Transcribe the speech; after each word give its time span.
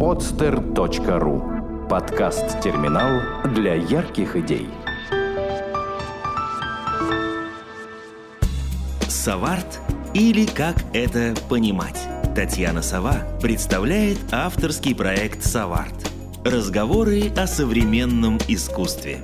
podster.ru 0.00 1.86
Подкаст-терминал 1.86 3.20
для 3.52 3.74
ярких 3.74 4.34
идей. 4.34 4.66
Саварт 9.06 9.78
или 10.14 10.46
как 10.46 10.76
это 10.94 11.34
понимать? 11.50 12.00
Татьяна 12.34 12.80
Сова 12.80 13.16
представляет 13.42 14.16
авторский 14.32 14.94
проект 14.94 15.44
«Саварт». 15.44 16.10
Разговоры 16.46 17.30
о 17.36 17.46
современном 17.46 18.38
искусстве. 18.48 19.22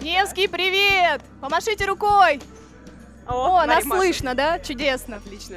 Невский, 0.00 0.48
привет! 0.48 1.20
Помашите 1.42 1.84
рукой! 1.84 2.40
О, 3.26 3.66
нас 3.66 3.84
слышно, 3.84 4.34
да? 4.34 4.58
Чудесно. 4.60 5.16
Отлично. 5.16 5.56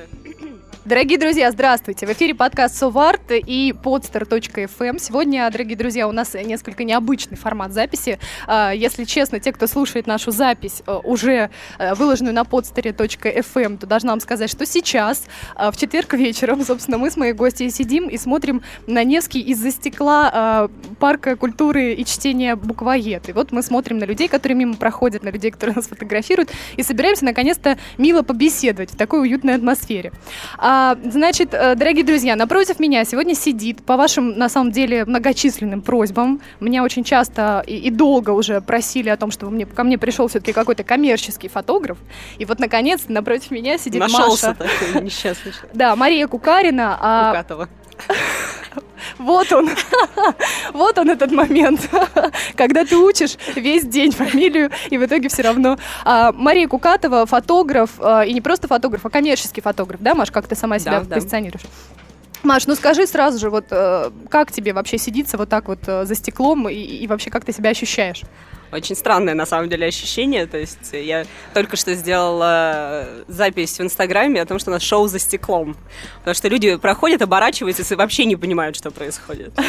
Дорогие 0.86 1.20
друзья, 1.20 1.52
здравствуйте! 1.52 2.07
В 2.07 2.11
эфире 2.14 2.33
подкаст 2.33 2.78
Соварт 2.78 3.32
и 3.32 3.74
podster.fm. 3.83 4.97
Сегодня, 4.97 5.50
дорогие 5.52 5.75
друзья, 5.75 6.07
у 6.07 6.14
нас 6.14 6.33
несколько 6.36 6.86
необычный 6.86 7.36
формат 7.36 7.74
записи. 7.74 8.18
А, 8.47 8.71
если 8.71 9.04
честно, 9.04 9.42
те, 9.42 9.52
кто 9.52 9.68
слушает 9.68 10.07
нашу 10.07 10.32
запись, 10.32 10.82
э, 10.88 11.00
уже 11.04 11.50
э, 11.78 11.93
выложенную 11.96 12.33
на 12.33 12.43
podster.fm, 12.43 13.78
то 13.78 13.88
должна 13.88 14.11
вам 14.11 14.21
сказать, 14.21 14.50
что 14.50 14.65
сейчас, 14.65 15.25
в 15.54 15.75
четверг 15.75 16.14
вечером, 16.14 16.64
собственно, 16.65 16.97
мы 16.97 17.11
с 17.11 17.18
моей 17.18 17.33
гостьей 17.33 17.71
сидим 17.71 18.07
и 18.07 18.18
смотрим 18.18 18.61
на 18.88 19.04
Невский 19.04 19.41
из-за 19.41 19.71
стекла 19.71 20.69
парка 20.97 21.36
культуры 21.36 21.93
и 21.93 22.05
чтения 22.05 22.55
буквоед. 22.55 23.27
И 23.27 23.33
вот 23.33 23.52
мы 23.52 23.64
смотрим 23.64 23.97
на 23.97 24.05
людей, 24.05 24.30
которые 24.30 24.57
мимо 24.57 24.75
проходят, 24.75 25.24
на 25.24 25.30
людей, 25.30 25.52
которые 25.52 25.75
нас 25.75 25.88
фотографируют, 25.88 26.52
и 26.77 26.83
собираемся 26.83 27.25
наконец-то 27.25 27.77
мило 27.97 28.21
побеседовать 28.21 28.91
в 28.91 28.96
такой 28.96 29.19
уютной 29.21 29.55
атмосфере. 29.55 30.14
А, 30.57 30.68
а, 30.71 30.96
значит, 31.04 31.55
э, 31.55 31.73
дорогие 31.73 32.05
друзья, 32.05 32.36
напротив 32.36 32.80
меня 32.80 33.03
сегодня 33.03 33.33
сидит, 33.33 33.83
по 33.83 33.97
вашим, 33.97 34.38
на 34.38 34.49
самом 34.49 34.71
деле, 34.71 35.03
многочисленным 35.03 35.81
просьбам, 35.81 36.41
меня 36.59 36.83
очень 36.83 37.03
часто 37.03 37.63
и, 37.66 37.75
и 37.75 37.89
долго 37.89 38.30
уже 38.30 38.61
просили 38.61 39.09
о 39.09 39.17
том, 39.17 39.31
чтобы 39.31 39.52
мне, 39.52 39.66
ко 39.66 39.83
мне 39.83 39.97
пришел 39.97 40.27
все-таки 40.27 40.53
какой-то 40.53 40.83
коммерческий 40.83 41.47
фотограф, 41.47 41.97
и 42.38 42.45
вот, 42.45 42.59
наконец, 42.59 43.05
напротив 43.07 43.49
меня 43.49 43.79
сидит 43.79 43.99
Нашелся 43.99 44.55
Маша. 44.59 44.69
такой 44.85 45.02
несчастный. 45.02 45.53
Да, 45.73 45.95
Мария 45.95 46.27
Кукарина. 46.27 46.99
А... 47.01 47.31
Кукатова. 47.31 47.69
Вот 49.17 49.52
он, 49.52 49.69
вот 50.73 50.97
он 50.97 51.09
этот 51.09 51.31
момент, 51.31 51.89
когда 52.55 52.85
ты 52.85 52.97
учишь 52.97 53.38
весь 53.55 53.85
день 53.85 54.11
фамилию, 54.11 54.71
и 54.89 54.97
в 54.97 55.05
итоге 55.05 55.29
все 55.29 55.41
равно. 55.41 55.77
А, 56.05 56.31
Мария 56.31 56.67
Кукатова, 56.67 57.25
фотограф, 57.25 57.91
а, 57.99 58.23
и 58.23 58.33
не 58.33 58.41
просто 58.41 58.67
фотограф, 58.67 59.05
а 59.05 59.09
коммерческий 59.09 59.61
фотограф, 59.61 60.01
да, 60.01 60.16
Маш, 60.16 60.31
как 60.31 60.47
ты 60.47 60.55
сама 60.55 60.79
себя 60.79 61.01
да, 61.01 61.16
позиционируешь? 61.16 61.63
Да. 61.63 61.69
Маш, 62.43 62.67
ну 62.67 62.75
скажи 62.75 63.05
сразу 63.05 63.38
же, 63.38 63.49
вот 63.49 63.66
э, 63.69 64.11
как 64.29 64.51
тебе 64.51 64.71
вообще 64.71 64.97
сидится 64.97 65.38
вот 65.38 65.49
так 65.49 65.67
вот 65.67 65.79
э, 65.88 66.05
за 66.05 66.16
стеклом 66.16 66.69
и, 66.69 66.75
и 66.75 67.05
вообще 67.07 67.29
как 67.29 67.44
ты 67.44 67.51
себя 67.51 67.71
ощущаешь? 67.71 68.21
Очень 68.72 68.95
странное, 68.95 69.34
на 69.34 69.45
самом 69.45 69.70
деле, 69.70 69.88
ощущение. 69.88 70.45
То 70.45 70.58
есть 70.58 70.94
я 70.94 71.25
только 71.53 71.75
что 71.75 71.94
сделала 71.95 73.08
запись 73.28 73.80
в 73.80 73.81
Инстаграме 73.81 74.42
о 74.42 74.45
том, 74.45 74.59
что 74.59 74.70
у 74.70 74.73
нас 74.73 74.84
шоу 74.84 75.08
за 75.08 75.20
стеклом. 75.20 75.75
Потому 76.20 76.36
что 76.36 76.48
люди 76.48 76.75
проходят, 76.78 77.22
оборачиваются 77.22 77.94
и 77.94 77.97
вообще 77.97 78.25
не 78.25 78.36
понимают, 78.36 78.75
что 78.75 78.92
происходит. 78.92 79.53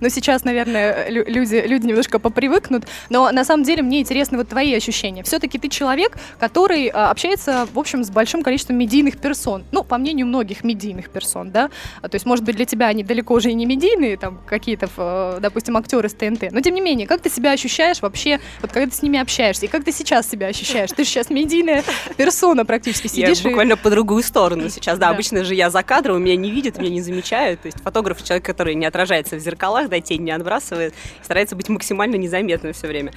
Ну, 0.00 0.08
сейчас, 0.08 0.44
наверное, 0.44 1.08
люди, 1.10 1.62
люди 1.66 1.86
немножко 1.86 2.18
попривыкнут. 2.18 2.84
Но 3.08 3.30
на 3.30 3.44
самом 3.44 3.62
деле 3.62 3.82
мне 3.82 4.00
интересны 4.00 4.38
вот 4.38 4.48
твои 4.48 4.74
ощущения. 4.74 5.22
Все-таки 5.22 5.58
ты 5.58 5.68
человек, 5.68 6.16
который 6.40 6.88
а, 6.88 7.10
общается, 7.10 7.68
в 7.72 7.78
общем, 7.78 8.02
с 8.02 8.10
большим 8.10 8.42
количеством 8.42 8.78
медийных 8.78 9.18
персон. 9.18 9.64
Ну, 9.70 9.84
по 9.84 9.98
мнению 9.98 10.26
многих 10.26 10.64
медийных 10.64 11.10
персон, 11.10 11.50
да. 11.50 11.68
То 12.00 12.14
есть, 12.14 12.26
может 12.26 12.44
быть, 12.44 12.56
для 12.56 12.64
тебя 12.64 12.86
они 12.88 13.04
далеко 13.04 13.34
уже 13.34 13.50
и 13.50 13.54
не 13.54 13.66
медийные, 13.66 14.16
там, 14.16 14.40
какие-то, 14.46 15.38
допустим, 15.40 15.76
актеры 15.76 16.08
с 16.08 16.14
ТНТ. 16.14 16.52
Но, 16.52 16.60
тем 16.60 16.74
не 16.74 16.80
менее, 16.80 17.06
как 17.06 17.20
ты 17.20 17.30
себя 17.30 17.52
ощущаешь 17.52 18.00
вообще 18.02 18.21
вообще, 18.22 18.40
вот 18.60 18.72
когда 18.72 18.90
ты 18.90 18.96
с 18.96 19.02
ними 19.02 19.18
общаешься, 19.18 19.66
и 19.66 19.68
как 19.68 19.84
ты 19.84 19.92
сейчас 19.92 20.28
себя 20.28 20.48
ощущаешь? 20.48 20.90
Ты 20.90 21.04
же 21.04 21.10
сейчас 21.10 21.30
медийная 21.30 21.84
персона 22.16 22.64
практически 22.64 23.08
сидишь. 23.08 23.38
Я 23.38 23.50
буквально 23.50 23.76
по 23.76 23.90
другую 23.90 24.22
сторону 24.22 24.68
сейчас, 24.68 24.98
да, 24.98 25.08
обычно 25.08 25.44
же 25.44 25.54
я 25.54 25.70
за 25.70 25.82
кадром, 25.82 26.22
меня 26.22 26.36
не 26.36 26.50
видят, 26.50 26.78
меня 26.78 26.90
не 26.90 27.00
замечают, 27.00 27.62
то 27.62 27.66
есть 27.66 27.80
фотограф 27.82 28.22
человек, 28.22 28.44
который 28.44 28.74
не 28.74 28.86
отражается 28.86 29.36
в 29.36 29.40
зеркалах, 29.40 29.88
да, 29.88 30.00
тень 30.00 30.22
не 30.22 30.30
отбрасывает, 30.30 30.94
старается 31.22 31.56
быть 31.56 31.68
максимально 31.68 32.16
незаметным 32.16 32.72
все 32.72 32.86
время. 32.86 33.12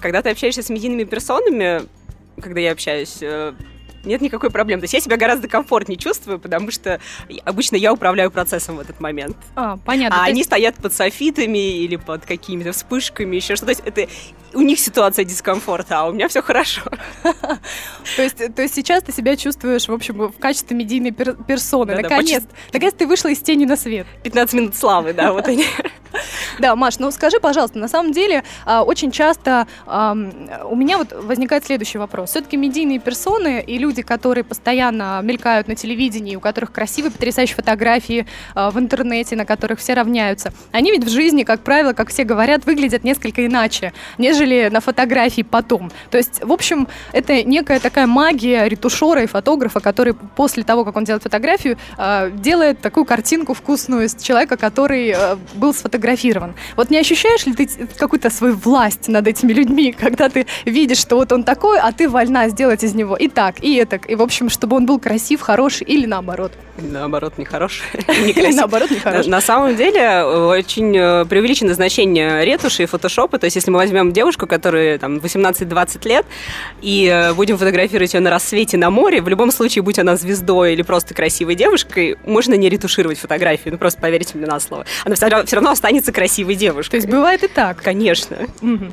Когда 0.00 0.22
ты 0.22 0.30
общаешься 0.30 0.62
с 0.62 0.68
медийными 0.68 1.04
персонами, 1.04 1.82
когда 2.40 2.60
я 2.60 2.72
общаюсь, 2.72 3.18
э, 3.20 3.54
нет 4.06 4.20
никакой 4.20 4.50
проблемы. 4.50 4.80
То 4.80 4.84
есть 4.84 4.94
я 4.94 5.00
себя 5.00 5.16
гораздо 5.16 5.48
комфортнее 5.48 5.98
чувствую, 5.98 6.38
потому 6.38 6.70
что 6.70 7.00
обычно 7.44 7.76
я 7.76 7.92
управляю 7.92 8.30
процессом 8.30 8.76
в 8.76 8.80
этот 8.80 9.00
момент. 9.00 9.36
А, 9.54 9.76
понятно. 9.84 10.22
А 10.22 10.24
они 10.24 10.38
есть... 10.38 10.48
стоят 10.48 10.76
под 10.76 10.92
софитами 10.92 11.78
или 11.78 11.96
под 11.96 12.24
какими-то 12.24 12.72
вспышками, 12.72 13.36
еще 13.36 13.56
что-то. 13.56 13.74
То 13.74 13.82
есть 13.82 13.82
это 13.84 14.12
у 14.54 14.62
них 14.62 14.78
ситуация 14.78 15.24
дискомфорта, 15.24 16.00
а 16.00 16.08
у 16.08 16.12
меня 16.12 16.28
все 16.28 16.42
хорошо. 16.42 16.82
То 18.16 18.22
есть, 18.22 18.54
то 18.54 18.62
есть 18.62 18.74
сейчас 18.74 19.02
ты 19.02 19.12
себя 19.12 19.36
чувствуешь, 19.36 19.88
в 19.88 19.92
общем, 19.92 20.28
в 20.28 20.38
качестве 20.38 20.76
медийной 20.76 21.10
персоны. 21.10 21.96
Наконец, 21.96 22.44
наконец 22.72 22.94
ты 22.94 23.06
вышла 23.06 23.28
из 23.28 23.40
тени 23.40 23.64
на 23.64 23.76
свет. 23.76 24.06
15 24.22 24.54
минут 24.54 24.76
славы, 24.76 25.12
да, 25.12 25.32
вот 25.32 25.46
они. 25.48 25.66
Да, 26.58 26.74
Маш, 26.74 26.98
ну 26.98 27.10
скажи, 27.10 27.38
пожалуйста, 27.38 27.78
на 27.78 27.88
самом 27.88 28.12
деле 28.12 28.42
а, 28.64 28.82
очень 28.82 29.10
часто 29.10 29.66
у 29.86 30.76
меня 30.76 30.98
вот 30.98 31.12
возникает 31.12 31.64
следующий 31.64 31.98
вопрос. 31.98 32.30
Все-таки 32.30 32.56
медийные 32.56 32.98
персоны 32.98 33.62
и 33.66 33.78
люди, 33.78 34.02
которые 34.02 34.44
постоянно 34.44 35.20
мелькают 35.22 35.68
на 35.68 35.74
телевидении, 35.74 36.36
у 36.36 36.40
которых 36.40 36.72
красивые, 36.72 37.10
потрясающие 37.12 37.56
фотографии 37.56 38.26
а, 38.54 38.70
в 38.70 38.78
интернете, 38.78 39.36
на 39.36 39.44
которых 39.44 39.80
все 39.80 39.94
равняются, 39.94 40.52
они 40.72 40.90
ведь 40.90 41.04
в 41.04 41.08
жизни, 41.08 41.42
как 41.42 41.60
правило, 41.60 41.92
как 41.92 42.08
все 42.08 42.24
говорят, 42.24 42.64
выглядят 42.64 43.04
несколько 43.04 43.44
иначе, 43.44 43.92
нежели 44.18 44.68
на 44.72 44.80
фотографии 44.80 45.42
потом. 45.42 45.90
То 46.10 46.18
есть, 46.18 46.42
в 46.42 46.52
общем, 46.52 46.88
это 47.12 47.42
некая 47.42 47.80
такая 47.80 48.06
магия 48.06 48.68
ретушера 48.68 49.22
и 49.22 49.26
фотографа, 49.26 49.80
который 49.80 50.14
после 50.14 50.62
того, 50.64 50.84
как 50.84 50.96
он 50.96 51.04
делает 51.04 51.22
фотографию, 51.22 51.76
а, 51.98 52.30
делает 52.30 52.80
такую 52.80 53.04
картинку 53.04 53.54
вкусную 53.54 54.06
из 54.06 54.16
человека, 54.16 54.56
который 54.56 55.14
был 55.54 55.74
сфотографирован 55.74 55.95
сфотографирован. 55.96 56.54
Вот 56.76 56.90
не 56.90 56.98
ощущаешь 56.98 57.46
ли 57.46 57.54
ты 57.54 57.68
какую-то 57.98 58.30
свою 58.30 58.54
власть 58.54 59.08
над 59.08 59.26
этими 59.26 59.52
людьми, 59.52 59.92
когда 59.92 60.28
ты 60.28 60.46
видишь, 60.64 60.98
что 60.98 61.16
вот 61.16 61.32
он 61.32 61.42
такой, 61.42 61.78
а 61.78 61.92
ты 61.92 62.08
вольна 62.08 62.48
сделать 62.48 62.84
из 62.84 62.94
него 62.94 63.16
и 63.16 63.28
так, 63.28 63.56
и 63.62 63.84
так, 63.84 64.10
и 64.10 64.14
в 64.14 64.22
общем, 64.22 64.50
чтобы 64.50 64.76
он 64.76 64.86
был 64.86 64.98
красив, 64.98 65.40
хороший 65.40 65.86
или 65.86 66.06
наоборот? 66.06 66.52
Наоборот, 66.78 67.38
нехороший. 67.38 67.84
Наоборот, 68.52 68.90
нехороший. 68.90 69.30
На 69.30 69.40
самом 69.40 69.76
деле, 69.76 70.24
очень 70.24 70.94
э, 70.94 71.24
преувеличено 71.24 71.72
значение 71.72 72.44
ретуши 72.44 72.82
и 72.82 72.86
фотошопа. 72.86 73.38
То 73.38 73.46
есть, 73.46 73.56
если 73.56 73.70
мы 73.70 73.78
возьмем 73.78 74.12
девушку, 74.12 74.46
которая 74.46 74.98
там 74.98 75.16
18-20 75.16 76.06
лет, 76.06 76.26
и 76.82 77.06
э, 77.10 77.32
будем 77.32 77.56
фотографировать 77.56 78.12
ее 78.12 78.20
на 78.20 78.28
рассвете 78.28 78.76
на 78.76 78.90
море, 78.90 79.22
в 79.22 79.28
любом 79.28 79.52
случае, 79.52 79.82
будь 79.82 79.98
она 79.98 80.16
звездой 80.16 80.74
или 80.74 80.82
просто 80.82 81.14
красивой 81.14 81.54
девушкой, 81.54 82.18
можно 82.26 82.52
не 82.54 82.68
ретушировать 82.68 83.18
фотографию. 83.18 83.72
Ну, 83.72 83.78
просто 83.78 84.00
поверьте 84.00 84.36
мне 84.36 84.46
на 84.46 84.60
слово. 84.60 84.84
Она 85.06 85.14
все 85.14 85.56
равно 85.56 85.70
останется 85.70 85.85
останется 85.86 86.10
красивой 86.10 86.56
девушкой. 86.56 86.90
То 86.90 86.96
есть 86.96 87.08
бывает 87.08 87.44
и 87.44 87.48
так? 87.48 87.80
Конечно. 87.80 88.36
Угу. 88.60 88.86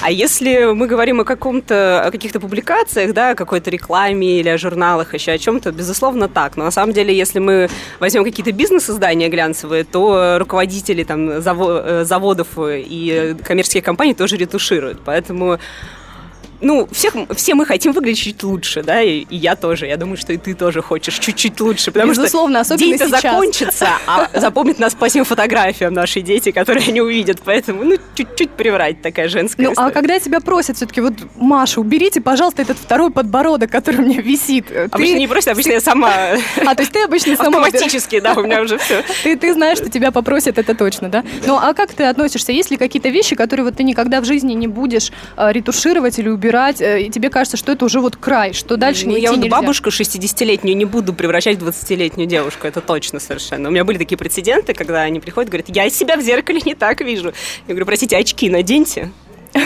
А 0.00 0.10
если 0.10 0.72
мы 0.72 0.86
говорим 0.86 1.20
о 1.20 1.24
каком-то, 1.24 2.02
о 2.06 2.10
каких-то 2.10 2.40
публикациях, 2.40 3.12
да, 3.12 3.30
о 3.30 3.34
какой-то 3.34 3.70
рекламе 3.70 4.40
или 4.40 4.48
о 4.48 4.56
журналах, 4.56 5.12
еще 5.12 5.32
о 5.32 5.38
чем-то, 5.38 5.70
безусловно, 5.72 6.28
так. 6.28 6.56
Но 6.56 6.64
на 6.64 6.70
самом 6.70 6.94
деле, 6.94 7.14
если 7.14 7.40
мы 7.40 7.68
возьмем 7.98 8.24
какие-то 8.24 8.52
бизнес-издания 8.52 9.28
глянцевые, 9.28 9.84
то 9.84 10.38
руководители 10.38 11.04
там 11.04 11.28
э, 11.28 12.04
заводов 12.04 12.46
и 12.58 13.36
коммерческие 13.44 13.82
компании 13.82 14.14
тоже 14.14 14.36
ретушируют. 14.36 15.00
Поэтому 15.04 15.58
ну, 16.60 16.88
всех, 16.92 17.14
все 17.36 17.54
мы 17.54 17.66
хотим 17.66 17.92
выглядеть 17.92 18.20
чуть 18.20 18.42
лучше, 18.42 18.82
да, 18.82 19.02
и, 19.02 19.20
и 19.20 19.36
я 19.36 19.56
тоже. 19.56 19.86
Я 19.86 19.96
думаю, 19.96 20.16
что 20.16 20.32
и 20.32 20.36
ты 20.36 20.54
тоже 20.54 20.82
хочешь 20.82 21.18
чуть-чуть 21.18 21.60
лучше, 21.60 21.90
потому 21.90 22.12
Безусловно, 22.12 22.64
что 22.64 22.76
день-то 22.76 23.08
закончится, 23.08 23.88
а 24.06 24.28
запомнит 24.34 24.78
нас 24.78 24.94
по 24.94 25.08
всем 25.08 25.24
фотографиям 25.24 25.92
наши 25.94 26.20
дети, 26.20 26.50
которые 26.50 26.88
они 26.88 27.00
увидят. 27.00 27.40
Поэтому, 27.44 27.84
ну, 27.84 27.96
чуть-чуть 28.14 28.50
приврать 28.50 29.02
такая 29.02 29.28
женская 29.28 29.62
Ну, 29.64 29.72
история. 29.72 29.88
а 29.88 29.90
когда 29.92 30.18
тебя 30.18 30.40
просят 30.40 30.76
все-таки, 30.76 31.00
вот, 31.00 31.14
Маша, 31.36 31.80
уберите, 31.80 32.20
пожалуйста, 32.20 32.62
этот 32.62 32.78
второй 32.78 33.10
подбородок, 33.10 33.70
который 33.70 34.00
у 34.00 34.02
меня 34.02 34.20
висит. 34.20 34.66
Обычно 34.70 35.14
ты... 35.14 35.18
не 35.18 35.28
просят, 35.28 35.48
обычно 35.48 35.72
я 35.72 35.80
сама... 35.80 36.10
А, 36.66 36.74
то 36.74 36.82
есть 36.82 36.92
ты 36.92 37.02
обычно 37.02 37.36
сама... 37.36 37.58
Автоматически, 37.58 38.20
да, 38.20 38.34
у 38.34 38.42
меня 38.42 38.62
уже 38.62 38.78
все. 38.78 39.02
Ты, 39.24 39.36
ты 39.36 39.54
знаешь, 39.54 39.78
что 39.78 39.90
тебя 39.90 40.12
попросят, 40.12 40.58
это 40.58 40.74
точно, 40.74 41.08
да? 41.08 41.24
Ну, 41.46 41.56
а 41.56 41.74
как 41.74 41.92
ты 41.92 42.04
относишься? 42.04 42.52
Есть 42.52 42.70
ли 42.70 42.76
какие-то 42.76 43.08
вещи, 43.08 43.34
которые 43.34 43.64
вот 43.64 43.76
ты 43.76 43.82
никогда 43.82 44.20
в 44.20 44.24
жизни 44.24 44.52
не 44.52 44.68
будешь 44.68 45.10
э, 45.36 45.52
ретушировать 45.52 46.18
или 46.18 46.28
убирать, 46.28 46.49
э, 46.80 47.02
и 47.02 47.10
тебе 47.10 47.30
кажется, 47.30 47.56
что 47.56 47.72
это 47.72 47.84
уже 47.84 48.00
вот 48.00 48.16
край, 48.16 48.52
что 48.52 48.76
дальше 48.76 49.06
ну, 49.06 49.16
не 49.16 49.22
я 49.22 49.32
вот 49.32 49.48
бабушку 49.48 49.90
60-летнюю 49.90 50.76
не 50.76 50.84
буду 50.84 51.12
превращать 51.12 51.58
в 51.58 51.68
20-летнюю 51.68 52.28
девушку, 52.28 52.66
это 52.66 52.80
точно 52.80 53.20
совершенно. 53.20 53.68
У 53.68 53.72
меня 53.72 53.84
были 53.84 53.98
такие 53.98 54.16
прецеденты, 54.16 54.74
когда 54.74 55.02
они 55.02 55.20
приходят, 55.20 55.50
говорят, 55.50 55.68
я 55.68 55.88
себя 55.90 56.16
в 56.16 56.22
зеркале 56.22 56.60
не 56.64 56.74
так 56.74 57.00
вижу. 57.00 57.32
Я 57.66 57.74
говорю, 57.74 57.86
простите, 57.86 58.16
очки 58.16 58.50
наденьте, 58.50 59.10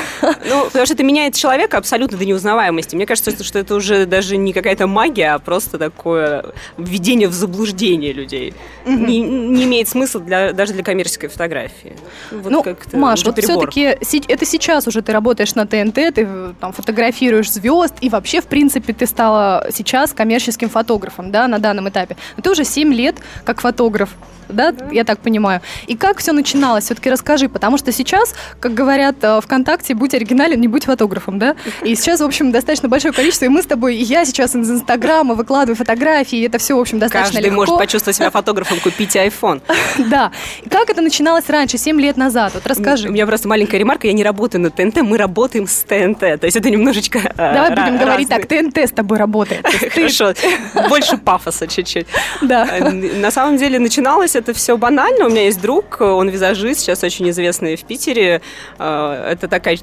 Ну, 0.47 0.65
потому 0.67 0.87
что 0.87 0.95
это 0.95 1.03
меняет 1.03 1.35
человека 1.35 1.79
абсолютно 1.79 2.17
до 2.17 2.25
неузнаваемости. 2.25 2.97
Мне 2.97 3.07
кажется, 3.07 3.43
что 3.43 3.59
это 3.59 3.75
уже 3.75 4.07
даже 4.07 4.37
не 4.37 4.53
какая-то 4.53 4.87
магия, 4.87 5.35
а 5.35 5.39
просто 5.39 5.79
такое 5.79 6.45
введение 6.79 7.29
в 7.29 7.33
заблуждение 7.33 8.13
людей. 8.13 8.55
Не, 8.87 9.21
не 9.21 9.65
имеет 9.65 9.89
смысла 9.89 10.21
для, 10.21 10.53
даже 10.53 10.73
для 10.73 10.83
коммерческой 10.83 11.29
фотографии. 11.29 11.97
Вот 12.31 12.51
ну, 12.51 12.65
Маш, 12.93 13.25
вот 13.25 13.39
все-таки 13.39 13.97
это 14.29 14.45
сейчас 14.47 14.87
уже 14.87 15.03
ты 15.03 15.13
работаешь 15.13 15.55
на 15.55 15.67
ТНТ, 15.67 16.15
ты 16.15 16.29
там 16.61 16.73
фотографируешь 16.73 17.51
звезд, 17.51 17.95
и 18.01 18.09
вообще, 18.09 18.41
в 18.41 18.47
принципе, 18.47 18.93
ты 18.93 19.07
стала 19.07 19.67
сейчас 19.73 20.13
коммерческим 20.13 20.69
фотографом, 20.69 21.31
да, 21.31 21.49
на 21.49 21.59
данном 21.59 21.89
этапе. 21.89 22.17
Но 22.37 22.43
ты 22.43 22.51
уже 22.51 22.65
7 22.65 22.93
лет 22.93 23.17
как 23.45 23.61
фотограф 23.61 24.11
да, 24.49 24.75
я 24.93 25.05
так 25.05 25.21
понимаю. 25.21 25.61
И 25.87 25.97
как 25.97 26.19
все 26.19 26.33
начиналось? 26.33 26.85
Все-таки 26.85 27.11
расскажи, 27.11 27.49
потому 27.49 27.79
что 27.79 27.93
сейчас, 27.93 28.35
как 28.61 28.75
говорят 28.75 29.17
э, 29.23 29.41
ВКонтакте, 29.75 29.95
будь 29.95 30.15
оригинален, 30.15 30.61
не 30.61 30.69
будь 30.69 30.85
фотографом, 30.85 31.39
да? 31.39 31.57
И 31.83 31.95
сейчас, 31.95 32.21
в 32.21 32.25
общем, 32.25 32.53
достаточно 32.53 32.89
большое 32.89 33.13
количество, 33.13 33.45
и 33.45 33.49
мы 33.49 33.63
с 33.63 33.67
тобой, 33.67 33.97
и 33.97 34.03
я 34.03 34.25
сейчас 34.25 34.55
из 34.55 34.71
Инстаграма 34.71 35.35
выкладываю 35.35 35.77
фотографии, 35.77 36.39
и 36.39 36.43
это 36.43 36.59
все, 36.59 36.77
в 36.77 36.81
общем, 36.81 36.99
достаточно 36.99 37.35
Каждый 37.35 37.47
легко. 37.47 37.57
может 37.57 37.79
почувствовать 37.79 38.17
себя 38.17 38.31
фотографом, 38.31 38.79
купите 38.81 39.25
iPhone. 39.27 39.61
Да. 40.15 40.33
Как 40.71 40.91
это 40.91 41.01
начиналось 41.01 41.49
раньше, 41.49 41.79
7 41.79 42.01
лет 42.01 42.17
назад? 42.17 42.53
Вот 42.55 42.67
расскажи. 42.67 43.09
У 43.09 43.13
меня 43.13 43.27
просто 43.27 43.49
маленькая 43.49 43.79
ремарка, 43.79 44.07
я 44.07 44.13
не 44.13 44.23
работаю 44.23 44.61
на 44.61 44.71
ТНТ, 44.71 45.03
мы 45.03 45.17
работаем 45.17 45.67
с 45.67 45.83
ТНТ, 45.85 46.19
то 46.19 46.41
есть 46.43 46.57
это 46.57 46.71
немножечко 46.71 47.19
э, 47.19 47.33
Давай 47.37 47.71
будем 47.71 47.99
говорить 47.99 48.29
так, 48.29 48.47
ТНТ 48.47 48.79
с 48.79 48.91
тобой 48.91 49.19
работает. 49.19 49.67
Хорошо, 49.67 50.35
больше 50.89 51.17
пафоса 51.17 51.67
чуть-чуть. 51.67 52.07
Да. 52.43 52.67
Э, 52.71 52.91
на 52.91 53.31
самом 53.31 53.57
деле 53.57 53.79
начиналось 53.79 54.37
это 54.37 54.53
все 54.53 54.77
банально. 54.77 55.27
У 55.27 55.31
меня 55.31 55.45
есть 55.45 55.61
друг, 55.61 56.01
он 56.01 56.29
визажист, 56.29 56.81
сейчас 56.81 57.03
очень 57.03 57.29
известный 57.31 57.77
в 57.77 57.85
Питере. 57.85 58.43
Э, 58.79 59.31
это 59.33 59.49
такая 59.65 59.79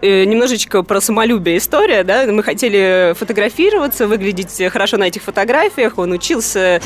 э, 0.00 0.24
немножечко 0.24 0.82
про 0.82 1.00
самолюбие 1.00 1.58
история, 1.58 2.04
да, 2.04 2.24
мы 2.26 2.42
хотели 2.42 3.14
фотографироваться, 3.14 4.06
выглядеть 4.06 4.62
хорошо 4.70 4.96
на 4.96 5.04
этих 5.04 5.22
фотографиях, 5.22 5.98
он 5.98 6.12
учился 6.12 6.80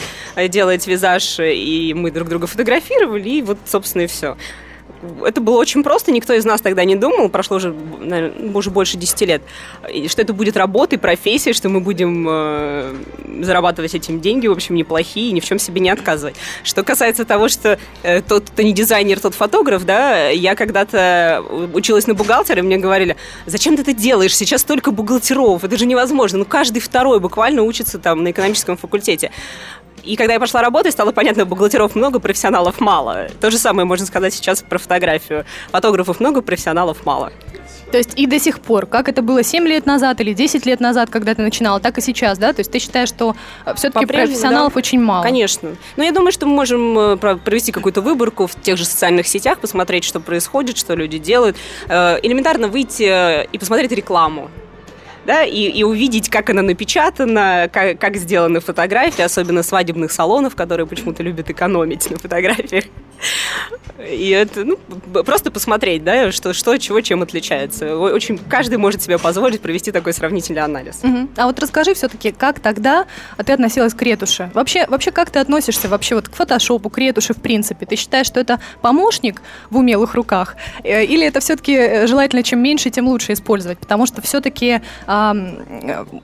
делать 0.49 0.87
визаж, 0.87 1.39
и 1.41 1.93
мы 1.95 2.11
друг 2.11 2.29
друга 2.29 2.47
фотографировали, 2.47 3.29
и 3.29 3.43
вот, 3.43 3.59
собственно, 3.67 4.03
и 4.03 4.07
все 4.07 4.37
это 5.25 5.41
было 5.41 5.57
очень 5.57 5.83
просто, 5.83 6.13
никто 6.13 6.33
из 6.33 6.45
нас 6.45 6.61
тогда 6.61 6.85
не 6.85 6.97
думал, 6.97 7.29
прошло 7.29 7.57
уже, 7.57 7.75
наверное, 8.01 8.53
уже 8.53 8.71
больше 8.71 8.97
10 8.97 9.21
лет, 9.23 9.43
что 10.09 10.23
это 10.23 10.33
будет 10.33 10.57
работой, 10.57 10.99
профессией, 10.99 11.55
что 11.55 11.69
мы 11.69 11.81
будем 11.81 12.27
э, 12.29 12.95
зарабатывать 13.43 13.95
этим 13.95 14.21
деньги, 14.21 14.47
в 14.47 14.53
общем, 14.53 14.75
неплохие, 14.75 15.33
ни 15.33 15.41
в 15.41 15.45
чем 15.45 15.59
себе 15.59 15.81
не 15.81 15.91
отказывать. 15.91 16.37
Что 16.63 16.83
касается 16.83 17.25
того, 17.25 17.49
что 17.49 17.79
э, 18.03 18.23
тот, 18.23 18.51
кто 18.51 18.63
не 18.63 18.73
дизайнер, 18.73 19.21
тот 19.21 19.35
фотограф, 19.35 19.85
да, 19.85 20.29
я 20.29 20.55
когда-то 20.55 21.45
училась 21.75 22.07
на 22.07 22.15
бухгалтера, 22.15 22.59
и 22.61 22.63
мне 22.63 22.79
говорили, 22.79 23.17
зачем 23.47 23.77
ты 23.77 23.83
это 23.83 23.93
делаешь, 23.93 24.37
сейчас 24.37 24.63
столько 24.63 24.91
бухгалтеров, 24.91 25.65
это 25.65 25.77
же 25.77 25.87
невозможно, 25.87 26.39
ну 26.39 26.45
каждый 26.45 26.81
второй 26.81 27.21
буквально 27.21 27.63
учится 27.63 27.99
там 27.99 28.23
на 28.23 28.31
экономическом 28.31 28.77
факультете. 28.77 29.31
И 30.05 30.17
когда 30.17 30.35
я 30.35 30.41
пошла 30.41 30.63
работать, 30.63 30.93
стало 30.93 31.13
понятно, 31.13 31.45
бухгалтеров 31.45 31.95
много, 31.95 32.19
профессионалов 32.19 32.81
мало. 32.81 33.29
То 33.41 33.51
же 33.51 33.59
самое 33.59 33.87
можно 33.87 34.07
сказать 34.07 34.35
сейчас 34.35 34.63
про 34.63 34.79
фотографию. 34.79 35.45
Фотографов 35.73 36.21
много, 36.21 36.43
профессионалов 36.43 37.05
мало. 37.05 37.33
То 37.91 37.99
есть 37.99 38.13
и 38.17 38.27
до 38.27 38.39
сих 38.39 38.61
пор, 38.61 38.87
как 38.87 39.09
это 39.09 39.23
было 39.23 39.43
7 39.43 39.67
лет 39.67 39.87
назад 39.87 40.21
или 40.21 40.33
10 40.33 40.67
лет 40.67 40.81
назад, 40.81 41.09
когда 41.11 41.35
ты 41.35 41.43
начинала, 41.43 41.79
так 41.79 41.99
и 41.99 42.01
сейчас, 42.01 42.37
да? 42.39 42.53
То 42.53 42.61
есть 42.61 42.71
ты 42.71 42.79
считаешь, 42.79 43.09
что 43.09 43.37
э, 43.65 43.75
все-таки 43.77 44.07
профессионалов 44.07 44.75
да. 44.75 44.79
очень 44.79 45.01
мало? 45.01 45.23
Конечно. 45.23 45.71
Но 45.97 46.03
я 46.03 46.13
думаю, 46.13 46.33
что 46.33 46.47
мы 46.47 46.55
можем 46.55 46.99
э, 46.99 47.17
провести 47.17 47.71
какую-то 47.71 48.01
выборку 48.01 48.47
в 48.47 48.61
тех 48.61 48.77
же 48.77 48.85
социальных 48.85 49.29
сетях, 49.29 49.61
посмотреть, 49.61 50.05
что 50.05 50.19
происходит, 50.21 50.77
что 50.77 50.95
люди 50.95 51.19
делают. 51.19 51.57
Э, 51.89 52.19
элементарно 52.23 52.69
выйти 52.69 53.45
и 53.45 53.59
посмотреть 53.59 53.93
рекламу 53.93 54.51
да, 55.27 55.45
и, 55.45 55.69
и 55.69 55.83
увидеть, 55.83 56.31
как 56.31 56.51
она 56.51 56.63
напечатана, 56.63 57.69
как, 57.73 57.99
как 57.99 58.17
сделаны 58.17 58.61
фотографии, 58.61 59.23
особенно 59.23 59.63
свадебных 59.63 60.13
салонов, 60.13 60.55
которые 60.55 60.87
почему-то 60.87 61.23
любят 61.23 61.51
экономить 61.51 62.11
на 62.11 62.17
фотографиях. 62.17 62.85
И 63.99 64.31
это, 64.31 64.65
ну, 64.65 64.77
просто 65.25 65.51
посмотреть, 65.51 66.05
да, 66.05 66.31
что, 66.31 66.53
что, 66.53 66.77
чего, 66.77 67.01
чем 67.01 67.23
отличается. 67.23 67.97
Очень, 67.97 68.39
каждый 68.39 68.77
может 68.77 69.03
себе 69.03 69.19
позволить 69.19 69.61
провести 69.61 69.91
такой 69.91 70.13
сравнительный 70.13 70.63
анализ. 70.63 71.01
Угу. 71.03 71.29
А 71.37 71.47
вот 71.47 71.59
расскажи 71.59 71.95
все-таки, 71.95 72.31
как 72.33 72.61
тогда 72.61 73.07
ты 73.39 73.53
относилась 73.53 73.95
к 73.95 74.03
ретуше? 74.03 74.51
Вообще, 74.53 74.87
вообще, 74.87 75.13
как 75.13 75.31
ты 75.31 75.39
относишься 75.39 75.89
вообще 75.89 76.15
вот 76.15 76.29
к 76.29 76.35
фотошопу, 76.35 76.91
к 76.91 76.99
ретуше 76.99 77.33
в 77.33 77.41
принципе? 77.41 77.87
Ты 77.87 77.97
считаешь, 77.97 78.27
что 78.27 78.39
это 78.39 78.61
помощник 78.83 79.41
в 79.71 79.79
умелых 79.79 80.15
руках? 80.15 80.57
Э, 80.85 81.05
или 81.05 81.27
это 81.27 81.41
все-таки 81.41 81.75
э, 81.75 82.07
желательно, 82.07 82.43
чем 82.43 82.61
меньше, 82.61 82.91
тем 82.91 83.09
лучше 83.09 83.33
использовать? 83.33 83.79
Потому 83.79 84.05
что 84.07 84.21
все-таки, 84.21 84.83
э, 85.07 85.33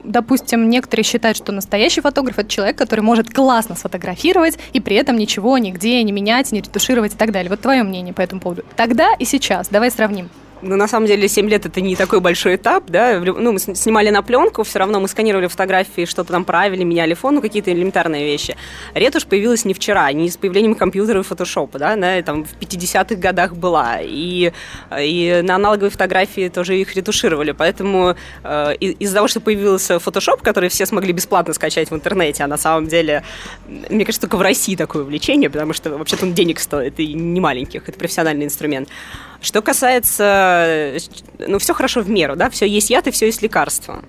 допустим, 0.03 0.69
некоторые 0.69 1.03
считают, 1.03 1.37
что 1.37 1.51
настоящий 1.51 2.01
фотограф– 2.01 2.37
это 2.39 2.49
человек, 2.49 2.77
который 2.77 3.01
может 3.01 3.33
классно 3.33 3.75
сфотографировать 3.75 4.59
и 4.73 4.79
при 4.79 4.95
этом 4.95 5.17
ничего 5.17 5.57
нигде 5.57 6.03
не 6.03 6.11
менять, 6.11 6.51
не 6.51 6.61
ретушировать 6.61 6.82
и 7.13 7.17
так 7.17 7.31
далее. 7.31 7.49
Вот 7.49 7.61
твое 7.61 7.83
мнение 7.83 8.13
по 8.13 8.21
этому 8.21 8.41
поводу? 8.41 8.63
Тогда 8.75 9.13
и 9.17 9.25
сейчас. 9.25 9.69
Давай 9.69 9.91
сравним. 9.91 10.29
Ну, 10.65 10.77
на 10.77 10.87
самом 10.87 11.07
деле, 11.07 11.27
7 11.27 11.49
лет 11.49 11.65
это 11.65 11.81
не 11.81 11.95
такой 11.95 12.21
большой 12.21 12.55
этап, 12.55 12.85
да. 12.87 13.19
Ну, 13.19 13.51
мы 13.51 13.59
снимали 13.59 14.09
на 14.09 14.21
пленку, 14.21 14.63
все 14.63 14.79
равно 14.79 14.99
мы 15.01 15.07
сканировали 15.09 15.47
фотографии, 15.47 16.05
что-то 16.05 16.31
там 16.31 16.45
правили, 16.45 16.83
меняли 16.83 17.13
фон, 17.13 17.35
ну, 17.35 17.41
какие-то 17.41 17.71
элементарные 17.71 18.25
вещи. 18.25 18.55
Ретушь 18.93 19.25
появилась 19.25 19.65
не 19.65 19.73
вчера, 19.73 20.11
не 20.13 20.29
с 20.29 20.37
появлением 20.37 20.75
компьютера 20.75 21.19
и 21.19 21.23
фотошопа, 21.23 21.79
да, 21.79 21.93
она 21.93 22.21
там 22.21 22.45
в 22.45 22.57
50-х 22.59 23.15
годах 23.15 23.55
была. 23.55 23.97
И, 24.01 24.53
и 24.97 25.41
на 25.43 25.55
аналоговой 25.55 25.89
фотографии 25.89 26.47
тоже 26.47 26.77
их 26.77 26.95
ретушировали. 26.95 27.51
Поэтому 27.51 28.15
э, 28.43 28.75
из-за 28.75 29.15
того, 29.15 29.27
что 29.27 29.41
появился 29.41 29.99
фотошоп, 29.99 30.41
который 30.41 30.69
все 30.69 30.85
смогли 30.85 31.11
бесплатно 31.11 31.53
скачать 31.53 31.91
в 31.91 31.95
интернете, 31.95 32.43
а 32.43 32.47
на 32.47 32.57
самом 32.57 32.87
деле, 32.87 33.23
мне 33.67 34.05
кажется, 34.05 34.21
только 34.21 34.37
в 34.37 34.41
России 34.41 34.75
такое 34.75 35.03
увлечение, 35.03 35.49
потому 35.49 35.73
что 35.73 35.97
вообще-то 35.97 36.25
он 36.25 36.33
денег 36.33 36.59
стоит, 36.59 36.99
и 36.99 37.13
не 37.13 37.41
маленьких, 37.41 37.89
это 37.89 37.99
профессиональный 37.99 38.45
инструмент. 38.45 38.87
Что 39.43 39.61
касается, 39.61 40.95
ну, 41.37 41.59
все 41.59 41.73
хорошо 41.73 41.99
в 41.99 42.09
меру, 42.09 42.37
да, 42.37 42.49
все 42.49 42.65
есть 42.65 42.89
яд 42.89 43.07
и 43.07 43.11
все 43.11 43.25
есть 43.25 43.41
лекарство. 43.41 44.01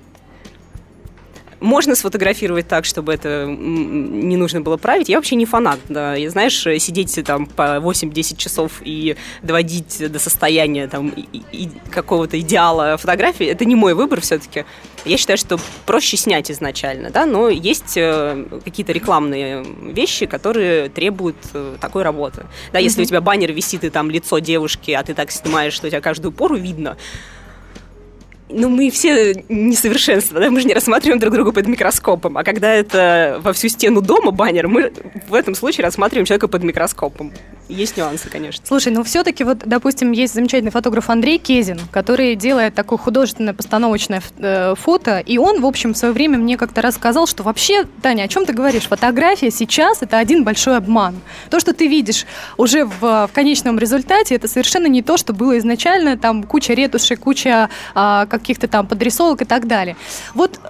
Можно 1.65 1.97
сфотографировать 1.97 2.69
так, 2.69 2.85
чтобы 2.85 3.15
это 3.15 3.47
не 3.47 4.37
нужно 4.37 4.61
было 4.61 4.77
править. 4.77 5.09
Я 5.09 5.17
вообще 5.17 5.35
не 5.35 5.47
фанат. 5.47 5.79
Да. 5.89 6.15
И, 6.15 6.29
знаешь, 6.29 6.61
сидеть 6.61 7.19
там 7.25 7.47
по 7.47 7.79
8-10 7.79 8.37
часов 8.37 8.83
и 8.85 9.17
доводить 9.43 10.13
до 10.13 10.19
состояния 10.19 10.89
там, 10.89 11.09
и, 11.09 11.43
и 11.53 11.71
какого-то 11.91 12.39
идеала 12.39 12.99
фотографии, 12.99 13.47
это 13.47 13.65
не 13.65 13.77
мой 13.77 13.95
выбор 13.95 14.21
все-таки. 14.21 14.67
Я 15.07 15.17
считаю, 15.17 15.39
что 15.39 15.59
проще 15.87 16.19
снять 16.19 16.51
изначально, 16.51 17.09
да, 17.09 17.25
но 17.25 17.49
есть 17.49 17.97
э, 17.97 18.45
какие-то 18.63 18.93
рекламные 18.93 19.65
вещи, 19.81 20.27
которые 20.27 20.91
требуют 20.91 21.37
э, 21.55 21.77
такой 21.81 22.03
работы. 22.03 22.45
Да, 22.75 22.79
если 22.79 23.01
mm-hmm. 23.01 23.05
у 23.05 23.09
тебя 23.09 23.21
баннер 23.23 23.53
висит 23.53 23.85
и 23.85 23.91
там 23.91 24.11
лицо 24.11 24.39
девушки, 24.39 24.91
а 24.91 25.03
ты 25.03 25.15
так 25.15 25.31
снимаешь, 25.31 25.73
что 25.73 25.87
у 25.87 25.91
тебя 25.91 26.03
каждую 26.03 26.33
пору 26.33 26.57
видно, 26.57 26.99
ну, 28.49 28.69
мы 28.69 28.91
все 28.91 29.45
несовершенства, 29.49 30.39
да, 30.39 30.51
мы 30.51 30.61
же 30.61 30.67
не 30.67 30.75
рассматриваем 30.75 31.19
друг 31.19 31.35
друга 31.35 31.53
под 31.53 31.67
микроскопом, 31.67 32.37
а 32.37 32.45
когда 32.45 32.73
это 32.73 33.41
во 33.43 33.53
всю 33.53 33.69
стену 33.69 34.01
дома 34.01 34.31
баннер, 34.33 34.69
мы 34.69 34.93
в 35.29 35.35
этом 35.35 35.55
случае 35.55 35.85
рассматриваем 35.85 36.27
человека 36.27 36.49
под 36.49 36.63
микроскопом. 36.63 37.33
Есть 37.69 37.97
нюансы, 37.97 38.29
конечно. 38.29 38.63
Слушай, 38.67 38.93
ну 38.93 39.03
все-таки 39.03 39.43
вот, 39.43 39.59
допустим, 39.65 40.13
есть 40.13 40.35
замечательный 40.35 40.71
фотограф 40.71 41.09
Андрей 41.09 41.39
Кезин, 41.39 41.81
который 41.91 42.35
делает 42.35 42.75
такое 42.75 42.99
художественное 42.99 43.55
постановочное 43.55 44.23
э, 44.39 44.75
фото, 44.77 45.21
и 45.21 45.39
он, 45.39 45.63
в 45.63 45.67
общем, 45.67 45.95
в 45.95 45.97
свое 45.97 46.13
время 46.13 46.37
мне 46.37 46.59
как-то 46.59 46.83
рассказал, 46.83 47.27
что 47.27 47.43
вообще, 47.43 47.85
Таня, 48.03 48.25
о 48.25 48.29
чем 48.29 48.45
ты 48.45 48.53
говоришь? 48.53 48.83
Фотография 48.83 49.51
сейчас 49.51 50.03
это 50.03 50.19
один 50.19 50.45
большой 50.45 50.77
обман. 50.77 51.17
То, 51.49 51.59
что 51.59 51.73
ты 51.73 51.87
видишь 51.87 52.27
уже 52.59 52.85
в, 52.85 53.01
в 53.01 53.31
конечном 53.33 53.79
результате, 53.79 54.35
это 54.35 54.47
совершенно 54.47 54.87
не 54.87 55.03
то, 55.03 55.17
что 55.17 55.33
было 55.33 55.57
изначально, 55.57 56.19
там 56.19 56.43
куча 56.43 56.75
ретушей, 56.75 57.17
куча 57.17 57.71
а, 57.95 58.27
каких-то 58.39 58.69
там 58.69 58.87
подрисовок 58.87 59.43
и 59.43 59.45
так 59.45 59.67
далее. 59.67 59.97
Вот 60.35 60.61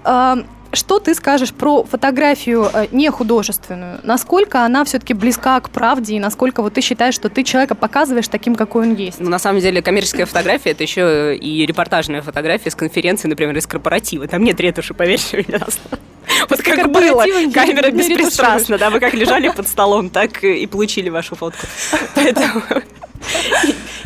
что 0.75 0.99
ты 0.99 1.15
скажешь 1.15 1.53
про 1.53 1.85
фотографию 1.85 2.69
э, 2.73 2.89
не 2.91 3.09
художественную? 3.11 4.01
Насколько 4.03 4.65
она 4.65 4.85
все-таки 4.85 5.15
близка 5.15 5.61
к 5.61 5.71
правде 5.71 6.17
и 6.17 6.19
насколько 6.19 6.63
вот 6.63 6.75
ты 6.75 6.81
считаешь, 6.81 7.15
что 7.15 7.29
ты 7.29 7.45
человека 7.45 7.77
показываешь 7.77 8.27
таким, 8.27 8.57
какой 8.57 8.89
он 8.89 8.95
есть? 8.97 9.21
Ну, 9.21 9.31
на 9.31 9.39
самом 9.39 9.61
деле, 9.61 9.83
коммерческая 9.83 10.27
фотография– 10.27 10.71
это 10.73 10.83
еще 10.83 11.37
и 11.37 11.65
репортажная 11.65 12.23
фотография 12.23 12.71
с 12.71 12.75
конференции, 12.75 13.29
например, 13.29 13.57
из 13.57 13.69
корпоратива. 13.69 14.27
Там 14.27 14.43
нет 14.43 14.59
ретуши, 14.61 14.95
поверьте 14.95 15.45
мне. 15.47 15.61
Вот 16.49 16.63
как 16.63 16.91
было, 16.91 17.25
камера 17.53 17.91
беспристрастна, 17.91 18.79
да, 18.79 18.91
вы 18.91 19.01
как 19.01 19.15
лежали 19.15 19.49
под 19.49 19.69
столом, 19.69 20.11
так 20.11 20.43
и 20.45 20.67
получили 20.67 21.09
вашу 21.09 21.37
фотку. 21.37 21.67
Поэтому 22.15 22.63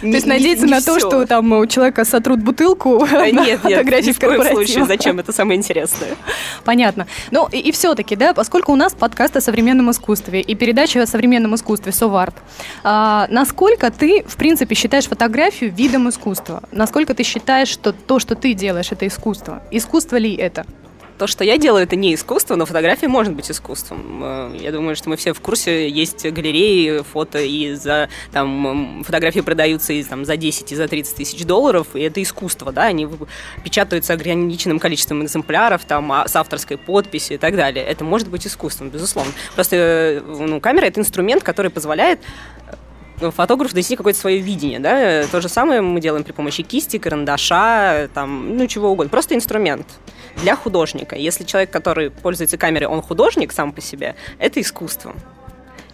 То 0.01 0.07
есть 0.07 0.27
надеяться 0.27 0.67
на 0.67 0.81
то, 0.81 0.99
что 0.99 1.27
там 1.27 1.53
у 1.53 1.67
человека 1.67 2.05
сотрут 2.05 2.41
бутылку 2.41 3.07
Нет, 3.33 3.65
нет, 3.65 4.07
ни 4.07 4.13
в 4.13 4.21
коем 4.21 4.43
случае. 4.45 4.87
Зачем? 4.87 5.19
Это 5.19 5.33
самое 5.33 5.59
интересное. 5.59 6.17
Понятно. 6.65 7.07
Ну 7.31 7.49
и, 7.51 7.73
все-таки, 7.73 8.17
да, 8.17 8.35
поскольку 8.35 8.73
у 8.73 8.77
нас 8.77 8.95
подкаст 8.95 9.37
о 9.37 9.41
современном 9.41 9.91
искусстве 9.91 10.41
и 10.41 10.55
передача 10.55 11.03
о 11.03 11.07
современном 11.07 11.55
искусстве 11.55 11.93
Соварт, 11.93 12.35
а, 12.85 13.27
насколько 13.31 13.91
ты, 13.91 14.25
в 14.27 14.37
принципе, 14.37 14.75
считаешь 14.75 15.07
фотографию 15.07 15.73
видом 15.73 16.09
искусства? 16.09 16.63
Насколько 16.73 17.15
ты 17.15 17.23
считаешь, 17.23 17.69
что 17.69 17.93
то, 17.93 18.19
что 18.19 18.35
ты 18.35 18.55
делаешь, 18.55 18.93
это 18.93 19.07
искусство? 19.07 19.63
Искусство 19.71 20.17
ли 20.17 20.35
это? 20.35 20.67
То, 21.19 21.27
что 21.27 21.43
я 21.43 21.59
делаю, 21.59 21.83
это 21.83 21.97
не 21.97 22.15
искусство, 22.15 22.55
но 22.55 22.65
фотография 22.65 23.09
может 23.09 23.35
быть 23.35 23.51
искусством. 23.51 24.21
Э, 24.23 24.57
Я 24.61 24.71
думаю, 24.71 24.95
что 24.95 25.09
мы 25.09 25.17
все 25.17 25.33
в 25.33 25.41
курсе. 25.41 25.89
Есть 25.89 26.25
галереи, 26.25 27.03
фото, 27.03 27.41
и 27.41 27.75
за 27.75 28.09
там 28.33 29.03
фотографии 29.05 29.41
продаются 29.41 29.93
и, 29.93 30.03
там, 30.05 30.25
за 30.25 30.37
10 30.37 30.71
и 30.71 30.77
за 30.77 30.87
30 30.87 31.17
тысяч 31.17 31.45
долларов, 31.45 31.89
и 31.95 32.01
это 32.03 32.23
искусство, 32.23 32.71
да, 32.71 32.85
они 32.85 33.09
печатаются 33.65 34.13
ограниченным 34.13 34.79
количеством 34.79 35.25
экземпляров, 35.25 35.85
там, 35.85 36.13
а- 36.13 36.29
с 36.29 36.37
авторской 36.37 36.77
подписью 36.77 37.37
и 37.37 37.39
так 37.39 37.57
далее. 37.57 37.85
Это 37.85 38.05
может 38.05 38.29
быть 38.29 38.47
искусством, 38.47 38.91
безусловно. 38.91 39.33
Просто 39.57 39.75
э, 39.77 40.21
ну, 40.21 40.61
камера— 40.61 40.85
это 40.87 41.01
инструмент, 41.01 41.43
который 41.43 41.71
позволяет 41.73 42.21
фотограф 43.21 43.73
донести 43.73 43.97
какое-то 43.97 44.19
свое 44.19 44.39
видение, 44.39 44.79
да, 44.79 45.27
то 45.27 45.41
же 45.41 45.49
самое 45.49 45.81
мы 45.81 46.01
делаем 46.01 46.25
при 46.25 46.33
помощи 46.33 46.63
кисти, 46.63 46.99
карандаша, 46.99 48.09
там, 48.15 48.57
ну, 48.57 48.67
чего 48.67 48.91
угодно, 48.91 49.11
просто 49.11 49.35
инструмент 49.35 49.87
для 50.37 50.57
художника. 50.57 51.17
Если 51.17 51.45
человек, 51.45 51.71
который 51.71 52.11
пользуется 52.11 52.57
камерой, 52.57 52.89
он 52.89 53.03
художник 53.03 53.53
сам 53.53 53.73
по 53.73 53.81
себе, 53.81 54.15
это 54.39 54.61
искусство. 54.61 55.15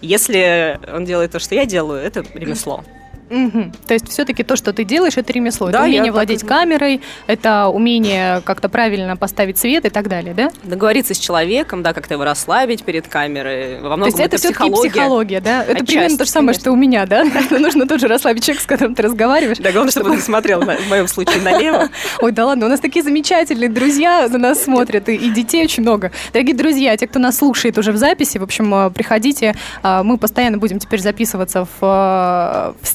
Если 0.01 0.79
он 0.93 1.05
делает 1.05 1.33
то, 1.33 1.39
что 1.39 1.55
я 1.55 1.65
делаю, 1.65 2.03
это 2.03 2.25
ремесло. 2.35 2.85
Мгм. 3.31 3.73
То 3.87 3.95
есть 3.95 4.09
все-таки 4.09 4.43
то, 4.43 4.57
что 4.57 4.73
ты 4.73 4.85
делаешь, 4.85 5.17
это 5.17 5.33
ремесло. 5.33 5.69
Да, 5.71 5.79
это 5.79 5.85
умение 5.87 6.05
так 6.07 6.13
владеть 6.15 6.43
и- 6.43 6.47
камерой, 6.47 7.01
это 7.27 7.69
умение 7.69 8.41
как-то 8.45 8.69
правильно 8.69 9.17
поставить 9.17 9.59
свет 9.59 9.85
и 9.85 9.91
так 9.91 10.09
далее, 10.09 10.35
да? 10.35 10.51
Договориться 10.63 11.15
с 11.15 11.19
человеком, 11.19 11.83
да, 11.83 11.93
как-то 11.93 12.15
его 12.15 12.25
расслабить 12.25 12.83
перед 12.85 13.09
камерой. 13.09 13.77
Во 13.81 13.91
То 13.91 13.97
многом 13.97 14.05
есть 14.07 14.21
это, 14.21 14.37
все-таки 14.37 14.55
психология. 14.71 14.91
психология, 14.91 15.41
да? 15.41 15.63
Это 15.63 15.73
Отчасти, 15.73 15.87
примерно 15.87 16.19
то 16.19 16.25
же 16.25 16.31
самое, 16.31 16.47
конечно. 16.49 16.61
что 16.61 16.73
у 16.73 16.77
меня, 16.77 17.07
да? 17.07 17.25
Нужно 17.51 17.87
тоже 17.89 18.09
расслабить 18.09 18.45
человека, 18.45 18.63
с 18.65 18.67
которым 18.67 18.95
ты 18.95 19.03
разговариваешь. 19.03 19.59
Да, 19.59 19.73
главное, 19.73 19.91
чтобы 19.91 20.11
он 20.11 20.19
смотрел, 20.21 20.61
в 20.61 20.89
моем 20.89 21.09
случае, 21.09 21.41
налево. 21.43 21.89
Ой, 22.21 22.33
да 22.33 22.47
ладно, 22.47 22.67
у 22.67 22.69
нас 22.69 22.81
такие 22.81 23.03
замечательные 23.03 23.69
друзья 23.71 24.29
на 24.29 24.39
нас 24.39 24.63
смотрят, 24.65 25.09
и, 25.09 25.17
детей 25.31 25.65
очень 25.65 25.83
много. 25.83 26.13
Дорогие 26.33 26.55
друзья, 26.55 26.97
те, 26.97 27.07
кто 27.07 27.19
нас 27.19 27.39
слушает 27.39 27.79
уже 27.79 27.93
в 27.93 27.97
записи, 27.97 28.39
в 28.39 28.43
общем, 28.43 28.73
э, 28.75 28.91
приходите, 28.91 29.55
э, 29.83 30.03
мы 30.03 30.19
постоянно 30.19 30.59
будем 30.59 30.79
теперь 30.79 31.01
записываться 31.01 31.67
в, 31.81 32.75
э, 32.83 32.87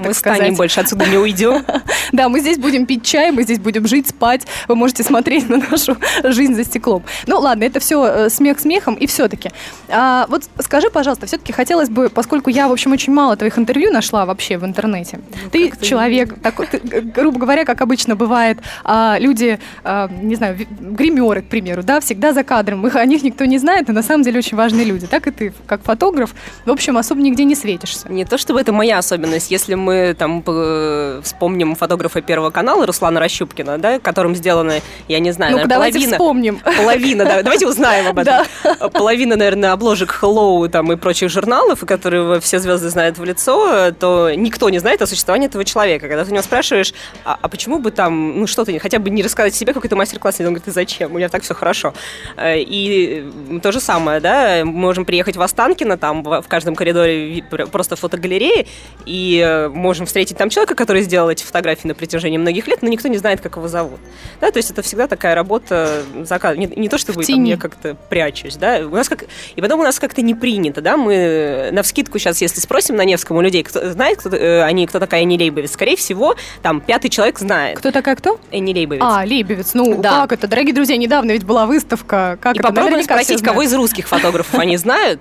так 0.00 0.08
Мы 0.08 0.14
сказать. 0.14 0.38
станем 0.38 0.54
больше 0.54 0.80
отсюда 0.80 1.06
не 1.06 1.18
уйдем. 1.18 1.64
Да, 2.12 2.28
мы 2.28 2.38
здесь 2.40 2.56
будем 2.56 2.86
пить 2.86 3.04
чай, 3.04 3.32
мы 3.32 3.42
здесь 3.42 3.58
будем 3.58 3.86
жить, 3.86 4.08
спать. 4.08 4.46
Вы 4.68 4.76
можете 4.76 5.02
смотреть 5.02 5.48
на 5.48 5.56
нашу 5.56 5.96
жизнь 6.22 6.54
за 6.54 6.64
стеклом. 6.64 7.02
Ну 7.26 7.38
ладно, 7.40 7.64
это 7.64 7.80
все 7.80 8.28
смех 8.28 8.60
смехом. 8.60 8.94
И 8.94 9.06
все-таки, 9.06 9.50
вот 9.88 10.44
скажи, 10.60 10.88
пожалуйста, 10.88 11.26
все-таки 11.26 11.52
хотелось 11.52 11.88
бы, 11.88 12.08
поскольку 12.08 12.48
я, 12.48 12.68
в 12.68 12.72
общем, 12.72 12.92
очень 12.92 13.12
мало 13.12 13.36
твоих 13.36 13.58
интервью 13.58 13.92
нашла 13.92 14.24
вообще 14.24 14.56
в 14.56 14.64
интернете. 14.64 15.20
ты 15.50 15.64
Ну, 15.64 15.70
как-то 15.70 15.84
человек, 15.84 16.40
такой, 16.40 16.66
ты, 16.66 16.78
грубо 16.78 17.38
говоря, 17.38 17.64
как 17.64 17.80
обычно 17.80 18.16
бывает, 18.16 18.58
а, 18.84 19.16
люди, 19.18 19.58
а, 19.84 20.08
не 20.08 20.36
знаю, 20.36 20.58
гримеры, 20.80 21.42
к 21.42 21.48
примеру, 21.48 21.82
да, 21.82 22.00
всегда 22.00 22.32
за 22.32 22.44
кадром. 22.44 22.86
Их, 22.86 22.96
о 22.96 23.04
них 23.04 23.22
никто 23.22 23.44
не 23.44 23.58
знает, 23.58 23.88
но 23.88 23.94
на 23.94 24.02
самом 24.02 24.22
деле 24.22 24.38
очень 24.38 24.56
важные 24.56 24.84
люди. 24.84 25.06
Так 25.06 25.26
и 25.26 25.30
ты, 25.30 25.52
как 25.66 25.82
фотограф, 25.82 26.34
в 26.64 26.70
общем, 26.70 26.96
особо 26.96 27.20
нигде 27.20 27.44
не 27.44 27.54
светишься. 27.54 28.10
Не 28.10 28.24
то 28.24 28.38
чтобы 28.38 28.60
это 28.60 28.72
моя 28.72 28.98
особенность. 28.98 29.50
Если 29.50 29.65
мы 29.74 30.14
там 30.18 30.42
э, 30.46 31.20
вспомним 31.22 31.74
фотографа 31.74 32.20
Первого 32.20 32.50
канала 32.50 32.86
Руслана 32.86 33.20
Рощупкина, 33.20 33.78
да, 33.78 33.98
которым 33.98 34.34
сделано, 34.34 34.80
я 35.08 35.18
не 35.18 35.32
знаю, 35.32 35.52
Ну-ка, 35.52 35.68
наверное, 35.68 35.76
давайте 35.76 35.98
половина... 35.98 36.16
вспомним. 36.16 36.60
Половина, 36.76 37.24
да. 37.24 37.42
Давайте 37.42 37.66
узнаем 37.66 38.06
об 38.08 38.18
этом. 38.18 38.46
Половина, 38.92 39.36
наверное, 39.36 39.72
обложек 39.72 40.18
Hello 40.20 40.68
там, 40.68 40.92
и 40.92 40.96
прочих 40.96 41.30
журналов, 41.30 41.82
и 41.82 41.86
которые 41.86 42.40
все 42.40 42.58
звезды 42.58 42.88
знают 42.88 43.18
в 43.18 43.24
лицо, 43.24 43.92
то 43.92 44.30
никто 44.34 44.70
не 44.70 44.78
знает 44.78 45.02
о 45.02 45.06
существовании 45.06 45.48
этого 45.48 45.64
человека. 45.64 46.08
Когда 46.08 46.24
ты 46.24 46.30
у 46.30 46.34
него 46.34 46.42
спрашиваешь, 46.42 46.94
а, 47.24 47.38
а 47.40 47.48
почему 47.48 47.78
бы 47.78 47.90
там, 47.90 48.38
ну 48.38 48.46
что-то, 48.46 48.76
хотя 48.78 48.98
бы 48.98 49.10
не 49.10 49.22
рассказать 49.22 49.54
себе 49.54 49.72
какой-то 49.72 49.96
мастер-класс, 49.96 50.36
он 50.40 50.46
говорит, 50.46 50.64
ты 50.64 50.70
зачем? 50.70 51.12
У 51.12 51.16
меня 51.16 51.28
так 51.28 51.42
все 51.42 51.54
хорошо. 51.54 51.94
Э, 52.36 52.58
И 52.58 53.30
то 53.62 53.72
же 53.72 53.80
самое, 53.80 54.20
да, 54.20 54.64
мы 54.64 54.72
можем 54.72 55.04
приехать 55.04 55.36
в 55.36 55.42
Останкино, 55.42 55.96
там 55.96 56.22
в 56.22 56.44
каждом 56.48 56.74
коридоре 56.74 57.42
просто 57.72 57.96
фотогалереи, 57.96 58.66
и 59.04 59.40
можем 59.72 60.06
встретить 60.06 60.36
там 60.36 60.48
человека, 60.50 60.74
который 60.74 61.02
сделал 61.02 61.30
эти 61.30 61.44
фотографии 61.44 61.88
на 61.88 61.94
протяжении 61.94 62.38
многих 62.38 62.66
лет, 62.66 62.82
но 62.82 62.88
никто 62.88 63.08
не 63.08 63.18
знает, 63.18 63.40
как 63.40 63.56
его 63.56 63.68
зовут. 63.68 63.98
Да, 64.40 64.50
то 64.50 64.58
есть 64.58 64.70
это 64.70 64.82
всегда 64.82 65.06
такая 65.06 65.34
работа 65.34 66.02
за 66.22 66.38
кадром. 66.38 66.60
Не, 66.60 66.66
не 66.66 66.88
то, 66.88 66.98
чтобы 66.98 67.24
там, 67.24 67.44
я 67.44 67.56
как-то 67.56 67.96
прячусь, 68.08 68.56
да. 68.56 68.78
У 68.78 68.94
нас 68.94 69.08
как... 69.08 69.24
И 69.54 69.60
потом 69.60 69.80
у 69.80 69.82
нас 69.82 69.98
как-то 69.98 70.22
не 70.22 70.34
принято, 70.34 70.80
да, 70.80 70.96
мы 70.96 71.70
на 71.72 71.82
вскидку 71.82 72.18
сейчас, 72.18 72.40
если 72.40 72.60
спросим 72.60 72.96
на 72.96 73.04
Невском 73.04 73.36
у 73.36 73.40
людей, 73.40 73.62
кто 73.62 73.90
знает, 73.90 74.18
кто, 74.18 74.30
э, 74.30 74.62
они, 74.62 74.86
кто 74.86 74.98
такая 75.00 75.22
Энни 75.22 75.38
Лейбовец, 75.38 75.72
скорее 75.72 75.96
всего, 75.96 76.36
там 76.62 76.80
пятый 76.80 77.08
человек 77.08 77.38
знает. 77.38 77.78
Кто 77.78 77.90
такая 77.90 78.16
кто? 78.16 78.38
Энни 78.50 78.72
Лейбовец. 78.72 79.02
А, 79.04 79.24
Лейбовец. 79.24 79.74
Ну, 79.74 80.00
Да. 80.00 80.22
как 80.22 80.32
это? 80.32 80.48
Дорогие 80.48 80.74
друзья, 80.74 80.96
недавно 80.96 81.32
ведь 81.32 81.44
была 81.44 81.66
выставка. 81.66 82.38
Как 82.40 82.56
и 82.56 82.58
это? 82.58 82.68
попробуем 82.68 82.96
Наверняка 82.96 83.14
спросить, 83.14 83.42
кого 83.42 83.62
из 83.62 83.74
русских 83.74 84.08
фотографов 84.08 84.58
они 84.58 84.76
знают. 84.76 85.20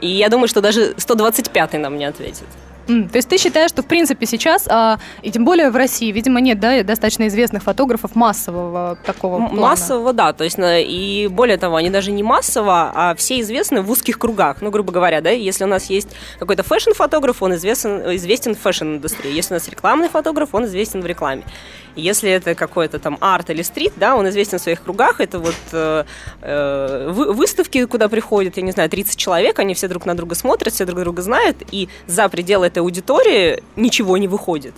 И 0.00 0.08
я 0.08 0.28
думаю, 0.28 0.48
что 0.48 0.60
даже 0.60 0.92
125-й 0.92 1.78
нам 1.78 1.96
не 1.98 2.04
ответит. 2.04 2.46
То 2.88 3.16
есть 3.16 3.28
ты 3.28 3.36
считаешь, 3.36 3.70
что 3.70 3.82
в 3.82 3.86
принципе 3.86 4.24
сейчас, 4.26 4.66
а, 4.68 4.98
и 5.22 5.30
тем 5.30 5.44
более 5.44 5.70
в 5.70 5.76
России, 5.76 6.10
видимо, 6.10 6.40
нет 6.40 6.58
да, 6.58 6.82
достаточно 6.82 7.28
известных 7.28 7.62
фотографов 7.62 8.14
массового 8.14 8.98
такого 9.04 9.36
М- 9.36 9.48
плана? 9.50 9.60
Массового, 9.60 10.12
да. 10.14 10.32
То 10.32 10.44
есть, 10.44 10.56
и 10.58 11.28
более 11.30 11.58
того, 11.58 11.76
они 11.76 11.90
даже 11.90 12.10
не 12.10 12.22
массово, 12.22 12.90
а 12.94 13.14
все 13.14 13.40
известны 13.40 13.82
в 13.82 13.90
узких 13.90 14.18
кругах. 14.18 14.62
Ну, 14.62 14.70
грубо 14.70 14.90
говоря, 14.90 15.20
да, 15.20 15.30
если 15.30 15.64
у 15.64 15.68
нас 15.68 15.90
есть 15.90 16.08
какой-то 16.38 16.62
фэшн-фотограф, 16.62 17.42
он 17.42 17.54
известен, 17.54 18.16
известен 18.16 18.54
в 18.54 18.58
фэшн-индустрии. 18.60 19.32
Если 19.32 19.52
у 19.52 19.56
нас 19.56 19.68
рекламный 19.68 20.08
фотограф, 20.08 20.50
он 20.54 20.64
известен 20.64 21.02
в 21.02 21.06
рекламе. 21.06 21.42
Если 21.96 22.30
это 22.30 22.54
какой-то 22.54 22.98
там 22.98 23.18
арт 23.20 23.50
или 23.50 23.62
street, 23.62 23.92
да, 23.96 24.16
он 24.16 24.28
известен 24.28 24.58
в 24.58 24.62
своих 24.62 24.82
кругах. 24.82 25.20
Это 25.20 25.38
вот 25.38 25.54
э, 25.72 26.04
э, 26.42 27.10
вы- 27.10 27.32
выставки, 27.32 27.84
куда 27.86 28.08
приходят, 28.08 28.56
я 28.56 28.62
не 28.62 28.72
знаю, 28.72 28.88
30 28.88 29.16
человек, 29.16 29.58
они 29.58 29.74
все 29.74 29.88
друг 29.88 30.06
на 30.06 30.16
друга 30.16 30.34
смотрят, 30.34 30.72
все 30.74 30.84
друг 30.84 31.00
друга 31.00 31.22
знают, 31.22 31.56
и 31.70 31.88
за 32.06 32.28
пределы 32.28 32.66
этой 32.66 32.78
аудитории 32.78 33.62
ничего 33.76 34.16
не 34.16 34.28
выходит. 34.28 34.74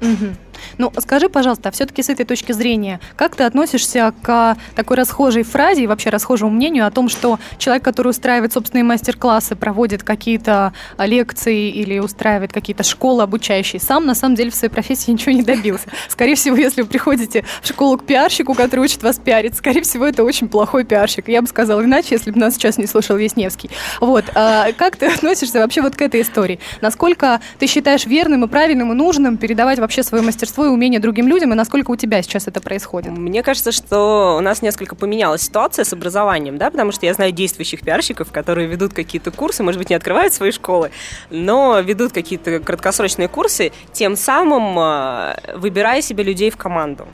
Мгм. 0.00 0.36
Ну, 0.78 0.92
скажи, 0.98 1.28
пожалуйста, 1.28 1.68
а 1.68 1.72
все-таки 1.72 2.02
с 2.02 2.08
этой 2.08 2.24
точки 2.24 2.52
зрения, 2.52 3.00
как 3.16 3.36
ты 3.36 3.44
относишься 3.44 4.12
к 4.22 4.56
такой 4.74 4.96
расхожей 4.96 5.42
фразе 5.42 5.84
и 5.84 5.86
вообще 5.86 6.10
расхожему 6.10 6.50
мнению 6.50 6.86
о 6.86 6.90
том, 6.90 7.08
что 7.08 7.38
человек, 7.58 7.84
который 7.84 8.08
устраивает 8.08 8.52
собственные 8.52 8.84
мастер-классы, 8.84 9.56
проводит 9.56 10.02
какие-то 10.02 10.72
а, 10.96 11.06
лекции 11.06 11.70
или 11.70 11.98
устраивает 11.98 12.52
какие-то 12.52 12.82
школы 12.82 13.22
обучающие, 13.22 13.80
сам 13.80 14.06
на 14.06 14.14
самом 14.14 14.34
деле 14.34 14.50
в 14.50 14.54
своей 14.54 14.72
профессии 14.72 15.10
ничего 15.10 15.32
не 15.32 15.42
добился. 15.42 15.88
Скорее 16.08 16.34
всего, 16.34 16.56
если 16.56 16.82
вы 16.82 16.88
приходите 16.88 17.44
в 17.62 17.68
школу 17.68 17.98
к 17.98 18.04
пиарщику, 18.04 18.54
который 18.54 18.80
учит 18.80 19.02
вас 19.02 19.18
пиарить, 19.18 19.56
скорее 19.56 19.82
всего, 19.82 20.06
это 20.06 20.22
очень 20.22 20.48
плохой 20.48 20.84
пиарщик. 20.84 21.28
Я 21.28 21.42
бы 21.42 21.48
сказала 21.48 21.82
иначе, 21.82 22.08
если 22.12 22.30
бы 22.30 22.38
нас 22.38 22.54
сейчас 22.54 22.78
не 22.78 22.86
слушал 22.86 23.16
весь 23.16 23.36
Невский. 23.36 23.70
Вот. 24.00 24.24
а 24.34 24.72
как 24.72 24.96
ты 24.96 25.06
относишься 25.06 25.58
вообще 25.58 25.82
вот 25.82 25.96
к 25.96 26.02
этой 26.02 26.20
истории? 26.20 26.60
Насколько 26.80 27.40
ты 27.58 27.66
считаешь 27.66 28.06
верным 28.06 28.44
и 28.44 28.48
правильным 28.48 28.92
и 28.92 28.94
нужным 28.94 29.36
передавать 29.36 29.78
вообще 29.78 30.02
свое 30.02 30.22
мастерство 30.22 30.53
и 30.62 30.68
умение 30.68 31.00
другим 31.00 31.26
людям, 31.28 31.52
и 31.52 31.56
насколько 31.56 31.90
у 31.90 31.96
тебя 31.96 32.22
сейчас 32.22 32.46
это 32.46 32.60
происходит? 32.60 33.10
Мне 33.10 33.42
кажется, 33.42 33.72
что 33.72 34.36
у 34.38 34.40
нас 34.40 34.62
несколько 34.62 34.94
поменялась 34.94 35.42
ситуация 35.42 35.84
с 35.84 35.92
образованием, 35.92 36.58
да, 36.58 36.70
потому 36.70 36.92
что 36.92 37.06
я 37.06 37.14
знаю 37.14 37.32
действующих 37.32 37.80
пиарщиков, 37.80 38.30
которые 38.30 38.68
ведут 38.68 38.92
какие-то 38.92 39.30
курсы, 39.30 39.62
может 39.62 39.78
быть, 39.78 39.90
не 39.90 39.96
открывают 39.96 40.32
свои 40.32 40.50
школы, 40.50 40.90
но 41.30 41.80
ведут 41.80 42.12
какие-то 42.12 42.60
краткосрочные 42.60 43.28
курсы, 43.28 43.72
тем 43.92 44.16
самым 44.16 44.78
э, 44.78 45.56
выбирая 45.56 46.02
себе 46.02 46.24
людей 46.24 46.50
в 46.50 46.56
команду. 46.56 47.06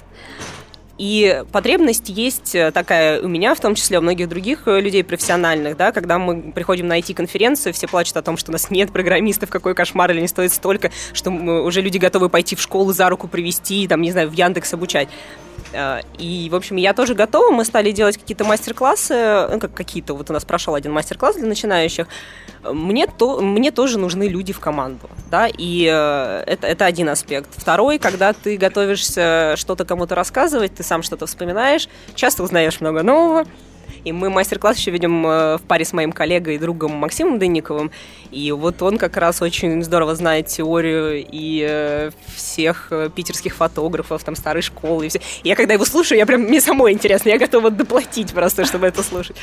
И 1.00 1.44
потребность 1.50 2.10
есть 2.10 2.54
э, 2.54 2.70
такая 2.72 3.22
у 3.22 3.26
меня, 3.26 3.54
в 3.54 3.60
том 3.60 3.74
числе 3.74 3.98
у 3.98 4.02
многих 4.02 4.28
других 4.28 4.68
э, 4.68 4.80
людей 4.82 5.02
профессиональных, 5.02 5.78
да, 5.78 5.92
когда 5.92 6.18
мы 6.18 6.52
приходим 6.52 6.88
на 6.88 6.98
IT-конференцию, 6.98 7.72
все 7.72 7.88
плачут 7.88 8.18
о 8.18 8.22
том, 8.22 8.36
что 8.36 8.50
у 8.50 8.52
нас 8.52 8.70
нет 8.70 8.92
программистов, 8.92 9.48
какой 9.48 9.74
кошмар, 9.74 10.10
или 10.10 10.20
не 10.20 10.28
стоит 10.28 10.52
столько, 10.52 10.90
что 11.14 11.30
уже 11.30 11.80
люди 11.80 11.96
готовы 11.96 12.28
пойти 12.28 12.54
в 12.54 12.60
школу 12.60 12.92
за 12.92 13.08
руку 13.08 13.28
привести, 13.28 13.88
там, 13.88 14.02
не 14.02 14.12
знаю, 14.12 14.28
в 14.28 14.34
Яндекс 14.34 14.74
обучать. 14.74 15.08
Э, 15.72 16.00
И, 16.18 16.48
в 16.50 16.54
общем, 16.54 16.76
я 16.76 16.92
тоже 16.92 17.14
готова. 17.14 17.50
Мы 17.50 17.64
стали 17.64 17.92
делать 17.92 18.18
какие-то 18.18 18.44
мастер-классы, 18.44 19.48
ну, 19.50 19.58
как 19.58 19.74
какие-то, 19.74 20.14
вот 20.14 20.30
у 20.30 20.32
нас 20.32 20.44
прошел 20.44 20.74
один 20.74 20.92
мастер-класс 20.92 21.36
для 21.36 21.46
начинающих. 21.46 22.06
Мне, 22.62 23.06
то, 23.06 23.40
мне 23.40 23.70
тоже 23.70 23.98
нужны 23.98 24.28
люди 24.28 24.52
в 24.52 24.60
команду, 24.60 25.08
да, 25.30 25.48
и 25.48 25.88
э, 25.90 26.42
это, 26.46 26.66
это 26.66 26.84
один 26.84 27.08
аспект. 27.08 27.48
Второй, 27.56 27.98
когда 27.98 28.34
ты 28.34 28.58
готовишься 28.58 29.54
что-то 29.56 29.86
кому-то 29.86 30.14
рассказывать, 30.14 30.74
ты 30.74 30.82
сам 30.82 31.02
что-то 31.02 31.24
вспоминаешь, 31.26 31.88
часто 32.14 32.42
узнаешь 32.42 32.80
много 32.80 33.02
нового, 33.02 33.46
И 34.04 34.12
мы 34.12 34.30
мастер-класс 34.30 34.76
еще 34.78 34.90
ведем 34.90 35.26
э, 35.26 35.56
в 35.58 35.62
паре 35.62 35.84
с 35.84 35.92
моим 35.92 36.12
коллегой 36.12 36.56
и 36.56 36.58
другом 36.58 36.92
Максимом 36.92 37.38
Дынниковым. 37.38 37.90
И 38.30 38.52
вот 38.52 38.80
он 38.82 38.98
как 38.98 39.16
раз 39.16 39.42
очень 39.42 39.82
здорово 39.82 40.14
знает 40.14 40.46
теорию 40.46 41.24
и 41.30 41.66
э, 41.68 42.10
всех 42.34 42.88
э, 42.90 43.10
питерских 43.14 43.54
фотографов, 43.54 44.22
там, 44.24 44.36
старой 44.36 44.62
школы. 44.62 45.06
И 45.06 45.08
все. 45.08 45.20
И 45.42 45.48
я 45.48 45.56
когда 45.56 45.74
его 45.74 45.84
слушаю, 45.84 46.18
я 46.18 46.26
прям, 46.26 46.42
мне 46.42 46.60
самой 46.60 46.92
интересно, 46.92 47.28
я 47.28 47.38
готова 47.38 47.70
доплатить 47.70 48.32
просто, 48.32 48.64
чтобы 48.64 48.86
это 48.86 49.02
слушать. 49.02 49.36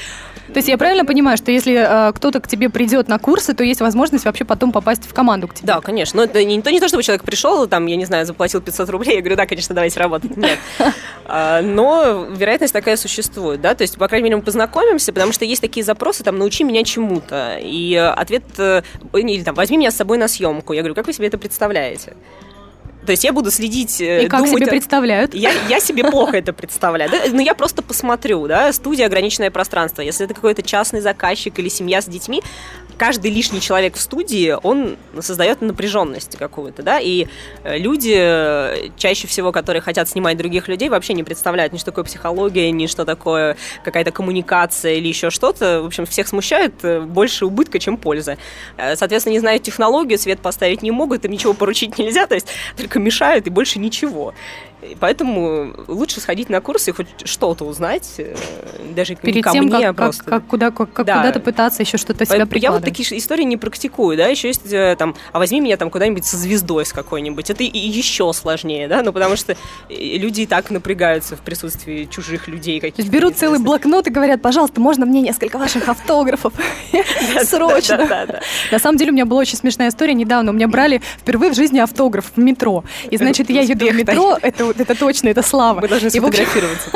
То 0.48 0.58
есть 0.58 0.70
я 0.70 0.78
правильно 0.78 1.06
понимаю, 1.06 1.38
что 1.38 1.52
если 1.52 2.12
кто-то 2.14 2.40
к 2.40 2.48
тебе 2.48 2.70
придет 2.70 3.08
на 3.08 3.20
курсы, 3.20 3.54
то 3.54 3.64
есть 3.64 3.82
возможность 3.82 4.26
вообще 4.26 4.46
потом 4.46 4.72
попасть 4.72 5.04
в 5.04 5.14
команду 5.14 5.48
к 5.48 5.54
тебе? 5.54 5.68
Да, 5.68 5.82
конечно. 5.82 6.18
Но 6.18 6.24
это 6.24 6.44
не, 6.44 6.62
то, 6.62 6.72
не 6.72 6.80
то, 6.80 6.88
чтобы 6.88 7.04
человек 7.04 7.24
пришел, 7.24 7.68
там, 7.68 7.86
я 7.86 7.96
не 7.96 8.06
знаю, 8.06 8.26
заплатил 8.26 8.62
500 8.62 8.90
рублей, 8.90 9.16
я 9.16 9.22
говорю, 9.22 9.36
да, 9.36 9.46
конечно, 9.46 9.76
давайте 9.76 10.00
работать. 10.00 10.36
Нет. 10.36 10.60
А, 11.30 11.62
но 11.62 12.26
вероятность 12.32 12.72
такая 12.72 12.96
существует, 12.96 13.60
да, 13.60 13.76
то 13.76 13.82
есть, 13.82 13.98
по 13.98 14.08
крайней 14.08 14.30
мере, 14.30 14.37
мы 14.38 14.44
познакомимся, 14.44 15.14
потому 15.14 15.34
что 15.34 15.46
есть 15.46 15.62
такие 15.62 15.84
запросы, 15.84 16.24
там, 16.24 16.38
научи 16.38 16.64
меня 16.64 16.84
чему-то. 16.84 17.58
И 17.62 17.96
ответ, 17.96 18.44
э, 18.58 18.82
или 19.14 19.44
там, 19.44 19.56
возьми 19.56 19.78
меня 19.78 19.92
с 19.92 19.96
собой 19.96 20.18
на 20.18 20.28
съемку. 20.28 20.74
Я 20.74 20.82
говорю, 20.82 20.96
как 20.96 21.08
вы 21.08 21.14
себе 21.14 21.28
это 21.28 21.38
представляете? 21.38 22.16
То 23.08 23.12
есть 23.12 23.24
я 23.24 23.32
буду 23.32 23.52
следить... 23.52 24.02
Э, 24.02 24.26
И 24.26 24.28
как 24.28 24.42
думать, 24.44 24.58
себе 24.60 24.68
представляют? 24.68 25.34
Я, 25.34 25.52
я 25.70 25.80
себе 25.80 26.04
плохо 26.04 26.38
это 26.38 26.52
представляю. 26.52 27.10
Да? 27.10 27.18
Но 27.32 27.42
я 27.42 27.56
просто 27.56 27.82
посмотрю, 27.82 28.46
да, 28.48 28.74
студия 28.74 29.06
«Ограниченное 29.06 29.50
пространство». 29.50 30.02
Если 30.02 30.26
это 30.26 30.34
какой-то 30.34 30.62
частный 30.62 31.00
заказчик 31.00 31.58
или 31.58 31.70
семья 31.70 32.02
с 32.02 32.06
детьми, 32.06 32.44
каждый 32.98 33.32
лишний 33.32 33.62
человек 33.62 33.96
в 33.96 34.02
студии, 34.02 34.58
он 34.62 34.98
создает 35.22 35.62
напряженность 35.62 36.36
какую-то, 36.36 36.84
да, 36.84 37.00
и 37.00 37.28
э, 37.64 37.78
люди, 37.78 38.14
э, 38.14 38.90
чаще 38.98 39.28
всего, 39.28 39.54
которые 39.54 39.82
хотят 39.82 40.10
снимать 40.10 40.36
других 40.36 40.68
людей, 40.68 40.90
вообще 40.90 41.14
не 41.14 41.24
представляют 41.24 41.72
ни 41.72 41.78
что 41.78 41.86
такое 41.88 42.04
психология, 42.04 42.70
ни 42.72 42.88
что 42.88 43.06
такое 43.06 43.56
какая-то 43.86 44.12
коммуникация 44.12 44.96
или 44.96 45.08
еще 45.08 45.30
что-то. 45.30 45.82
В 45.82 45.86
общем, 45.86 46.06
всех 46.06 46.28
смущает 46.28 46.74
больше 47.06 47.46
убытка, 47.46 47.80
чем 47.80 47.96
польза. 47.96 48.38
Соответственно, 48.96 49.34
не 49.34 49.40
знают 49.40 49.64
технологию, 49.64 50.20
свет 50.20 50.42
поставить 50.42 50.82
не 50.82 50.92
могут, 50.92 51.24
им 51.24 51.32
ничего 51.32 51.54
поручить 51.54 51.98
нельзя, 51.98 52.28
то 52.28 52.36
есть 52.36 52.48
только 52.76 52.97
мешают 53.00 53.48
и 53.48 53.50
больше 53.50 53.80
ничего. 53.80 54.34
И 54.82 54.96
поэтому 55.00 55.74
лучше 55.88 56.22
сходить 56.22 56.50
на 56.50 56.62
курсы 56.62 56.92
и 56.92 56.94
хоть 56.94 57.08
что-то 57.26 57.66
узнать, 57.66 58.14
э, 58.20 58.36
даже 58.96 59.16
Перед 59.16 59.44
ко 59.44 59.52
тем, 59.52 59.66
мне, 59.66 59.88
как, 59.88 59.96
просто. 59.96 60.24
Как, 60.24 60.34
как, 60.34 60.48
куда, 60.48 60.70
как, 60.70 61.04
да. 61.04 61.18
куда-то 61.18 61.40
пытаться 61.40 61.82
еще 61.82 61.98
что-то 61.98 62.26
себя 62.26 62.46
прикладывать. 62.46 62.64
Я 62.64 62.72
вот 62.72 62.84
такие 62.84 63.18
истории 63.18 63.42
не 63.42 63.58
практикую, 63.58 64.18
да, 64.18 64.28
еще 64.28 64.50
есть 64.50 64.72
э, 64.72 64.96
там, 64.96 65.16
а 65.32 65.40
возьми 65.40 65.62
меня 65.62 65.78
там 65.78 65.90
куда-нибудь 65.90 66.26
со 66.26 66.38
звездой 66.38 66.86
с 66.86 66.94
какой-нибудь, 66.94 67.50
это 67.50 67.64
и 67.64 67.78
еще 67.78 68.32
сложнее, 68.34 68.88
да, 68.88 69.02
ну 69.02 69.12
потому 69.12 69.36
что 69.36 69.54
э, 69.54 69.58
люди 69.90 70.42
и 70.42 70.46
так 70.46 70.70
напрягаются 70.70 71.36
в 71.36 71.40
присутствии 71.40 72.06
чужих 72.06 72.48
людей 72.48 72.80
каких-то. 72.80 73.12
Берут 73.12 73.36
целый 73.36 73.58
блокнот 73.58 74.06
и 74.06 74.12
говорят, 74.12 74.44
пожалуйста, 74.44 74.80
можно 74.80 75.08
мне 75.08 75.22
несколько 75.22 75.58
ваших 75.58 75.90
автографов? 75.90 76.54
Срочно. 77.44 78.08
На 78.72 78.78
самом 78.78 79.00
деле 79.00 79.10
у 79.10 79.14
меня 79.16 79.26
была 79.26 79.42
очень 79.42 79.58
смешная 79.58 79.90
история 79.90 80.14
недавно, 80.14 80.52
у 80.52 80.54
меня 80.54 80.68
брали 80.68 81.02
впервые 81.18 81.52
в 81.52 81.56
жизни 81.56 81.80
автограф 81.80 82.32
в 82.36 82.40
метро, 82.40 82.84
и 83.10 83.18
значит 83.18 83.50
я 83.50 83.62
еду 83.62 83.88
в 83.88 83.96
метро, 83.96 84.38
это 84.40 84.67
это 84.72 84.96
точно, 84.96 85.30
это 85.30 85.42
слава. 85.42 85.82
Мы 85.82 85.88
должны 85.88 86.10
сфотографироваться. 86.10 86.90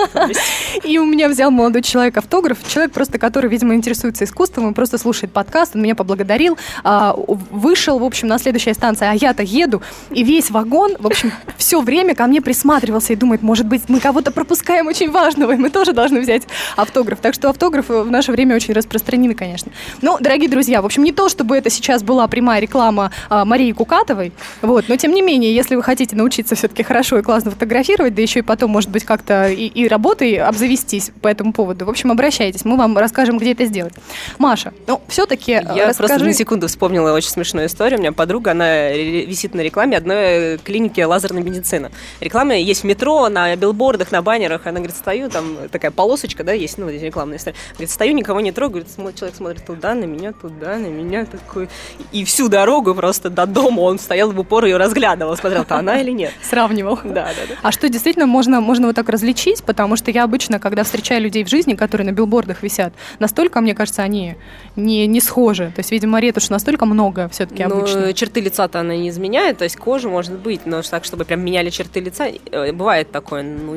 И 0.84 0.98
у 0.98 1.06
меня 1.06 1.30
взял 1.30 1.52
молодой 1.52 1.82
человек 1.82 2.18
автограф, 2.18 2.58
человек 2.68 2.92
просто, 2.92 3.20
который, 3.20 3.50
видимо, 3.50 3.76
интересуется 3.76 4.24
искусством, 4.24 4.66
он 4.66 4.74
просто 4.74 4.98
слушает 4.98 5.32
подкаст, 5.32 5.76
он 5.76 5.82
меня 5.82 5.96
поблагодарил, 5.96 6.58
а, 6.84 7.16
вышел, 7.18 8.00
в 8.00 8.04
общем, 8.04 8.28
на 8.28 8.40
следующей 8.40 8.74
станции, 8.74 9.08
а 9.08 9.14
я-то 9.14 9.44
еду, 9.44 9.82
и 10.10 10.24
весь 10.24 10.50
вагон, 10.52 10.96
в 11.00 11.08
общем, 11.08 11.32
все 11.58 11.82
время 11.82 12.16
ко 12.16 12.26
мне 12.28 12.42
присматривался 12.42 13.14
и 13.14 13.16
думает, 13.16 13.42
может 13.42 13.68
быть, 13.68 13.84
мы 13.88 14.00
кого-то 14.00 14.32
пропускаем 14.32 14.88
очень 14.88 15.12
важного, 15.12 15.54
и 15.54 15.58
мы 15.58 15.70
тоже 15.70 15.94
должны 15.94 16.20
взять 16.20 16.44
автограф. 16.76 17.20
Так 17.20 17.34
что 17.34 17.50
автографы 17.50 18.02
в 18.02 18.12
наше 18.12 18.32
время 18.32 18.56
очень 18.56 18.74
распространены, 18.74 19.34
конечно. 19.34 19.72
Но, 20.02 20.18
дорогие 20.20 20.50
друзья, 20.50 20.82
в 20.82 20.86
общем, 20.86 21.04
не 21.04 21.12
то, 21.12 21.30
чтобы 21.30 21.58
это 21.58 21.70
сейчас 21.70 22.04
была 22.04 22.28
прямая 22.28 22.60
реклама 22.60 23.12
а, 23.30 23.46
Марии 23.46 23.72
Кукатовой, 23.72 24.34
вот, 24.62 24.86
но 24.88 24.96
тем 24.96 25.14
не 25.14 25.22
менее, 25.22 25.54
если 25.54 25.76
вы 25.76 25.84
хотите 25.84 26.16
научиться 26.16 26.56
все-таки 26.56 26.84
хорошо 26.84 27.20
и 27.20 27.22
классно 27.22 27.52
фотографировать, 27.62 28.16
да 28.16 28.24
еще 28.24 28.40
и 28.40 28.42
потом, 28.42 28.72
может 28.72 28.90
быть, 28.90 29.04
как-то 29.04 29.48
и, 29.48 29.68
и 29.68 29.88
работой 29.88 30.36
обзавестись 30.38 31.12
по 31.22 31.28
этому 31.28 31.54
поводу. 31.54 31.86
В 31.86 31.90
общем, 31.92 32.12
обращайтесь, 32.12 32.66
мы 32.66 32.76
вам 32.76 32.98
расскажем, 32.98 33.38
где 33.38 33.52
это 33.52 33.66
сделать. 33.66 33.94
Маша, 34.40 34.74
ну, 34.88 35.00
все-таки 35.08 35.52
Я 35.52 35.88
расскажи... 35.88 35.94
просто 35.98 36.26
на 36.26 36.34
секунду 36.34 36.68
вспомнила 36.68 37.14
очень 37.14 37.30
смешную 37.30 37.68
историю. 37.68 38.00
У 38.00 38.02
меня 38.02 38.14
подруга, 38.14 38.52
она 38.52 38.90
висит 38.90 39.54
на 39.54 39.62
рекламе 39.62 39.96
одной 39.96 40.58
клиники 40.58 41.02
лазерной 41.02 41.44
медицины. 41.44 41.92
Реклама 42.20 42.56
есть 42.56 42.82
в 42.82 42.86
метро, 42.86 43.30
на 43.30 43.56
билбордах, 43.56 44.12
на 44.12 44.24
баннерах. 44.24 44.66
Она 44.66 44.80
говорит, 44.80 44.96
стою, 44.96 45.30
там 45.30 45.58
такая 45.72 45.92
полосочка, 45.92 46.44
да, 46.44 46.54
есть, 46.54 46.80
ну, 46.80 46.90
здесь 46.90 47.04
рекламная 47.04 47.38
история. 47.38 47.56
Говорит, 47.74 47.92
стою, 47.92 48.14
никого 48.14 48.42
не 48.42 48.52
трогаю. 48.52 48.84
Говорит, 48.98 49.18
человек 49.20 49.38
смотрит 49.38 49.66
туда, 49.68 49.94
на 49.94 50.06
меня, 50.06 50.34
туда, 50.34 50.78
на 50.78 50.88
меня, 50.88 51.26
такой. 51.26 51.70
И 52.12 52.26
всю 52.26 52.48
дорогу 52.48 52.96
просто 52.96 53.30
до 53.30 53.46
дома 53.46 53.82
он 53.82 54.00
стоял 54.00 54.32
в 54.32 54.40
упор 54.40 54.66
и 54.66 54.70
ее 54.70 54.78
разглядывал, 54.78 55.38
смотрел, 55.38 55.64
то 55.64 55.78
она 55.78 56.02
или 56.02 56.10
нет. 56.10 56.34
Сравнивал. 56.42 57.00
Да, 57.04 57.30
да. 57.48 57.51
А 57.62 57.72
что 57.72 57.90
действительно 57.90 58.26
можно, 58.26 58.62
можно 58.62 58.88
вот 58.88 58.96
так 58.96 59.10
различить, 59.10 59.64
потому 59.64 59.96
что 59.96 60.12
я 60.12 60.24
обычно, 60.24 60.60
когда 60.60 60.84
встречаю 60.84 61.22
людей 61.22 61.44
в 61.44 61.50
жизни, 61.50 61.74
которые 61.74 62.08
на 62.08 62.12
билбордах 62.12 62.64
висят, 62.64 62.94
настолько, 63.20 63.62
мне 63.62 63.74
кажется, 63.74 64.04
они 64.04 64.36
не, 64.76 65.08
не 65.08 65.22
схожи. 65.22 65.72
То 65.76 65.80
есть, 65.80 65.92
видимо, 65.92 66.20
ретушь 66.20 66.50
настолько 66.50 66.86
много 66.86 67.30
все-таки 67.30 67.64
ну, 67.66 67.78
обычно. 67.78 68.14
черты 68.14 68.42
лица-то 68.42 68.80
она 68.80 68.96
не 68.96 69.10
изменяет, 69.10 69.58
то 69.58 69.64
есть 69.64 69.78
кожа 69.78 70.10
может 70.10 70.34
быть, 70.34 70.66
но 70.66 70.82
так, 70.82 71.06
чтобы 71.06 71.26
прям 71.26 71.42
меняли 71.42 71.70
черты 71.70 72.00
лица, 72.00 72.28
э, 72.28 72.72
бывает 72.72 73.12
такое. 73.12 73.44
Ну, 73.44 73.74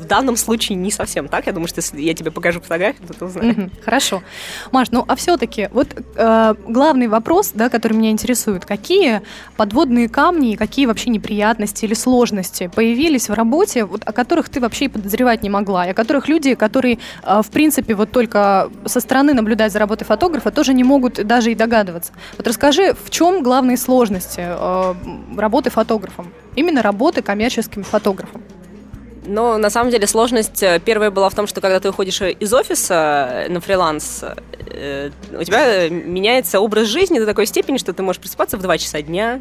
в 0.00 0.04
данном 0.06 0.36
случае 0.36 0.76
не 0.76 0.90
совсем 0.90 1.28
так. 1.28 1.46
Я 1.46 1.52
думаю, 1.52 1.68
что 1.68 1.80
если 1.80 2.00
я 2.00 2.14
тебе 2.14 2.30
покажу 2.30 2.60
фотографию, 2.60 3.08
то 3.08 3.14
ты 3.14 3.24
узнаешь. 3.24 3.56
Угу, 3.56 3.70
хорошо. 3.84 4.22
Маш, 4.72 4.90
ну 4.90 5.04
а 5.08 5.16
все-таки 5.16 5.68
вот 5.72 5.88
э, 6.16 6.54
главный 6.68 7.08
вопрос, 7.08 7.52
да, 7.54 7.68
который 7.68 7.94
меня 7.94 8.10
интересует, 8.10 8.64
какие 8.64 9.22
подводные 9.56 10.08
камни 10.08 10.52
и 10.52 10.56
какие 10.56 10.86
вообще 10.86 11.10
неприятности 11.10 11.84
или 11.84 11.94
сложности 11.94 12.45
появились 12.74 13.28
в 13.28 13.34
работе, 13.34 13.84
вот, 13.84 14.02
о 14.04 14.12
которых 14.12 14.48
ты 14.48 14.60
вообще 14.60 14.86
и 14.86 14.88
подозревать 14.88 15.42
не 15.42 15.50
могла, 15.50 15.86
и 15.86 15.90
о 15.90 15.94
которых 15.94 16.28
люди, 16.28 16.54
которые, 16.54 16.98
э, 17.22 17.42
в 17.42 17.50
принципе, 17.50 17.94
вот 17.94 18.10
только 18.10 18.70
со 18.84 19.00
стороны 19.00 19.34
наблюдать 19.34 19.72
за 19.72 19.78
работой 19.78 20.04
фотографа, 20.04 20.50
тоже 20.50 20.74
не 20.74 20.84
могут 20.84 21.26
даже 21.26 21.52
и 21.52 21.54
догадываться. 21.54 22.12
Вот 22.36 22.46
расскажи, 22.46 22.94
в 22.94 23.10
чем 23.10 23.42
главные 23.42 23.76
сложности 23.76 24.42
э, 24.46 24.94
работы 25.36 25.70
фотографом? 25.70 26.32
Именно 26.54 26.82
работы 26.82 27.22
коммерческим 27.22 27.82
фотографом. 27.84 28.42
Но 29.26 29.58
на 29.58 29.70
самом 29.70 29.90
деле 29.90 30.06
сложность 30.06 30.62
э, 30.62 30.80
первая 30.84 31.10
была 31.10 31.28
в 31.28 31.34
том, 31.34 31.46
что 31.46 31.60
когда 31.60 31.80
ты 31.80 31.88
уходишь 31.88 32.22
из 32.22 32.52
офиса 32.52 33.46
на 33.48 33.60
фриланс, 33.60 34.24
у 34.66 35.44
тебя 35.44 35.88
меняется 35.88 36.60
образ 36.60 36.88
жизни 36.88 37.18
до 37.18 37.26
такой 37.26 37.46
степени, 37.46 37.78
что 37.78 37.92
ты 37.92 38.02
можешь 38.02 38.20
просыпаться 38.20 38.56
в 38.56 38.62
2 38.62 38.78
часа 38.78 39.00
дня, 39.00 39.40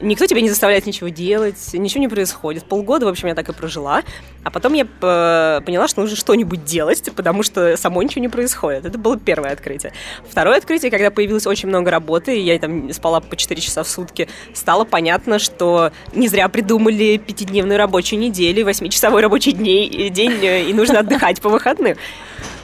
Никто 0.00 0.26
тебя 0.26 0.40
не 0.40 0.48
заставляет 0.48 0.86
ничего 0.86 1.08
делать, 1.08 1.56
ничего 1.74 2.00
не 2.00 2.08
происходит. 2.08 2.64
Полгода, 2.64 3.06
в 3.06 3.08
общем, 3.08 3.28
я 3.28 3.34
так 3.34 3.48
и 3.48 3.52
прожила. 3.52 4.02
А 4.42 4.50
потом 4.50 4.72
я 4.72 4.84
поняла, 4.84 5.86
что 5.86 6.00
нужно 6.00 6.16
что-нибудь 6.16 6.64
делать, 6.64 7.08
потому 7.14 7.44
что 7.44 7.76
само 7.76 8.02
ничего 8.02 8.20
не 8.20 8.28
происходит. 8.28 8.84
Это 8.84 8.98
было 8.98 9.16
первое 9.16 9.52
открытие. 9.52 9.92
Второе 10.28 10.58
открытие, 10.58 10.90
когда 10.90 11.10
появилось 11.12 11.46
очень 11.46 11.68
много 11.68 11.90
работы, 11.90 12.36
и 12.36 12.42
я 12.42 12.58
там 12.58 12.92
спала 12.92 13.20
по 13.20 13.36
4 13.36 13.60
часа 13.60 13.84
в 13.84 13.88
сутки, 13.88 14.28
стало 14.54 14.84
понятно, 14.84 15.38
что 15.38 15.92
не 16.12 16.26
зря 16.26 16.48
придумали 16.48 17.16
пятидневную 17.18 17.78
рабочую 17.78 18.18
неделю, 18.18 18.64
восьмичасовой 18.64 19.22
рабочий 19.22 19.52
дней, 19.52 20.10
день, 20.10 20.38
э, 20.42 20.64
и 20.64 20.74
нужно 20.74 21.00
отдыхать 21.00 21.40
по 21.40 21.48
выходным. 21.48 21.96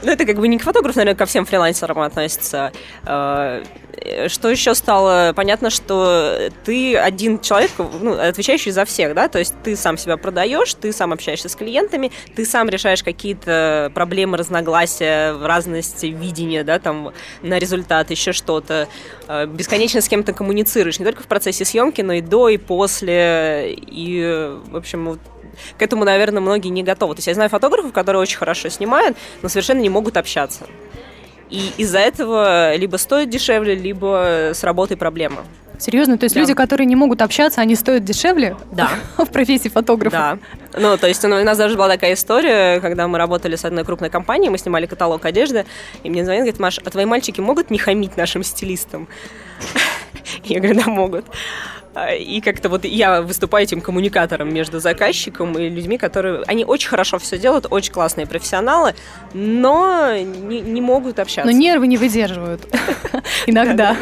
Ну, 0.02 0.10
это 0.10 0.24
как 0.24 0.36
бы 0.38 0.48
не 0.48 0.58
к 0.58 0.62
фотографу, 0.62 0.98
наверное, 0.98 1.16
ко 1.16 1.26
всем 1.26 1.44
фрилансерам 1.44 2.00
относится. 2.00 2.72
Э, 4.00 4.28
что 4.28 4.48
еще 4.48 4.74
стало 4.74 5.32
понятно, 5.34 5.70
что 5.70 6.50
ты 6.64 6.96
один 6.96 7.40
человек, 7.40 7.70
ну, 7.78 8.18
отвечающий 8.18 8.70
за 8.70 8.84
всех, 8.84 9.14
да, 9.14 9.28
то 9.28 9.38
есть 9.38 9.54
ты 9.62 9.76
сам 9.76 9.98
себя 9.98 10.16
продаешь, 10.16 10.74
ты 10.74 10.92
сам 10.92 11.12
общаешься 11.12 11.48
с 11.48 11.56
клиентами, 11.56 12.10
ты 12.34 12.44
сам 12.44 12.68
решаешь 12.68 13.02
какие-то 13.02 13.90
проблемы, 13.94 14.36
разногласия, 14.36 15.36
разность 15.38 16.02
видения, 16.02 16.64
да, 16.64 16.78
там, 16.78 17.12
на 17.42 17.58
результат, 17.58 18.10
еще 18.10 18.32
что-то. 18.32 18.88
Э, 19.26 19.46
бесконечно 19.46 20.00
с 20.00 20.08
кем-то 20.08 20.32
коммуницируешь, 20.32 20.98
не 20.98 21.04
только 21.04 21.22
в 21.22 21.26
процессе 21.26 21.64
съемки, 21.64 22.02
но 22.02 22.14
и 22.14 22.20
до, 22.20 22.48
и 22.48 22.56
после, 22.56 23.74
и, 23.74 24.50
в 24.66 24.76
общем, 24.76 25.18
к 25.76 25.82
этому, 25.82 26.04
наверное, 26.04 26.40
многие 26.40 26.68
не 26.68 26.82
готовы. 26.82 27.14
То 27.14 27.18
есть 27.18 27.28
я 27.28 27.34
знаю 27.34 27.50
фотографов, 27.50 27.92
которые 27.92 28.22
очень 28.22 28.38
хорошо 28.38 28.68
снимают, 28.68 29.16
но 29.42 29.48
совершенно 29.48 29.80
не 29.80 29.88
могут 29.88 30.16
общаться. 30.16 30.66
И 31.50 31.72
из-за 31.78 31.98
этого 31.98 32.76
либо 32.76 32.96
стоит 32.96 33.30
дешевле, 33.30 33.74
либо 33.74 34.50
с 34.52 34.62
работой 34.64 34.96
проблема. 34.96 35.44
Серьезно? 35.78 36.18
То 36.18 36.24
есть 36.24 36.34
да. 36.34 36.40
люди, 36.40 36.54
которые 36.54 36.86
не 36.86 36.96
могут 36.96 37.22
общаться, 37.22 37.60
они 37.60 37.76
стоят 37.76 38.04
дешевле? 38.04 38.56
Да. 38.72 38.90
В 39.16 39.26
профессии 39.26 39.68
фотографа? 39.68 40.38
Да. 40.72 40.80
Ну, 40.80 40.98
то 40.98 41.06
есть 41.06 41.24
у 41.24 41.28
нас 41.28 41.56
даже 41.56 41.76
была 41.76 41.88
такая 41.88 42.14
история, 42.14 42.80
когда 42.80 43.06
мы 43.06 43.16
работали 43.16 43.54
с 43.54 43.64
одной 43.64 43.84
крупной 43.84 44.10
компанией, 44.10 44.50
мы 44.50 44.58
снимали 44.58 44.86
каталог 44.86 45.24
одежды, 45.24 45.66
и 46.02 46.10
мне 46.10 46.24
звонят, 46.24 46.42
говорит, 46.42 46.58
Маш, 46.58 46.80
а 46.84 46.90
твои 46.90 47.04
мальчики 47.04 47.40
могут 47.40 47.70
не 47.70 47.78
хамить 47.78 48.16
нашим 48.16 48.42
стилистам? 48.42 49.08
Я 50.44 50.58
говорю, 50.58 50.80
да, 50.80 50.90
могут. 50.90 51.26
А, 51.98 52.14
и 52.14 52.40
как-то 52.40 52.68
вот 52.68 52.84
я 52.84 53.22
выступаю 53.22 53.64
этим 53.64 53.80
коммуникатором 53.80 54.52
между 54.52 54.78
заказчиком 54.78 55.58
и 55.58 55.68
людьми, 55.68 55.98
которые... 55.98 56.42
Они 56.46 56.64
очень 56.64 56.88
хорошо 56.88 57.18
все 57.18 57.38
делают, 57.38 57.66
очень 57.70 57.92
классные 57.92 58.26
профессионалы, 58.26 58.94
но 59.34 60.14
не, 60.16 60.60
не 60.60 60.80
могут 60.80 61.18
общаться. 61.18 61.50
Но 61.50 61.56
нервы 61.56 61.86
не 61.86 61.96
выдерживают 61.96 62.62
иногда. 63.46 63.96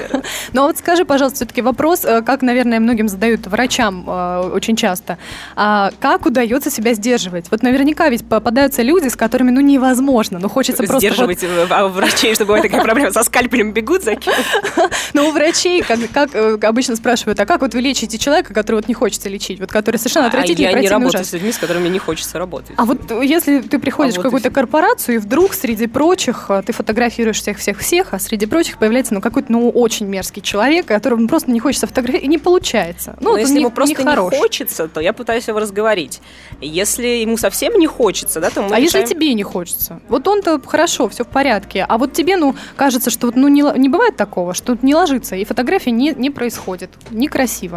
Но 0.53 0.67
вот 0.67 0.79
скажи, 0.79 1.05
пожалуйста, 1.05 1.37
все-таки 1.37 1.63
вопрос, 1.63 2.05
э, 2.05 2.23
как, 2.23 2.43
наверное, 2.43 2.81
многим 2.81 3.09
задают 3.09 3.47
врачам 3.47 4.05
э, 4.07 4.51
очень 4.53 4.77
часто. 4.77 5.19
А 5.55 5.91
как 6.01 6.27
удается 6.27 6.71
себя 6.71 6.95
сдерживать? 6.95 7.47
Вот 7.51 7.63
наверняка 7.63 8.09
ведь 8.09 8.29
попадаются 8.29 8.83
люди, 8.83 9.09
с 9.09 9.17
которыми 9.17 9.51
ну 9.51 9.61
невозможно, 9.61 10.39
ну 10.39 10.49
хочется 10.49 10.83
просто... 10.83 10.99
Сдерживать 10.99 11.43
вот... 11.43 11.71
а 11.71 11.87
у 11.87 11.89
врачей, 11.89 12.35
что 12.35 12.45
бывает 12.45 12.65
такая 12.65 12.83
проблема, 12.83 13.13
со 13.13 13.23
скальпелем 13.23 13.73
бегут, 13.73 14.03
закинут. 14.03 14.37
Ну, 15.13 15.29
у 15.29 15.33
врачей, 15.33 15.83
как, 15.83 16.35
э, 16.35 16.59
обычно 16.63 16.97
спрашивают, 16.97 17.39
а 17.41 17.47
как 17.47 17.61
вот 17.61 17.75
вы 17.75 17.81
лечите 17.87 18.19
человека, 18.19 18.55
который 18.55 18.77
вот 18.77 18.89
не 18.89 18.95
хочется 18.95 19.29
лечить, 19.29 19.61
вот 19.61 19.71
который 19.71 19.97
совершенно 19.97 20.27
отвратительный, 20.27 20.69
а 20.69 20.73
я 20.73 20.81
не 20.81 20.89
работаю 20.89 21.25
с 21.25 21.33
людьми, 21.33 21.53
с 21.53 21.59
которыми 21.59 21.89
не 21.89 21.99
хочется 21.99 22.39
работать. 22.39 22.73
А 22.77 22.85
вот 22.85 23.11
если 23.23 23.61
ты 23.61 23.79
приходишь 23.79 24.17
а 24.17 24.21
в 24.21 24.23
какую-то 24.23 24.51
корпорацию, 24.51 25.17
и 25.17 25.19
вдруг 25.19 25.55
среди 25.55 25.87
прочих 25.87 26.51
ты 26.67 26.73
фотографируешь 26.73 27.41
всех-всех-всех, 27.41 28.15
а 28.15 28.19
среди 28.19 28.47
прочих 28.47 28.79
появляется 28.79 29.15
ну 29.15 29.21
какой-то 29.21 29.53
ну 29.53 29.71
очень 29.71 30.07
мерзкий 30.07 30.43
человек, 30.43 30.87
которому 30.87 31.29
просто 31.29 31.51
не 31.51 31.61
хочется 31.61 31.87
фотографировать, 31.87 32.25
и 32.25 32.29
не 32.29 32.39
получается. 32.39 33.17
Ну, 33.21 33.33
Но 33.33 33.39
если 33.39 33.55
не, 33.55 33.61
ему 33.61 33.71
просто 33.71 34.03
не, 34.03 34.11
не 34.11 34.17
хочется, 34.17 34.89
то 34.89 35.01
я 35.01 35.13
пытаюсь 35.13 35.49
его 35.49 35.59
разговорить. 35.59 36.21
Если 36.61 37.07
ему 37.07 37.37
совсем 37.37 37.79
не 37.79 37.87
хочется, 37.87 38.41
да, 38.41 38.51
то 38.51 38.63
мы 38.63 38.75
А 38.75 38.81
решаем... 38.81 39.05
если 39.05 39.15
тебе 39.15 39.35
не 39.35 39.43
хочется? 39.43 40.01
Вот 40.09 40.27
он-то 40.29 40.61
хорошо, 40.65 41.09
все 41.09 41.25
в 41.25 41.29
порядке, 41.29 41.85
а 41.89 41.99
вот 41.99 42.13
тебе, 42.13 42.37
ну, 42.37 42.55
кажется, 42.77 43.11
что 43.11 43.33
ну 43.35 43.49
не, 43.49 43.63
не 43.79 43.89
бывает 43.89 44.17
такого, 44.17 44.55
что 44.55 44.77
не 44.83 44.95
ложится, 44.95 45.37
и 45.37 45.45
фотография 45.45 45.91
не, 45.91 46.13
не 46.17 46.31
происходит, 46.31 46.91
некрасиво. 47.11 47.76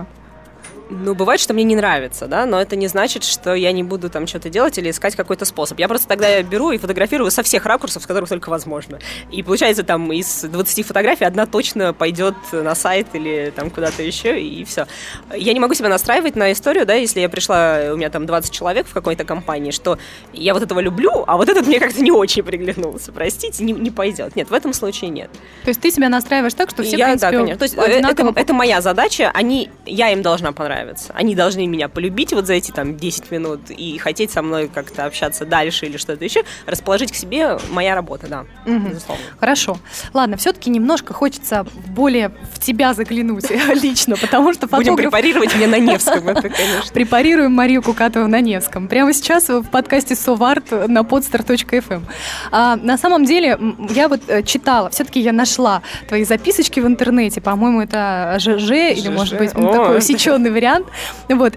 Ну, 0.89 1.13
бывает, 1.13 1.39
что 1.39 1.53
мне 1.53 1.63
не 1.63 1.75
нравится, 1.75 2.25
да, 2.25 2.47
но 2.47 2.59
это 2.59 2.75
не 2.75 2.87
значит, 2.87 3.23
что 3.23 3.53
я 3.53 3.71
не 3.71 3.83
буду 3.83 4.09
там 4.09 4.25
что-то 4.25 4.49
делать 4.49 4.77
или 4.79 4.89
искать 4.89 5.15
какой-то 5.15 5.45
способ. 5.45 5.77
Я 5.77 5.87
просто 5.87 6.07
тогда 6.07 6.41
беру 6.41 6.71
и 6.71 6.79
фотографирую 6.79 7.29
со 7.29 7.43
всех 7.43 7.65
ракурсов, 7.67 8.03
с 8.03 8.07
которых 8.07 8.27
только 8.27 8.49
возможно. 8.49 8.99
И 9.31 9.43
получается, 9.43 9.83
там 9.83 10.11
из 10.11 10.41
20 10.41 10.87
фотографий 10.87 11.25
одна 11.25 11.45
точно 11.45 11.93
пойдет 11.93 12.33
на 12.51 12.73
сайт 12.73 13.07
или 13.13 13.53
там 13.55 13.69
куда-то 13.69 14.01
еще, 14.01 14.41
и 14.41 14.63
все. 14.63 14.87
Я 15.35 15.53
не 15.53 15.59
могу 15.59 15.75
себя 15.75 15.89
настраивать 15.89 16.35
на 16.35 16.51
историю, 16.51 16.87
да, 16.87 16.95
если 16.95 17.19
я 17.19 17.29
пришла, 17.29 17.91
у 17.93 17.95
меня 17.95 18.09
там 18.09 18.25
20 18.25 18.51
человек 18.51 18.87
в 18.87 18.93
какой-то 18.93 19.25
компании, 19.25 19.69
что 19.69 19.99
я 20.33 20.55
вот 20.55 20.63
этого 20.63 20.79
люблю, 20.79 21.23
а 21.27 21.37
вот 21.37 21.49
этот 21.49 21.67
мне 21.67 21.79
как-то 21.79 22.01
не 22.01 22.11
очень 22.11 22.41
приглянулся, 22.41 23.11
простите, 23.11 23.63
не, 23.63 23.73
не 23.73 23.91
пойдет. 23.91 24.35
Нет, 24.35 24.49
в 24.49 24.53
этом 24.53 24.73
случае 24.73 25.11
нет. 25.11 25.29
То 25.63 25.69
есть 25.69 25.81
ты 25.81 25.91
себя 25.91 26.09
настраиваешь 26.09 26.55
так, 26.55 26.71
что 26.71 26.81
все, 26.81 26.97
я, 26.97 27.05
в 27.05 27.09
принципе, 27.09 27.31
да, 27.31 27.37
конечно. 27.37 27.57
То 27.59 27.63
есть 27.63 27.77
э, 27.77 28.09
это, 28.09 28.33
это 28.35 28.53
моя 28.53 28.81
задача, 28.81 29.29
они, 29.35 29.69
я 29.85 30.09
им 30.09 30.23
должна 30.23 30.51
понравиться 30.51 30.78
нравится. 30.79 31.13
Они 31.15 31.35
должны 31.35 31.67
меня 31.67 31.89
полюбить 31.89 32.33
вот 32.33 32.47
за 32.47 32.53
эти 32.53 32.71
там 32.71 32.97
10 32.97 33.31
минут 33.31 33.69
и 33.69 33.97
хотеть 33.97 34.31
со 34.31 34.41
мной 34.41 34.69
как-то 34.73 35.05
общаться 35.05 35.45
дальше 35.45 35.85
или 35.85 35.97
что-то 35.97 36.23
еще. 36.23 36.43
Расположить 36.65 37.11
к 37.11 37.15
себе 37.15 37.57
моя 37.69 37.95
работа, 37.95 38.27
да, 38.27 38.45
угу. 38.65 38.87
безусловно. 38.87 39.23
Хорошо. 39.39 39.77
Ладно, 40.13 40.37
все-таки 40.37 40.69
немножко 40.69 41.13
хочется 41.13 41.65
более 41.87 42.31
в 42.53 42.59
тебя 42.59 42.93
заглянуть 42.93 43.49
лично, 43.81 44.15
потому 44.17 44.53
что 44.53 44.67
фотограф... 44.67 44.95
Будем 44.95 44.95
препарировать 44.95 45.55
меня 45.55 45.67
на 45.67 45.79
Невском, 45.79 46.27
это, 46.27 46.41
конечно. 46.49 46.93
Препарируем 46.93 47.51
Марию 47.53 47.81
Кукатову 47.81 48.27
на 48.27 48.41
Невском. 48.41 48.87
Прямо 48.87 49.13
сейчас 49.13 49.49
в 49.49 49.63
подкасте 49.63 50.15
Соварт 50.15 50.71
на 50.71 51.01
podstar.fm. 51.01 51.83
Эм. 51.89 52.05
А, 52.51 52.75
на 52.75 52.97
самом 52.97 53.25
деле, 53.25 53.57
я 53.89 54.07
вот 54.07 54.21
э, 54.27 54.43
читала, 54.43 54.89
все-таки 54.89 55.19
я 55.19 55.33
нашла 55.33 55.81
твои 56.07 56.23
записочки 56.23 56.79
в 56.79 56.87
интернете, 56.87 57.41
по-моему, 57.41 57.81
это 57.81 58.37
ЖЖ, 58.39 58.71
или, 58.97 59.09
может 59.09 59.37
быть, 59.37 59.51
такой 59.51 59.97
усеченный 59.97 60.51
вариант 60.51 60.68
вариант. 60.69 60.87
Вот. 61.27 61.53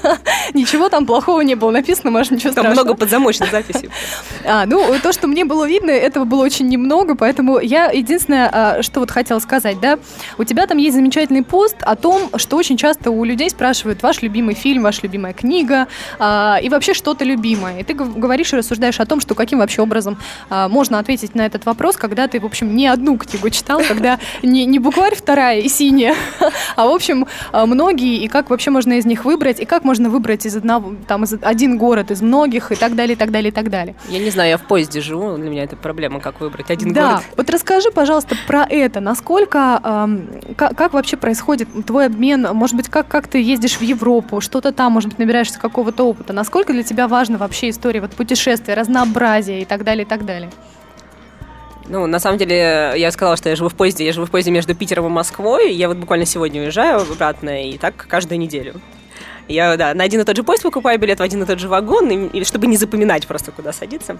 Ничего 0.54 0.88
там 0.88 1.06
плохого 1.06 1.40
не 1.40 1.54
было 1.54 1.70
написано, 1.70 2.10
может, 2.10 2.32
ничего 2.32 2.52
там 2.52 2.64
страшного. 2.64 2.76
Там 2.76 2.84
много 2.86 2.98
подзамочных 2.98 3.50
записей. 3.50 3.90
А, 4.48 4.64
ну, 4.64 4.94
то, 5.02 5.12
что 5.12 5.26
мне 5.26 5.44
было 5.44 5.66
видно, 5.66 5.90
этого 5.90 6.24
было 6.24 6.44
очень 6.44 6.68
немного, 6.68 7.16
поэтому 7.16 7.58
я 7.58 7.90
единственное, 7.90 8.48
а, 8.52 8.82
что 8.82 9.00
вот 9.00 9.10
хотела 9.10 9.40
сказать, 9.40 9.80
да, 9.80 9.98
у 10.38 10.44
тебя 10.44 10.66
там 10.66 10.78
есть 10.78 10.94
замечательный 10.94 11.42
пост 11.42 11.76
о 11.80 11.96
том, 11.96 12.30
что 12.36 12.56
очень 12.56 12.76
часто 12.76 13.10
у 13.10 13.24
людей 13.24 13.50
спрашивают 13.50 14.02
ваш 14.02 14.22
любимый 14.22 14.54
фильм, 14.54 14.84
ваша 14.84 15.00
любимая 15.02 15.32
книга 15.32 15.88
а, 16.18 16.58
и 16.62 16.68
вообще 16.68 16.94
что-то 16.94 17.24
любимое. 17.24 17.80
И 17.80 17.82
ты 17.82 17.94
говоришь 17.94 18.52
и 18.52 18.56
рассуждаешь 18.56 19.00
о 19.00 19.06
том, 19.06 19.20
что 19.20 19.34
каким 19.34 19.58
вообще 19.58 19.82
образом 19.82 20.16
а, 20.48 20.68
можно 20.68 21.00
ответить 21.00 21.34
на 21.34 21.44
этот 21.44 21.66
вопрос, 21.66 21.96
когда 21.96 22.28
ты, 22.28 22.38
в 22.38 22.44
общем, 22.44 22.76
не 22.76 22.86
одну 22.86 23.18
книгу 23.18 23.50
читал, 23.50 23.80
когда 23.86 24.20
не, 24.42 24.64
не 24.64 24.78
букварь 24.78 25.16
вторая 25.16 25.60
и 25.60 25.68
синяя, 25.68 26.14
а, 26.76 26.86
в 26.86 26.90
общем, 26.90 27.26
многие, 27.52 28.18
и 28.18 28.28
как 28.28 28.45
как 28.46 28.50
вообще 28.52 28.70
можно 28.70 28.92
из 28.92 29.04
них 29.04 29.24
выбрать, 29.24 29.58
и 29.58 29.64
как 29.64 29.82
можно 29.82 30.08
выбрать 30.08 30.46
из 30.46 30.54
одного, 30.54 30.94
там, 31.08 31.24
из 31.24 31.34
один 31.42 31.76
город, 31.78 32.12
из 32.12 32.22
многих, 32.22 32.70
и 32.70 32.76
так 32.76 32.94
далее, 32.94 33.14
и 33.14 33.18
так 33.18 33.32
далее, 33.32 33.48
и 33.48 33.52
так 33.52 33.70
далее. 33.70 33.96
Я 34.08 34.20
не 34.20 34.30
знаю, 34.30 34.50
я 34.50 34.56
в 34.56 34.62
поезде 34.62 35.00
живу, 35.00 35.36
для 35.36 35.50
меня 35.50 35.64
это 35.64 35.74
проблема, 35.74 36.20
как 36.20 36.40
выбрать 36.40 36.70
один 36.70 36.92
да. 36.92 37.08
город. 37.08 37.24
вот 37.36 37.50
расскажи, 37.50 37.90
пожалуйста, 37.90 38.36
про 38.46 38.64
это, 38.64 39.00
насколько, 39.00 39.80
эм, 39.82 40.28
как, 40.54 40.76
как 40.76 40.92
вообще 40.92 41.16
происходит 41.16 41.68
твой 41.88 42.06
обмен, 42.06 42.46
может 42.52 42.76
быть, 42.76 42.88
как, 42.88 43.08
как 43.08 43.26
ты 43.26 43.42
ездишь 43.42 43.78
в 43.78 43.82
Европу, 43.82 44.40
что-то 44.40 44.70
там, 44.70 44.92
может 44.92 45.10
быть, 45.10 45.18
набираешься 45.18 45.58
какого-то 45.58 46.04
опыта, 46.04 46.32
насколько 46.32 46.72
для 46.72 46.84
тебя 46.84 47.08
важна 47.08 47.38
вообще 47.38 47.70
история 47.70 48.00
вот 48.00 48.12
путешествия, 48.12 48.74
разнообразия 48.74 49.62
и 49.62 49.64
так 49.64 49.82
далее, 49.82 50.04
и 50.04 50.08
так 50.08 50.24
далее? 50.24 50.52
Ну, 51.88 52.06
на 52.06 52.18
самом 52.18 52.38
деле, 52.38 52.94
я 52.96 53.10
сказала, 53.10 53.36
что 53.36 53.48
я 53.48 53.56
живу 53.56 53.68
в 53.68 53.74
поезде. 53.74 54.04
Я 54.04 54.12
живу 54.12 54.26
в 54.26 54.30
поезде 54.30 54.50
между 54.50 54.74
Питером 54.74 55.06
и 55.06 55.08
Москвой. 55.08 55.72
Я 55.72 55.88
вот 55.88 55.96
буквально 55.96 56.26
сегодня 56.26 56.62
уезжаю 56.62 57.00
обратно, 57.00 57.62
и 57.62 57.78
так 57.78 57.96
каждую 58.08 58.38
неделю. 58.38 58.80
Я, 59.48 59.76
да, 59.76 59.94
на 59.94 60.02
один 60.02 60.20
и 60.20 60.24
тот 60.24 60.36
же 60.36 60.42
поезд 60.42 60.64
покупаю 60.64 60.98
билет 60.98 61.20
в 61.20 61.22
один 61.22 61.42
и 61.42 61.46
тот 61.46 61.60
же 61.60 61.68
вагон, 61.68 62.10
и, 62.10 62.44
чтобы 62.44 62.66
не 62.66 62.76
запоминать 62.76 63.26
просто, 63.26 63.52
куда 63.52 63.72
садиться 63.72 64.18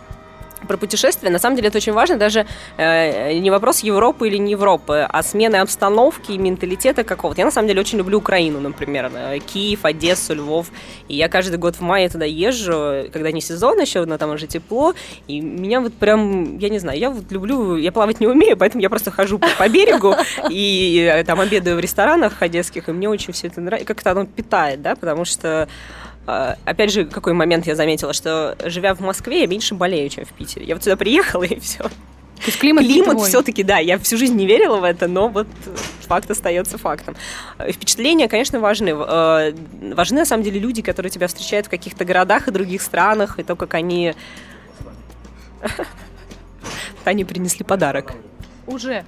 про 0.66 0.76
путешествия, 0.76 1.30
на 1.30 1.38
самом 1.38 1.56
деле 1.56 1.68
это 1.68 1.78
очень 1.78 1.92
важно, 1.92 2.16
даже 2.16 2.46
э, 2.76 3.38
не 3.38 3.50
вопрос 3.50 3.80
Европы 3.80 4.28
или 4.28 4.36
не 4.36 4.52
Европы, 4.52 5.06
а 5.08 5.22
смены 5.22 5.56
обстановки 5.56 6.32
и 6.32 6.38
менталитета 6.38 7.04
какого-то. 7.04 7.40
Я 7.40 7.44
на 7.44 7.50
самом 7.50 7.68
деле 7.68 7.80
очень 7.80 7.98
люблю 7.98 8.18
Украину, 8.18 8.60
например, 8.60 9.10
э, 9.14 9.38
Киев, 9.38 9.84
Одессу, 9.84 10.34
Львов, 10.34 10.70
и 11.08 11.16
я 11.16 11.28
каждый 11.28 11.58
год 11.58 11.76
в 11.76 11.80
мае 11.80 12.08
туда 12.08 12.24
езжу, 12.24 13.08
когда 13.12 13.32
не 13.32 13.40
сезон 13.40 13.80
еще, 13.80 14.04
но 14.04 14.18
там 14.18 14.30
уже 14.30 14.46
тепло, 14.46 14.94
и 15.28 15.40
меня 15.40 15.80
вот 15.80 15.94
прям, 15.94 16.58
я 16.58 16.68
не 16.68 16.78
знаю, 16.78 16.98
я 16.98 17.10
вот 17.10 17.30
люблю, 17.30 17.76
я 17.76 17.92
плавать 17.92 18.20
не 18.20 18.26
умею, 18.26 18.56
поэтому 18.56 18.82
я 18.82 18.88
просто 18.88 19.10
хожу 19.10 19.38
по, 19.38 19.48
по 19.58 19.68
берегу 19.68 20.14
и 20.50 21.10
э, 21.12 21.24
там 21.24 21.40
обедаю 21.40 21.76
в 21.76 21.80
ресторанах 21.80 22.42
одесских, 22.42 22.88
и 22.88 22.92
мне 22.92 23.08
очень 23.08 23.32
все 23.32 23.48
это 23.48 23.60
нравится, 23.60 23.86
как-то 23.86 24.12
оно 24.12 24.26
питает, 24.26 24.82
да, 24.82 24.96
потому 24.96 25.24
что 25.24 25.68
опять 26.26 26.92
же, 26.92 27.04
какой 27.04 27.32
момент 27.32 27.66
я 27.66 27.74
заметила, 27.74 28.12
что 28.12 28.56
живя 28.64 28.94
в 28.94 29.00
Москве, 29.00 29.40
я 29.40 29.46
меньше 29.46 29.74
болею, 29.74 30.08
чем 30.08 30.24
в 30.24 30.32
Питере. 30.32 30.66
Я 30.66 30.74
вот 30.74 30.84
сюда 30.84 30.96
приехала, 30.96 31.42
и 31.44 31.58
все. 31.60 31.84
То 32.36 32.46
есть 32.46 32.58
климат, 32.58 32.84
климат 32.84 33.20
все-таки, 33.22 33.62
да, 33.62 33.78
я 33.78 33.98
всю 33.98 34.18
жизнь 34.18 34.34
не 34.34 34.46
верила 34.46 34.76
в 34.76 34.84
это, 34.84 35.08
но 35.08 35.28
вот 35.28 35.46
факт 36.02 36.30
остается 36.30 36.76
фактом. 36.76 37.16
Впечатления, 37.58 38.28
конечно, 38.28 38.60
важны. 38.60 38.90
Э, 38.90 39.54
важны, 39.94 40.20
на 40.20 40.26
самом 40.26 40.44
деле, 40.44 40.60
люди, 40.60 40.82
которые 40.82 41.10
тебя 41.10 41.28
встречают 41.28 41.66
в 41.66 41.70
каких-то 41.70 42.04
городах 42.04 42.46
и 42.48 42.50
других 42.50 42.82
странах, 42.82 43.38
и 43.38 43.42
то, 43.42 43.56
как 43.56 43.74
они... 43.74 44.14
Тане 47.04 47.24
принесли 47.24 47.64
подарок. 47.64 48.12
Уже. 48.66 49.04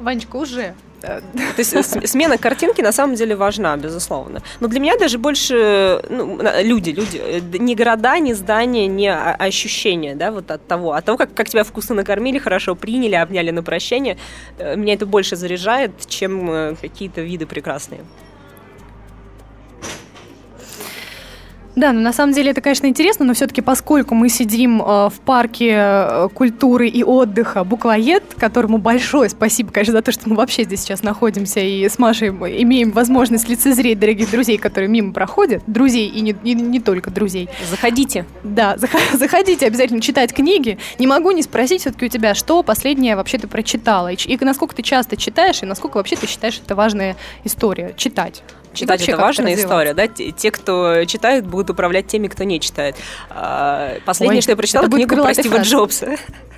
Ванечка, 0.00 0.36
уже. 0.36 0.74
То 1.04 1.58
есть 1.58 2.08
смена 2.08 2.38
картинки 2.38 2.82
на 2.82 2.92
самом 2.92 3.14
деле 3.14 3.36
важна, 3.36 3.76
безусловно. 3.76 4.42
Но 4.60 4.68
для 4.68 4.80
меня 4.80 4.96
даже 4.96 5.18
больше 5.18 6.02
ну, 6.08 6.40
люди, 6.62 6.90
люди, 6.90 7.20
э, 7.22 7.40
не 7.58 7.74
города, 7.74 8.18
не 8.18 8.34
здания, 8.34 8.86
не 8.86 9.12
ощущения, 9.12 10.14
да, 10.14 10.30
вот 10.30 10.50
от 10.50 10.66
того, 10.66 10.92
от 10.92 11.04
того, 11.04 11.18
как, 11.18 11.34
как 11.34 11.48
тебя 11.48 11.64
вкусно 11.64 11.94
накормили, 11.94 12.38
хорошо 12.38 12.74
приняли, 12.74 13.14
обняли 13.14 13.50
на 13.50 13.62
прощение, 13.62 14.16
э, 14.58 14.76
меня 14.76 14.94
это 14.94 15.06
больше 15.06 15.36
заряжает, 15.36 15.92
чем 16.06 16.50
э, 16.50 16.74
какие-то 16.80 17.20
виды 17.20 17.46
прекрасные. 17.46 18.00
Да, 21.76 21.92
ну 21.92 22.00
на 22.00 22.12
самом 22.12 22.32
деле 22.32 22.52
это, 22.52 22.60
конечно, 22.60 22.86
интересно, 22.86 23.24
но 23.24 23.34
все-таки 23.34 23.60
поскольку 23.60 24.14
мы 24.14 24.28
сидим 24.28 24.80
э, 24.80 24.84
в 25.08 25.20
парке 25.24 25.74
э, 25.76 26.28
культуры 26.32 26.88
и 26.88 27.02
отдыха 27.02 27.64
Буквоед, 27.64 28.22
которому 28.36 28.78
большое 28.78 29.28
спасибо, 29.28 29.72
конечно, 29.72 29.92
за 29.92 30.02
то, 30.02 30.12
что 30.12 30.28
мы 30.28 30.36
вообще 30.36 30.64
здесь 30.64 30.82
сейчас 30.82 31.02
находимся 31.02 31.60
и 31.60 31.88
с 31.88 31.98
Машей 31.98 32.28
имеем 32.28 32.92
возможность 32.92 33.48
лицезреть 33.48 33.98
дорогих 33.98 34.30
друзей, 34.30 34.56
которые 34.56 34.88
мимо 34.88 35.12
проходят, 35.12 35.62
друзей 35.66 36.08
и 36.08 36.20
не, 36.20 36.36
и 36.44 36.54
не 36.54 36.80
только 36.80 37.10
друзей. 37.10 37.48
Заходите. 37.68 38.24
Да, 38.44 38.76
заходите 39.12 39.66
обязательно 39.66 40.00
читать 40.00 40.32
книги. 40.32 40.78
Не 40.98 41.08
могу 41.08 41.32
не 41.32 41.42
спросить 41.42 41.80
все-таки 41.80 42.06
у 42.06 42.08
тебя, 42.08 42.34
что 42.34 42.62
последнее 42.62 43.16
вообще 43.16 43.38
ты 43.38 43.48
прочитала, 43.48 44.12
и, 44.12 44.16
и 44.16 44.44
насколько 44.44 44.76
ты 44.76 44.82
часто 44.82 45.16
читаешь, 45.16 45.62
и 45.62 45.66
насколько 45.66 45.96
вообще 45.96 46.14
ты 46.14 46.28
считаешь 46.28 46.60
это 46.64 46.76
важная 46.76 47.16
история, 47.44 47.94
читать. 47.96 48.42
Читать 48.74 49.00
вообще 49.00 49.12
это 49.12 49.20
важная 49.20 49.54
история, 49.54 49.94
да? 49.94 50.06
Те, 50.08 50.30
те, 50.32 50.50
кто 50.50 51.04
читают, 51.06 51.46
будут 51.46 51.70
управлять 51.70 52.06
теми, 52.06 52.28
кто 52.28 52.44
не 52.44 52.60
читает. 52.60 52.96
А, 53.30 53.96
Последнее, 54.04 54.38
Ой, 54.38 54.42
что 54.42 54.52
я 54.52 54.56
прочитала, 54.56 54.88
книгу 54.88 55.16
про 55.16 55.34
Стива. 55.34 55.58
Джобса. 55.58 56.16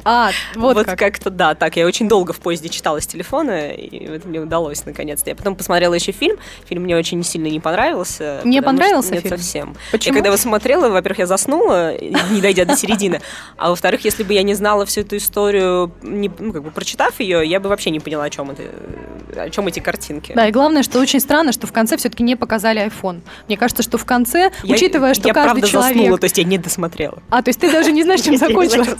А, 0.08 0.30
вот, 0.54 0.76
Вот, 0.76 0.86
как. 0.86 1.00
как-то 1.00 1.30
да, 1.30 1.56
так. 1.56 1.74
Я 1.76 1.84
очень 1.84 2.08
долго 2.08 2.32
в 2.32 2.38
поезде 2.38 2.68
читала 2.68 3.00
с 3.00 3.08
телефона, 3.08 3.70
и 3.72 4.04
это 4.04 4.28
мне 4.28 4.38
удалось 4.38 4.86
наконец-то. 4.86 5.28
Я 5.30 5.34
потом 5.34 5.56
посмотрела 5.56 5.94
еще 5.94 6.12
фильм. 6.12 6.36
Фильм 6.68 6.84
мне 6.84 6.96
очень 6.96 7.24
сильно 7.24 7.48
не 7.48 7.58
понравился. 7.58 8.40
Не 8.44 8.58
что- 8.58 8.66
понравился 8.66 9.14
Нет, 9.14 9.22
фильм? 9.24 9.36
совсем. 9.36 9.76
Почему? 9.90 10.12
Я 10.12 10.18
когда 10.20 10.28
его 10.28 10.36
смотрела, 10.36 10.90
во-первых, 10.90 11.18
я 11.18 11.26
заснула, 11.26 11.98
не 11.98 12.40
дойдя 12.40 12.64
до 12.64 12.76
середины. 12.76 13.20
А 13.56 13.70
во-вторых, 13.70 14.04
если 14.04 14.22
бы 14.22 14.32
я 14.32 14.44
не 14.44 14.54
знала 14.54 14.86
всю 14.86 15.00
эту 15.00 15.16
историю, 15.16 15.90
не, 16.02 16.30
ну, 16.38 16.52
как 16.52 16.62
бы 16.62 16.70
прочитав 16.70 17.18
ее, 17.18 17.44
я 17.44 17.58
бы 17.58 17.68
вообще 17.68 17.90
не 17.90 17.98
поняла, 17.98 18.22
о 18.26 18.30
чем 18.30 18.52
это, 18.52 18.62
о 19.42 19.50
чем 19.50 19.66
эти 19.66 19.80
картинки. 19.80 20.34
Да, 20.36 20.46
и 20.46 20.52
главное, 20.52 20.84
что 20.84 21.00
очень 21.00 21.18
странно, 21.18 21.50
что 21.50 21.66
в 21.66 21.72
конце 21.72 21.96
все-таки 22.06 22.22
не 22.22 22.36
показали 22.36 22.80
iPhone. 22.86 23.20
Мне 23.48 23.56
кажется, 23.56 23.82
что 23.82 23.98
в 23.98 24.04
конце, 24.04 24.50
Я- 24.62 24.74
учитывая, 24.74 25.14
что 25.14 25.28
я 25.28 25.34
каждый 25.34 25.50
правда 25.60 25.66
человек... 25.68 25.96
заснула, 25.96 26.18
то 26.18 26.24
есть 26.24 26.38
я 26.38 26.44
не 26.44 26.58
досмотрела. 26.58 27.22
А, 27.30 27.42
то 27.42 27.48
есть 27.50 27.60
ты 27.60 27.70
даже 27.72 27.90
не 27.92 28.02
знаешь, 28.04 28.20
чем 28.20 28.36
закончилось? 28.38 28.88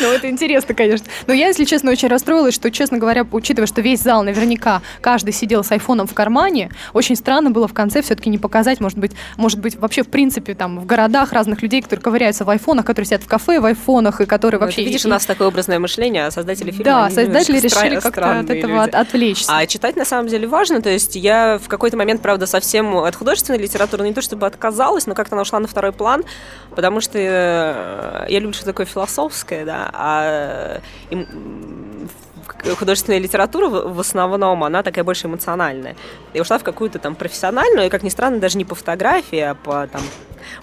Ну, 0.00 0.08
это 0.12 0.28
интересно, 0.30 0.74
конечно. 0.74 1.06
Но 1.26 1.32
я, 1.32 1.48
если 1.48 1.64
честно, 1.64 1.90
очень 1.90 2.08
расстроилась, 2.08 2.54
что, 2.54 2.70
честно 2.70 2.98
говоря, 2.98 3.26
учитывая, 3.30 3.66
что 3.66 3.80
весь 3.80 4.00
зал 4.00 4.22
наверняка 4.22 4.80
каждый 5.00 5.32
сидел 5.32 5.64
с 5.64 5.72
айфоном 5.72 6.06
в 6.06 6.14
кармане, 6.14 6.70
очень 6.92 7.16
странно 7.16 7.50
было 7.50 7.66
в 7.68 7.74
конце 7.74 8.00
все-таки 8.02 8.30
не 8.30 8.38
показать, 8.38 8.80
может 8.80 8.98
быть, 8.98 9.12
может 9.36 9.58
быть, 9.60 9.76
вообще, 9.76 10.02
в 10.02 10.08
принципе, 10.08 10.54
там, 10.54 10.78
в 10.80 10.86
городах 10.86 11.32
разных 11.32 11.62
людей, 11.62 11.82
которые 11.82 12.02
ковыряются 12.02 12.44
в 12.44 12.50
айфонах, 12.50 12.84
которые 12.84 13.06
сидят 13.06 13.22
в 13.22 13.26
кафе 13.26 13.60
в 13.60 13.64
айфонах, 13.64 14.20
и 14.20 14.26
которые 14.26 14.58
Ну, 14.60 14.66
вообще... 14.66 14.82
ты 14.82 14.86
видишь, 14.86 15.04
и- 15.04 15.08
у 15.08 15.10
нас 15.10 15.26
такое 15.26 15.48
образное 15.48 15.78
мышление, 15.78 16.26
а 16.26 16.30
создатели 16.30 16.70
фильма... 16.70 16.84
Да, 16.84 17.10
создатели 17.10 17.58
решили 17.58 17.96
стра- 17.98 18.00
как-то 18.00 18.38
от 18.40 18.50
этого 18.50 18.84
отвлечься. 18.84 19.52
А 19.54 19.66
читать 19.66 19.96
на 19.96 20.04
самом 20.04 20.28
деле 20.28 20.46
важно, 20.46 20.80
то 20.80 20.90
есть 20.90 21.16
я 21.16 21.58
в 21.62 21.68
какой-то 21.78 21.96
момент, 21.96 22.20
правда, 22.20 22.46
совсем 22.46 22.96
от 22.98 23.14
художественной 23.14 23.58
литературы 23.58 24.04
не 24.04 24.12
то 24.12 24.20
чтобы 24.20 24.46
отказалась, 24.46 25.06
но 25.06 25.14
как-то 25.14 25.36
она 25.36 25.42
ушла 25.42 25.60
на 25.60 25.68
второй 25.68 25.92
план, 25.92 26.24
потому 26.74 27.00
что 27.00 27.18
э, 27.18 28.26
я 28.28 28.38
люблю 28.40 28.52
что 28.52 28.64
такое 28.64 28.84
философское, 28.84 29.64
да, 29.64 29.90
а 29.92 30.80
э, 31.10 31.24
художественная 32.76 33.20
литература 33.20 33.68
в 33.68 34.00
основном, 34.00 34.64
она 34.64 34.82
такая 34.82 35.04
больше 35.04 35.28
эмоциональная. 35.28 35.94
Я 36.34 36.42
ушла 36.42 36.58
в 36.58 36.64
какую-то 36.64 36.98
там 36.98 37.14
профессиональную, 37.14 37.86
и, 37.86 37.90
как 37.90 38.02
ни 38.02 38.08
странно, 38.08 38.38
даже 38.38 38.58
не 38.58 38.64
по 38.64 38.74
фотографии, 38.74 39.38
а 39.38 39.54
по 39.54 39.86
там 39.86 40.02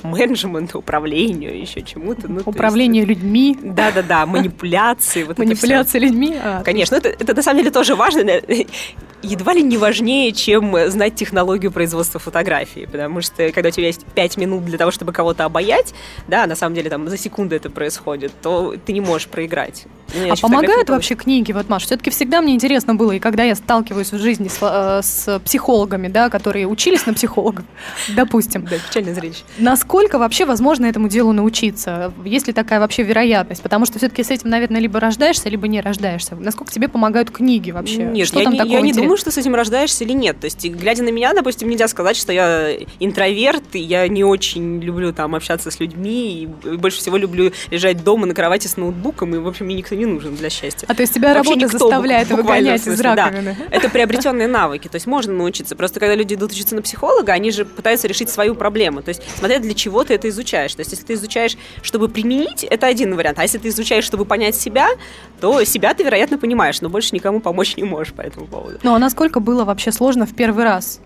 менеджменту, 0.04 0.80
управлению, 0.80 1.60
еще 1.60 1.82
чему-то. 1.82 2.24
Ну, 2.28 2.28
то 2.28 2.34
есть 2.36 2.48
Управление 2.48 3.06
людьми, 3.06 3.58
да-да-да, 3.62 4.26
манипуляции. 4.26 5.24
Вот 5.24 5.38
манипуляция 5.38 6.00
людьми. 6.02 6.36
А, 6.42 6.64
Конечно, 6.64 6.96
это, 6.96 7.10
это 7.10 7.34
на 7.34 7.42
самом 7.42 7.60
деле 7.60 7.72
тоже 7.72 7.96
важно, 7.96 8.22
едва 9.22 9.54
ли 9.54 9.64
не 9.64 9.78
важнее, 9.78 10.32
чем 10.32 10.76
знать 10.90 11.16
технологию 11.16 11.72
производства 11.72 12.20
фотографии, 12.20 12.88
потому 12.92 13.22
что 13.22 13.52
когда 13.52 13.70
у 13.70 13.72
тебя 13.72 13.88
есть 13.88 14.06
5 14.06 14.38
минут 14.38 14.66
для 14.66 14.78
того, 14.78 14.92
чтобы 14.92 15.12
кого-то 15.14 15.46
обаять, 15.46 15.94
да, 16.28 16.46
на 16.46 16.56
самом 16.56 16.76
деле 16.76 16.90
там 16.90 17.08
за 17.10 17.18
секунду 17.18 17.56
это 17.56 17.70
происходит, 17.70 18.32
то 18.42 18.76
ты 18.86 18.94
не 18.94 19.02
можешь 19.02 19.28
проиграть. 19.28 19.86
Ну, 20.14 20.26
я 20.26 20.34
А 20.34 20.36
помогают 20.36 20.90
вообще 20.90 21.16
книги, 21.16 21.52
вот, 21.52 21.70
Маш? 21.70 21.86
Все-таки 21.86 22.10
всегда 22.10 22.42
мне 22.42 22.54
интересно 22.54 22.96
было, 22.96 23.12
и 23.14 23.20
когда 23.20 23.44
я 23.44 23.56
сталкиваюсь 23.56 24.12
в 24.12 24.20
жизни 24.20 24.48
с, 24.48 24.60
э, 24.62 25.02
с 25.02 25.40
психологами, 25.40 26.08
да, 26.08 26.30
которые 26.30 26.68
учились 26.68 27.06
на 27.06 27.14
психологов, 27.14 27.66
допустим, 28.16 28.66
Да, 28.66 28.78
печальное 28.78 29.14
зрелище. 29.14 29.44
Насколько 29.76 30.18
вообще 30.18 30.46
возможно 30.46 30.86
этому 30.86 31.10
делу 31.10 31.34
научиться? 31.34 32.14
Есть 32.24 32.48
ли 32.48 32.54
такая 32.54 32.80
вообще 32.80 33.04
вероятность? 33.04 33.62
Потому 33.62 33.86
что 33.86 33.98
все-таки 33.98 34.24
с 34.24 34.32
этим, 34.32 34.50
наверное, 34.50 34.80
либо 34.80 35.02
рождаешься, 35.02 35.50
либо 35.50 35.68
не 35.68 35.82
рождаешься. 35.82 36.36
Насколько 36.36 36.72
тебе 36.72 36.88
помогают 36.88 37.30
книги 37.30 37.72
вообще? 37.72 38.04
Нет, 38.04 38.26
что 38.28 38.40
я, 38.40 38.46
там 38.46 38.54
не, 38.54 38.60
такого 38.60 38.74
я 38.74 38.80
не 38.80 38.90
интересного? 38.92 39.06
думаю, 39.06 39.18
что 39.18 39.32
с 39.32 39.38
этим 39.38 39.54
рождаешься 39.54 40.06
или 40.06 40.14
нет. 40.14 40.40
То 40.40 40.46
есть, 40.46 40.66
глядя 40.66 41.04
на 41.04 41.10
меня, 41.10 41.34
допустим, 41.34 41.68
нельзя 41.68 41.90
сказать, 41.90 42.16
что 42.16 42.32
я 42.32 42.72
интроверт, 43.02 43.64
и 43.74 43.80
я 43.80 44.08
не 44.08 44.24
очень 44.24 44.80
люблю 44.80 45.12
там 45.12 45.36
общаться 45.36 45.70
с 45.70 45.80
людьми, 45.82 46.44
и 46.44 46.78
больше 46.78 47.00
всего 47.00 47.18
люблю 47.18 47.52
лежать 47.70 48.02
дома 48.02 48.28
на 48.28 48.34
кровати 48.34 48.68
с 48.68 48.78
ноутбуком, 48.78 49.36
и, 49.36 49.40
в 49.40 49.48
общем, 49.48 49.66
мне 49.66 49.76
никто 49.76 49.94
не 49.96 50.06
нужен 50.06 50.38
для 50.38 50.50
счастья. 50.50 50.88
А 50.90 50.96
то 50.96 51.02
есть 51.02 51.14
тебя 51.14 51.34
Вообще 51.34 51.50
работа 51.50 51.66
никто, 51.66 51.90
заставляет 51.90 52.30
выгонять 52.32 52.80
в 52.80 52.88
из 52.88 52.94
смысле, 52.94 53.04
да. 53.04 53.26
раковины? 53.26 53.58
Это 53.72 53.90
приобретенные 53.90 54.48
навыки, 54.48 54.88
то 54.88 54.96
есть 54.96 55.06
можно 55.06 55.34
научиться. 55.34 55.76
Просто 55.76 56.00
когда 56.00 56.16
люди 56.16 56.36
идут 56.36 56.54
учиться 56.54 56.76
на 56.76 56.82
психолога, 56.82 57.34
они 57.34 57.52
же 57.52 57.66
пытаются 57.66 58.08
решить 58.08 58.30
свою 58.30 58.56
проблему. 58.56 59.02
То 59.02 59.10
есть 59.10 59.22
смотря 59.38 59.60
для 59.66 59.74
чего 59.74 60.04
ты 60.04 60.14
это 60.14 60.30
изучаешь. 60.30 60.74
То 60.76 60.82
есть 60.82 60.92
если 60.92 61.06
ты 61.06 61.14
изучаешь, 61.14 61.58
чтобы 61.82 62.08
применить, 62.10 62.64
это 62.64 62.88
один 62.88 63.16
вариант. 63.16 63.40
А 63.40 63.44
если 63.44 63.58
ты 63.58 63.70
изучаешь, 63.70 64.06
чтобы 64.06 64.26
понять 64.26 64.56
себя, 64.56 64.90
то 65.42 65.64
себя 65.64 65.94
ты, 65.94 66.04
вероятно, 66.04 66.38
понимаешь, 66.38 66.82
но 66.82 66.90
больше 66.90 67.16
никому 67.16 67.40
помочь 67.40 67.76
не 67.78 67.84
можешь 67.84 68.14
по 68.14 68.22
этому 68.22 68.48
поводу. 68.48 68.80
Ну 68.84 68.94
а 68.94 69.00
насколько 69.00 69.40
было 69.40 69.66
вообще 69.66 69.92
сложно 69.92 70.26
в 70.26 70.36
первый 70.36 70.64
раз? 70.64 71.00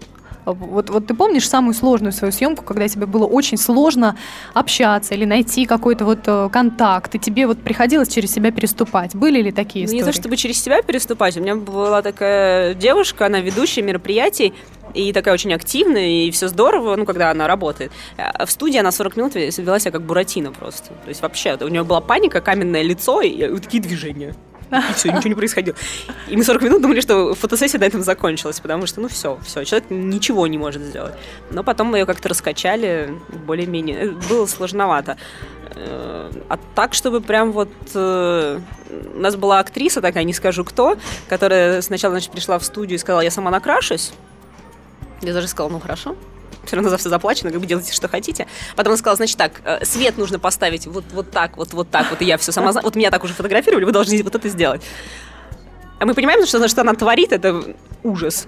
Вот, 0.53 0.89
вот 0.89 1.07
ты 1.07 1.13
помнишь 1.13 1.47
самую 1.47 1.73
сложную 1.73 2.11
свою 2.11 2.31
съемку, 2.31 2.63
когда 2.63 2.87
тебе 2.87 3.05
было 3.05 3.25
очень 3.25 3.57
сложно 3.57 4.15
общаться 4.53 5.13
или 5.13 5.25
найти 5.25 5.65
какой-то 5.65 6.05
вот 6.05 6.19
э, 6.25 6.49
контакт, 6.51 7.15
и 7.15 7.19
тебе 7.19 7.47
вот 7.47 7.59
приходилось 7.61 8.09
через 8.09 8.31
себя 8.31 8.51
переступать? 8.51 9.15
Были 9.15 9.41
ли 9.41 9.51
такие 9.51 9.85
Ну, 9.85 9.91
не 9.91 9.99
истории? 9.99 10.13
то 10.13 10.17
чтобы 10.21 10.37
через 10.37 10.61
себя 10.61 10.81
переступать. 10.81 11.37
У 11.37 11.41
меня 11.41 11.55
была 11.55 12.01
такая 12.01 12.73
девушка, 12.73 13.25
она 13.25 13.39
ведущая 13.41 13.81
мероприятий, 13.81 14.53
и 14.93 15.13
такая 15.13 15.33
очень 15.33 15.53
активная, 15.53 16.07
и 16.07 16.31
все 16.31 16.47
здорово, 16.47 16.95
ну, 16.95 17.05
когда 17.05 17.29
она 17.31 17.47
работает. 17.47 17.91
А 18.17 18.45
в 18.45 18.51
студии 18.51 18.79
она 18.79 18.91
40 18.91 19.17
минут 19.17 19.35
вела 19.35 19.79
себя 19.79 19.91
как 19.91 20.01
Буратино 20.01 20.51
просто. 20.51 20.89
То 20.89 21.09
есть 21.09 21.21
вообще, 21.21 21.57
у 21.61 21.67
нее 21.67 21.83
была 21.83 22.01
паника, 22.01 22.41
каменное 22.41 22.81
лицо 22.81 23.21
и 23.21 23.47
вот 23.49 23.63
такие 23.63 23.83
движения. 23.83 24.33
И 24.71 24.93
все, 24.93 25.09
ничего 25.11 25.29
не 25.29 25.35
происходило. 25.35 25.75
И 26.27 26.37
мы 26.37 26.43
40 26.43 26.61
минут 26.61 26.81
думали, 26.81 27.01
что 27.01 27.33
фотосессия 27.33 27.79
на 27.79 27.85
этом 27.85 28.03
закончилась, 28.03 28.59
потому 28.59 28.85
что, 28.85 29.01
ну, 29.01 29.07
все, 29.07 29.39
все, 29.43 29.63
человек 29.63 29.89
ничего 29.89 30.45
не 30.47 30.57
может 30.57 30.81
сделать. 30.83 31.13
Но 31.51 31.63
потом 31.63 31.87
мы 31.87 31.97
ее 31.99 32.05
как-то 32.05 32.29
раскачали, 32.29 33.13
более-менее. 33.45 33.97
Э, 34.05 34.09
Было 34.29 34.45
сложновато. 34.45 35.17
Э, 35.75 36.31
А 36.49 36.57
так, 36.75 36.93
чтобы 36.93 37.21
прям 37.21 37.51
вот... 37.51 37.69
э, 37.95 38.59
У 39.15 39.19
нас 39.19 39.35
была 39.35 39.59
актриса 39.59 40.01
такая, 40.01 40.23
не 40.23 40.33
скажу 40.33 40.63
кто, 40.63 40.97
которая 41.27 41.81
сначала, 41.81 42.13
значит, 42.13 42.31
пришла 42.31 42.59
в 42.59 42.63
студию 42.63 42.95
и 42.95 42.99
сказала, 42.99 43.21
я 43.21 43.31
сама 43.31 43.49
накрашусь. 43.51 44.11
Я 45.21 45.33
даже 45.33 45.47
сказала, 45.47 45.71
ну, 45.71 45.79
хорошо. 45.79 46.15
Все 46.65 46.75
равно 46.75 46.89
за 46.89 46.97
все 46.97 47.09
заплачено, 47.09 47.51
как 47.51 47.59
бы 47.59 47.65
делайте, 47.65 47.93
что 47.93 48.07
хотите. 48.07 48.47
Потом 48.75 48.91
она 48.91 48.97
сказала, 48.97 49.17
значит 49.17 49.37
так, 49.37 49.61
э, 49.63 49.83
свет 49.85 50.17
нужно 50.17 50.39
поставить 50.39 50.87
вот, 50.87 51.05
вот 51.13 51.31
так, 51.31 51.57
вот, 51.57 51.73
вот 51.73 51.89
так, 51.89 52.09
вот, 52.09 52.21
и 52.21 52.25
я 52.25 52.37
все 52.37 52.51
сама 52.51 52.71
знаю. 52.71 52.85
Вот 52.85 52.95
меня 52.95 53.11
так 53.11 53.23
уже 53.23 53.33
фотографировали, 53.33 53.85
вы 53.85 53.91
должны 53.91 54.21
вот 54.23 54.35
это 54.35 54.49
сделать. 54.49 54.81
А 55.99 56.05
мы 56.05 56.13
понимаем, 56.13 56.45
что, 56.45 56.65
что 56.67 56.81
она 56.81 56.93
творит, 56.93 57.31
это 57.33 57.63
ужас. 58.03 58.47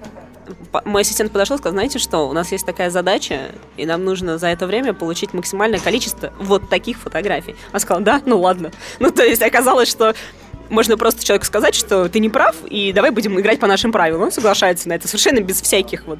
Мой 0.85 1.01
ассистент 1.01 1.31
подошел 1.31 1.55
и 1.55 1.59
сказал, 1.59 1.73
знаете 1.73 1.99
что, 1.99 2.29
у 2.29 2.33
нас 2.33 2.51
есть 2.51 2.65
такая 2.65 2.89
задача, 2.89 3.51
и 3.77 3.85
нам 3.85 4.03
нужно 4.03 4.37
за 4.37 4.47
это 4.47 4.67
время 4.67 4.93
получить 4.93 5.33
максимальное 5.33 5.79
количество 5.79 6.33
вот 6.39 6.69
таких 6.69 6.97
фотографий. 6.97 7.55
Она 7.71 7.79
сказала, 7.79 8.03
да, 8.03 8.21
ну 8.25 8.39
ладно. 8.39 8.71
Ну, 8.99 9.11
то 9.11 9.23
есть 9.23 9.41
оказалось, 9.41 9.89
что 9.89 10.13
можно 10.69 10.97
просто 10.97 11.23
человеку 11.23 11.45
сказать, 11.45 11.75
что 11.75 12.07
ты 12.07 12.19
не 12.19 12.29
прав, 12.29 12.55
и 12.65 12.93
давай 12.93 13.11
будем 13.11 13.39
играть 13.39 13.59
по 13.59 13.67
нашим 13.67 13.91
правилам. 13.91 14.23
Он 14.23 14.31
соглашается 14.31 14.87
на 14.87 14.93
это 14.93 15.07
совершенно 15.07 15.41
без 15.41 15.61
всяких 15.61 16.05
вот... 16.05 16.19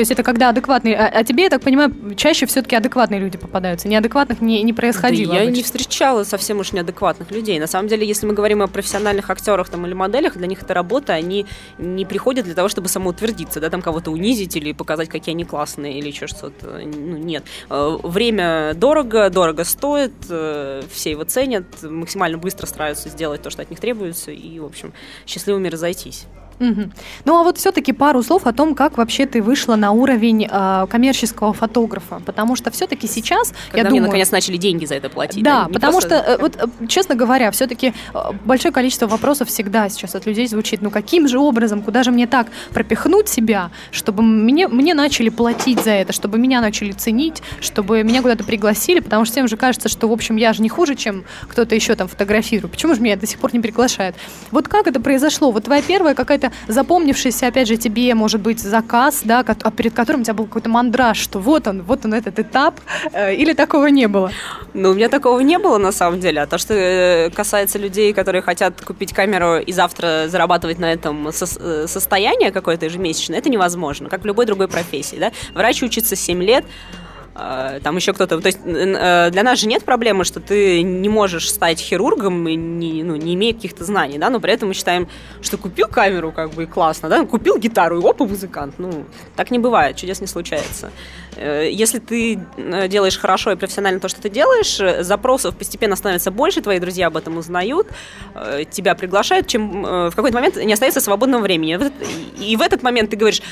То 0.00 0.02
есть 0.02 0.12
это 0.12 0.22
когда 0.22 0.48
адекватные... 0.48 0.96
А, 0.96 1.08
а 1.08 1.24
тебе, 1.24 1.42
я 1.42 1.50
так 1.50 1.60
понимаю, 1.60 1.92
чаще 2.16 2.46
все-таки 2.46 2.74
адекватные 2.74 3.20
люди 3.20 3.36
попадаются. 3.36 3.86
Неадекватных 3.86 4.40
не, 4.40 4.62
не 4.62 4.72
происходило 4.72 5.34
Да 5.34 5.40
я 5.40 5.42
обычно. 5.42 5.56
не 5.58 5.62
встречала 5.62 6.24
совсем 6.24 6.58
уж 6.58 6.72
неадекватных 6.72 7.30
людей. 7.30 7.60
На 7.60 7.66
самом 7.66 7.86
деле, 7.86 8.06
если 8.06 8.26
мы 8.26 8.32
говорим 8.32 8.62
о 8.62 8.66
профессиональных 8.66 9.28
актерах 9.28 9.68
там, 9.68 9.84
или 9.84 9.92
моделях, 9.92 10.38
для 10.38 10.46
них 10.46 10.62
это 10.62 10.72
работа, 10.72 11.12
они 11.12 11.44
не 11.76 12.06
приходят 12.06 12.46
для 12.46 12.54
того, 12.54 12.70
чтобы 12.70 12.88
самоутвердиться, 12.88 13.60
да, 13.60 13.68
там 13.68 13.82
кого-то 13.82 14.10
унизить 14.10 14.56
или 14.56 14.72
показать, 14.72 15.10
какие 15.10 15.34
они 15.34 15.44
классные 15.44 15.98
или 15.98 16.08
еще 16.08 16.26
что-то. 16.26 16.80
Ну, 16.82 17.18
нет. 17.18 17.44
Э, 17.68 17.98
Время 18.02 18.72
дорого, 18.72 19.28
дорого 19.28 19.64
стоит, 19.64 20.14
э, 20.30 20.80
все 20.90 21.10
его 21.10 21.24
ценят, 21.24 21.66
максимально 21.82 22.38
быстро 22.38 22.64
стараются 22.64 23.10
сделать 23.10 23.42
то, 23.42 23.50
что 23.50 23.60
от 23.60 23.68
них 23.68 23.80
требуется, 23.80 24.30
и, 24.30 24.60
в 24.60 24.64
общем, 24.64 24.94
счастливыми 25.26 25.68
разойтись. 25.68 26.24
Мгм. 26.60 26.92
Ну 27.24 27.36
а 27.38 27.42
вот 27.42 27.58
все-таки 27.58 27.92
пару 27.92 28.22
слов 28.22 28.46
о 28.46 28.52
том, 28.52 28.74
как 28.74 28.98
вообще 28.98 29.26
ты 29.26 29.40
вышла 29.42 29.76
на 29.76 29.92
уровень 29.92 30.46
э, 30.50 30.86
коммерческого 30.90 31.52
фотографа, 31.54 32.20
потому 32.24 32.54
что 32.54 32.70
все-таки 32.70 33.06
сейчас, 33.08 33.52
Когда 33.68 33.78
я 33.78 33.84
мне, 33.84 33.90
думаю, 34.00 34.02
наконец, 34.08 34.30
начали 34.30 34.56
деньги 34.58 34.84
за 34.84 34.94
это 34.94 35.08
платить. 35.08 35.42
Да, 35.42 35.64
Не 35.66 35.72
потому 35.72 35.92
просто- 35.92 36.22
что, 36.22 36.32
э, 36.32 36.38
вот, 36.38 36.56
э, 36.56 36.86
честно 36.86 37.14
говоря, 37.14 37.50
все-таки 37.50 37.94
большое 38.44 38.72
количество 38.72 39.06
вопросов 39.06 39.48
всегда 39.48 39.88
сейчас 39.88 40.14
от 40.14 40.26
людей 40.26 40.46
звучит. 40.46 40.82
Ну, 40.82 40.90
каким 40.90 41.26
же 41.28 41.38
образом, 41.38 41.82
куда 41.82 42.02
же 42.02 42.10
мне 42.10 42.26
так 42.26 42.48
пропихнуть 42.74 43.28
себя, 43.28 43.70
чтобы 43.90 44.22
мне, 44.22 44.68
мне 44.68 44.92
начали 44.94 45.30
платить 45.30 45.80
за 45.82 45.90
это, 45.92 46.12
чтобы 46.12 46.38
меня 46.38 46.60
начали 46.60 46.92
ценить, 46.92 47.42
чтобы 47.60 48.02
меня 48.02 48.20
куда-то 48.22 48.44
пригласили, 48.44 49.00
потому 49.00 49.24
что 49.24 49.32
всем 49.32 49.48
же 49.48 49.56
кажется, 49.56 49.88
что, 49.88 50.08
в 50.08 50.12
общем, 50.12 50.36
я 50.36 50.52
же 50.52 50.60
не 50.62 50.68
хуже, 50.68 50.94
чем 50.94 51.24
кто-то 51.48 51.74
еще 51.74 51.94
там 51.94 52.06
фотографирует. 52.06 52.70
Почему 52.72 52.94
же 52.94 53.00
меня 53.00 53.16
до 53.16 53.26
сих 53.26 53.38
пор 53.38 53.54
не 53.54 53.60
приглашают? 53.60 54.14
Вот 54.50 54.68
как 54.68 54.86
это 54.86 55.00
произошло? 55.00 55.50
Вот 55.50 55.64
твоя 55.64 55.80
первая 55.82 56.14
какая-то 56.14 56.49
запомнившийся, 56.68 57.46
опять 57.46 57.68
же, 57.68 57.76
тебе, 57.76 58.14
может 58.14 58.40
быть, 58.40 58.60
заказ, 58.60 59.20
да, 59.24 59.44
а 59.46 59.70
перед 59.70 59.94
которым 59.94 60.22
у 60.22 60.24
тебя 60.24 60.34
был 60.34 60.46
какой-то 60.46 60.68
мандраж, 60.68 61.18
что 61.18 61.38
вот 61.38 61.66
он, 61.66 61.82
вот 61.82 62.04
он 62.04 62.14
этот 62.14 62.38
этап, 62.38 62.80
э, 63.12 63.34
или 63.34 63.52
такого 63.52 63.86
не 63.86 64.08
было? 64.08 64.30
Ну, 64.74 64.90
у 64.90 64.94
меня 64.94 65.08
такого 65.08 65.40
не 65.40 65.58
было, 65.58 65.78
на 65.78 65.92
самом 65.92 66.20
деле. 66.20 66.42
А 66.42 66.46
то, 66.46 66.58
что 66.58 66.74
э, 66.74 67.30
касается 67.30 67.78
людей, 67.78 68.12
которые 68.12 68.42
хотят 68.42 68.80
купить 68.80 69.12
камеру 69.12 69.58
и 69.58 69.72
завтра 69.72 70.26
зарабатывать 70.28 70.78
на 70.78 70.92
этом 70.92 71.32
со- 71.32 71.86
состояние 71.86 72.50
какое-то 72.50 72.86
ежемесячное, 72.86 73.38
это 73.38 73.50
невозможно, 73.50 74.08
как 74.08 74.22
в 74.22 74.26
любой 74.26 74.46
другой 74.46 74.68
профессии, 74.68 75.16
да. 75.16 75.32
Врач 75.54 75.82
учится 75.82 76.16
7 76.16 76.42
лет, 76.42 76.64
там 77.82 77.96
еще 77.96 78.12
кто-то. 78.12 78.40
То 78.40 78.46
есть 78.46 78.58
э, 78.64 79.30
для 79.30 79.42
нас 79.42 79.58
же 79.58 79.66
нет 79.66 79.84
проблемы, 79.84 80.24
что 80.24 80.40
ты 80.40 80.82
не 80.82 81.08
можешь 81.08 81.50
стать 81.50 81.80
хирургом, 81.80 82.44
не, 82.44 83.02
ну, 83.02 83.16
не 83.16 83.34
имея 83.34 83.54
каких-то 83.54 83.84
знаний, 83.84 84.18
да, 84.18 84.30
но 84.30 84.40
при 84.40 84.52
этом 84.52 84.68
мы 84.68 84.74
считаем, 84.74 85.08
что 85.40 85.56
купил 85.56 85.88
камеру, 85.88 86.32
как 86.32 86.50
бы, 86.50 86.64
и 86.64 86.66
классно, 86.66 87.08
да, 87.08 87.24
купил 87.24 87.58
гитару, 87.58 88.00
и 88.00 88.04
опа, 88.06 88.26
музыкант. 88.26 88.74
Ну, 88.78 89.04
так 89.36 89.50
не 89.50 89.58
бывает, 89.58 89.96
чудес 89.96 90.20
не 90.20 90.26
случается. 90.26 90.90
Э, 91.36 91.68
если 91.70 91.98
ты 91.98 92.40
э, 92.56 92.88
делаешь 92.88 93.18
хорошо 93.18 93.52
и 93.52 93.56
профессионально 93.56 94.00
то, 94.00 94.08
что 94.08 94.20
ты 94.20 94.28
делаешь, 94.28 95.04
запросов 95.04 95.56
постепенно 95.56 95.96
становится 95.96 96.30
больше, 96.30 96.60
твои 96.60 96.78
друзья 96.78 97.06
об 97.06 97.16
этом 97.16 97.38
узнают, 97.38 97.86
тебя 98.70 98.94
приглашают, 98.94 99.46
чем 99.46 99.82
в 99.82 100.12
какой-то 100.14 100.36
момент 100.36 100.56
не 100.56 100.72
остается 100.72 101.00
свободного 101.00 101.42
времени. 101.42 101.78
И 102.38 102.56
в 102.56 102.60
этот 102.60 102.82
момент 102.82 103.10
ты 103.10 103.16
говоришь, 103.16 103.42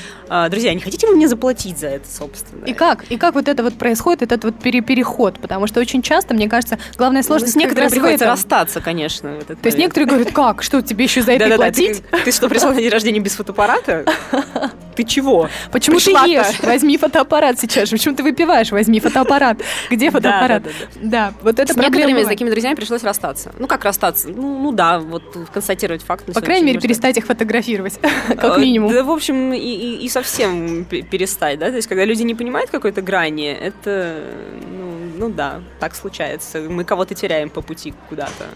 друзья, 0.49 0.73
не 0.73 0.79
хотите 0.79 1.07
вы 1.07 1.15
мне 1.15 1.27
заплатить 1.27 1.77
за 1.79 1.87
это, 1.87 2.07
собственно? 2.09 2.65
И 2.65 2.73
как? 2.73 3.05
И 3.09 3.17
как 3.17 3.35
вот 3.35 3.47
это 3.47 3.63
вот 3.63 3.78
происходит 3.79 4.21
этот 4.21 4.43
вот 4.43 4.59
пере 4.59 4.81
переход, 4.81 5.39
потому 5.39 5.65
что 5.67 5.79
очень 5.79 6.01
часто, 6.01 6.33
мне 6.33 6.47
кажется, 6.47 6.77
главная 6.97 7.23
сложность... 7.23 7.55
Ну, 7.55 7.61
с 7.61 7.63
некоторыми 7.63 7.89
приходится 7.89 8.25
расстаться, 8.25 8.81
конечно. 8.81 9.39
То 9.39 9.55
есть 9.63 9.77
некоторые 9.77 10.07
говорят, 10.07 10.31
как, 10.31 10.61
что, 10.61 10.81
тебе 10.81 11.05
еще 11.05 11.21
за 11.21 11.33
это 11.33 11.55
платить? 11.55 12.03
Ты 12.23 12.31
что, 12.31 12.49
пришел 12.49 12.71
на 12.71 12.79
день 12.79 12.89
рождения 12.89 13.19
без 13.19 13.33
фотоаппарата? 13.33 14.05
Ты 14.99 15.05
чего? 15.05 15.49
Почему 15.71 15.97
ты 15.97 16.11
ешь? 16.11 16.59
Возьми 16.61 16.97
фотоаппарат 16.97 17.57
сейчас. 17.57 17.89
Почему 17.89 18.15
ты 18.15 18.21
выпиваешь? 18.21 18.69
Возьми 18.69 18.99
фотоаппарат. 18.99 19.61
Где 19.89 20.11
фотоаппарат? 20.11 20.63
Да, 21.01 21.33
вот 21.41 21.57
это 21.57 21.73
С 21.73 21.77
некоторыми 21.77 22.23
с 22.23 22.27
такими 22.27 22.49
друзьями 22.49 22.75
пришлось 22.75 23.01
расстаться. 23.01 23.53
Ну, 23.57 23.67
как 23.67 23.85
расстаться? 23.85 24.27
Ну, 24.27 24.59
ну 24.59 24.73
да, 24.73 24.99
вот 24.99 25.23
констатировать 25.53 26.03
факт. 26.03 26.25
По 26.33 26.41
крайней 26.41 26.65
мере, 26.65 26.81
перестать 26.81 27.15
их 27.15 27.27
фотографировать, 27.27 27.97
как 28.27 28.57
э, 28.57 28.61
минимум. 28.61 28.91
Да, 28.91 29.05
в 29.05 29.09
общем, 29.09 29.53
и 29.53 30.09
совсем 30.09 30.83
перестать, 30.83 31.59
да? 31.59 31.69
То 31.69 31.77
есть, 31.77 31.87
когда 31.87 32.03
люди 32.03 32.23
не 32.23 32.35
понимают 32.35 32.69
какой-то 32.69 33.01
грани, 33.01 33.53
это, 33.53 34.21
ну, 34.69 34.91
ну 35.17 35.29
да, 35.29 35.61
так 35.79 35.95
случается. 35.95 36.59
Мы 36.59 36.83
кого-то 36.83 37.15
теряем 37.15 37.49
по 37.49 37.61
пути 37.61 37.93
куда-то. 38.09 38.47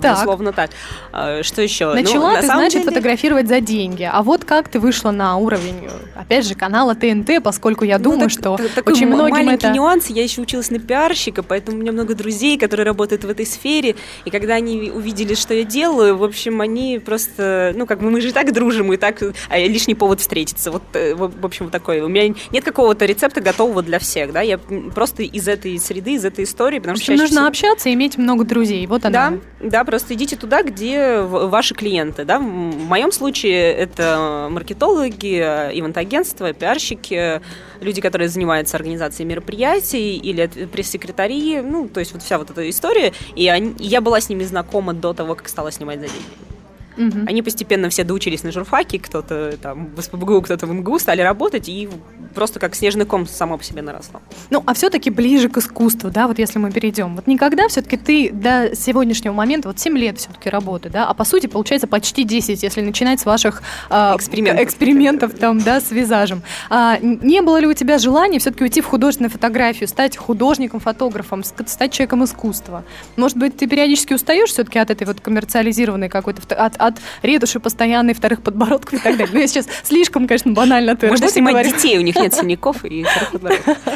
Так. 0.00 0.16
Безусловно 0.16 0.52
так. 0.52 0.70
А, 1.12 1.42
что 1.42 1.62
еще? 1.62 1.86
Ну, 1.86 1.94
Начала 1.94 2.32
ну, 2.32 2.40
ты, 2.40 2.46
значит, 2.46 2.72
деле... 2.72 2.84
фотографировать 2.84 3.48
за 3.48 3.60
деньги. 3.60 4.08
А 4.10 4.22
вот 4.22 4.44
как 4.44 4.68
ты 4.68 4.80
вышла 4.80 5.10
на 5.10 5.36
уровень, 5.36 5.88
опять 6.14 6.46
же, 6.46 6.54
канала 6.54 6.94
ТНТ, 6.94 7.42
поскольку 7.42 7.84
я 7.84 7.98
ну, 7.98 8.04
думаю, 8.04 8.20
так, 8.20 8.30
что 8.30 8.58
так, 8.74 8.88
очень 8.88 9.06
многим 9.06 9.30
маленький 9.30 9.66
это... 9.66 9.70
нюанс. 9.70 10.06
Я 10.06 10.22
еще 10.22 10.40
училась 10.40 10.70
на 10.70 10.78
пиарщика, 10.78 11.42
поэтому 11.42 11.76
у 11.76 11.80
меня 11.80 11.92
много 11.92 12.14
друзей, 12.14 12.58
которые 12.58 12.86
работают 12.86 13.24
в 13.24 13.30
этой 13.30 13.46
сфере. 13.46 13.96
И 14.24 14.30
когда 14.30 14.54
они 14.54 14.90
увидели, 14.90 15.34
что 15.34 15.54
я 15.54 15.64
делаю, 15.64 16.16
в 16.16 16.24
общем, 16.24 16.60
они 16.60 17.00
просто... 17.04 17.72
Ну, 17.74 17.86
как 17.86 18.00
бы 18.00 18.10
мы 18.10 18.20
же 18.20 18.32
так 18.32 18.52
дружим, 18.52 18.92
и 18.92 18.96
так... 18.96 19.22
А 19.48 19.58
лишний 19.58 19.94
повод 19.94 20.20
встретиться. 20.20 20.70
Вот, 20.70 20.82
э, 20.94 21.14
в 21.14 21.44
общем, 21.44 21.66
вот 21.66 21.72
такой. 21.72 22.00
У 22.00 22.08
меня 22.08 22.34
нет 22.50 22.64
какого-то 22.64 23.04
рецепта 23.04 23.40
готового 23.40 23.82
для 23.82 23.98
всех, 23.98 24.32
да? 24.32 24.40
Я 24.40 24.58
просто 24.94 25.22
из 25.22 25.48
этой 25.48 25.78
среды, 25.78 26.14
из 26.14 26.24
этой 26.24 26.44
истории, 26.44 26.78
потому 26.78 26.96
что... 26.96 27.12
Нужно 27.12 27.26
всего... 27.26 27.46
общаться 27.46 27.88
и 27.88 27.94
иметь 27.94 28.16
много 28.16 28.44
друзей. 28.44 28.86
Вот 28.86 29.04
она. 29.04 29.38
Да, 29.60 29.68
да, 29.68 29.79
просто 29.84 30.14
идите 30.14 30.36
туда, 30.36 30.62
где 30.62 31.20
ваши 31.20 31.74
клиенты. 31.74 32.24
Да? 32.24 32.38
В 32.38 32.42
моем 32.42 33.12
случае 33.12 33.72
это 33.72 34.48
маркетологи, 34.50 35.36
ивент-агентства, 35.36 36.52
пиарщики, 36.52 37.40
люди, 37.80 38.00
которые 38.00 38.28
занимаются 38.28 38.76
организацией 38.76 39.26
мероприятий 39.28 40.16
или 40.16 40.46
пресс-секретари, 40.66 41.60
ну, 41.60 41.88
то 41.88 42.00
есть 42.00 42.12
вот 42.12 42.22
вся 42.22 42.38
вот 42.38 42.50
эта 42.50 42.68
история. 42.68 43.12
И 43.36 43.48
они, 43.48 43.74
я 43.78 44.00
была 44.00 44.20
с 44.20 44.28
ними 44.28 44.44
знакома 44.44 44.92
до 44.92 45.14
того, 45.14 45.34
как 45.34 45.48
стала 45.48 45.70
снимать 45.72 46.00
за 46.00 46.06
деньги. 46.06 46.59
Угу. 47.00 47.26
Они 47.26 47.42
постепенно 47.42 47.88
все 47.88 48.04
доучились 48.04 48.42
на 48.42 48.52
журфаке, 48.52 48.98
кто-то 48.98 49.56
там 49.60 49.94
в 49.94 50.02
СПБГУ, 50.02 50.42
кто-то 50.42 50.66
в 50.66 50.72
МГУ, 50.72 50.98
стали 50.98 51.22
работать, 51.22 51.68
и 51.68 51.88
просто 52.34 52.60
как 52.60 52.74
снежный 52.74 53.06
ком 53.06 53.26
само 53.26 53.56
по 53.56 53.64
себе 53.64 53.80
наросло. 53.80 54.20
Ну, 54.50 54.62
а 54.66 54.74
все-таки 54.74 55.10
ближе 55.10 55.48
к 55.48 55.56
искусству, 55.56 56.10
да, 56.10 56.28
вот 56.28 56.38
если 56.38 56.58
мы 56.58 56.70
перейдем. 56.70 57.16
Вот 57.16 57.26
никогда 57.26 57.68
все-таки 57.68 57.96
ты 57.96 58.30
до 58.30 58.76
сегодняшнего 58.76 59.32
момента, 59.32 59.68
вот 59.68 59.78
7 59.78 59.96
лет 59.96 60.18
все-таки 60.18 60.50
работы, 60.50 60.90
да, 60.90 61.06
а 61.06 61.14
по 61.14 61.24
сути 61.24 61.46
получается 61.46 61.86
почти 61.86 62.24
10, 62.24 62.62
если 62.62 62.82
начинать 62.82 63.20
с 63.20 63.24
ваших 63.24 63.62
э, 63.88 63.94
экспериментов. 64.16 64.64
экспериментов 64.64 65.34
там, 65.34 65.58
да, 65.60 65.80
с 65.80 65.90
визажем. 65.90 66.42
А, 66.68 66.98
не 67.00 67.40
было 67.40 67.58
ли 67.58 67.66
у 67.66 67.72
тебя 67.72 67.96
желания 67.96 68.38
все-таки 68.38 68.64
уйти 68.64 68.80
в 68.82 68.86
художественную 68.86 69.30
фотографию, 69.30 69.88
стать 69.88 70.16
художником, 70.16 70.80
фотографом, 70.80 71.42
стать 71.44 71.92
человеком 71.92 72.24
искусства? 72.24 72.84
Может 73.16 73.38
быть, 73.38 73.56
ты 73.56 73.66
периодически 73.66 74.12
устаешь 74.12 74.50
все-таки 74.50 74.78
от 74.78 74.90
этой 74.90 75.06
вот 75.06 75.20
коммерциализированной 75.20 76.10
какой-то, 76.10 76.42
от, 76.54 76.76
от 76.76 76.89
ретуши 77.22 77.60
постоянной, 77.60 78.14
вторых 78.14 78.42
подбородков 78.42 78.94
и 78.94 78.98
так 78.98 79.16
далее. 79.16 79.28
Ну, 79.32 79.40
я 79.40 79.46
сейчас 79.46 79.66
слишком, 79.82 80.26
конечно, 80.26 80.52
банально 80.52 80.96
ты 80.96 81.08
Можно 81.08 81.28
снимать 81.28 81.52
говорю. 81.52 81.70
детей, 81.70 81.98
у 81.98 82.02
них 82.02 82.16
нет 82.16 82.34
синяков 82.34 82.84
и 82.84 83.04
вторых 83.04 83.32
подбородков. 83.32 83.78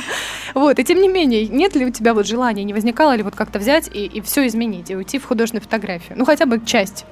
Вот, 0.55 0.79
и 0.79 0.85
тем 0.85 1.01
не 1.01 1.09
менее, 1.09 1.49
нет 1.49 1.75
ли 1.75 1.85
у 1.85 1.91
тебя 1.91 2.15
вот 2.15 2.29
желания, 2.29 2.63
не 2.63 2.73
возникало 2.73 3.17
ли 3.17 3.25
вот 3.25 3.35
как-то 3.35 3.59
взять 3.59 3.91
и, 3.93 4.07
и 4.07 4.21
все 4.21 4.47
изменить, 4.47 4.89
и 4.89 4.95
уйти 4.95 5.19
в 5.19 5.25
художественную 5.25 5.65
фотографию? 5.65 6.17
Ну, 6.17 6.25
хотя 6.25 6.47
бы 6.47 6.61
часть. 6.65 7.05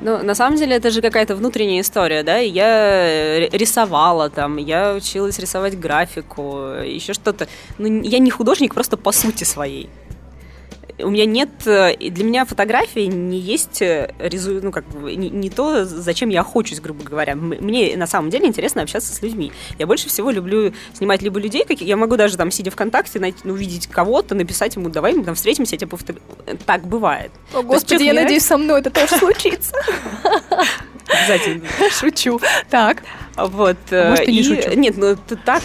Ну, 0.00 0.22
на 0.22 0.34
самом 0.34 0.56
деле, 0.56 0.76
это 0.76 0.90
же 0.90 1.02
какая-то 1.02 1.36
внутренняя 1.36 1.82
история, 1.82 2.22
да, 2.22 2.38
я 2.38 3.48
рисовала 3.50 4.30
там, 4.30 4.56
я 4.56 4.94
училась 4.94 5.38
рисовать 5.38 5.78
графику, 5.78 6.68
еще 6.84 7.12
что-то. 7.12 7.48
Ну, 7.78 8.02
я 8.02 8.18
не 8.18 8.30
художник 8.30 8.74
просто 8.74 8.96
по 8.96 9.12
сути 9.12 9.44
своей 9.44 9.90
у 11.04 11.10
меня 11.10 11.24
нет, 11.26 11.50
э, 11.66 11.96
для 11.96 12.24
меня 12.24 12.44
фотография 12.44 13.06
не 13.06 13.38
есть 13.38 13.82
э, 13.82 14.14
резу, 14.18 14.60
ну 14.62 14.70
как 14.70 14.86
бы 14.88 15.14
не, 15.14 15.30
не 15.30 15.50
то, 15.50 15.84
зачем 15.84 16.28
я 16.28 16.40
охочусь, 16.40 16.80
грубо 16.80 17.04
говоря. 17.04 17.34
Мне 17.34 17.96
на 17.96 18.06
самом 18.06 18.30
деле 18.30 18.46
интересно 18.46 18.82
общаться 18.82 19.14
с 19.14 19.22
людьми. 19.22 19.52
Я 19.78 19.86
больше 19.86 20.08
всего 20.08 20.30
люблю 20.30 20.72
снимать 20.94 21.22
либо 21.22 21.38
людей, 21.38 21.64
как 21.64 21.80
я 21.80 21.96
могу 21.96 22.16
даже 22.16 22.36
там 22.36 22.50
сидя 22.50 22.70
ВКонтакте 22.70 23.20
найти, 23.20 23.40
ну, 23.44 23.54
увидеть 23.54 23.86
кого-то, 23.86 24.34
написать 24.34 24.76
ему, 24.76 24.88
давай 24.88 25.14
мы 25.14 25.24
там 25.24 25.34
встретимся, 25.34 25.74
я 25.74 25.78
тебя 25.78 25.88
пофото... 25.88 26.14
Так 26.66 26.86
бывает. 26.86 27.30
О, 27.54 27.62
Господи, 27.62 28.04
я 28.04 28.14
надеюсь, 28.14 28.44
со 28.44 28.56
мной 28.56 28.80
это 28.80 28.90
тоже 28.90 29.16
случится. 29.16 29.74
Обязательно. 31.10 31.68
Шучу. 31.90 32.40
Так. 32.70 33.02
Вот. 33.36 33.76
А 33.90 34.10
может, 34.10 34.28
и, 34.28 34.32
не 34.32 34.42
шучу. 34.42 34.72
Нет, 34.74 34.96
ну 34.96 35.06
это 35.06 35.36
так, 35.36 35.62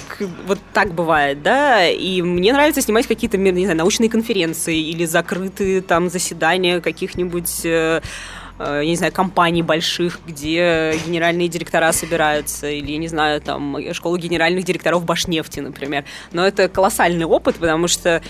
вот 0.47 0.60
так 0.73 0.93
бывает, 0.93 1.41
да. 1.41 1.88
И 1.88 2.21
мне 2.21 2.53
нравится 2.53 2.81
снимать 2.81 3.08
какие-то, 3.08 3.38
не 3.38 3.65
знаю, 3.65 3.77
научные 3.77 4.10
конференции 4.10 4.77
или 4.77 5.05
закрытые 5.05 5.81
там 5.81 6.10
заседания 6.10 6.79
каких-нибудь 6.79 7.65
э, 7.65 8.01
э, 8.60 8.81
я 8.84 8.89
не 8.89 8.95
знаю, 8.95 9.12
компаний 9.12 9.62
больших, 9.62 10.19
где 10.25 10.95
генеральные 11.05 11.47
директора 11.47 11.91
собираются, 11.91 12.69
или, 12.69 12.93
я 12.93 12.97
не 12.97 13.08
знаю, 13.08 13.41
там, 13.41 13.77
школу 13.93 14.17
генеральных 14.17 14.63
директоров 14.63 15.05
Башнефти, 15.05 15.60
например. 15.60 16.05
Но 16.31 16.45
это 16.45 16.69
колоссальный 16.69 17.25
опыт, 17.25 17.55
потому 17.55 17.88
что 17.88 18.21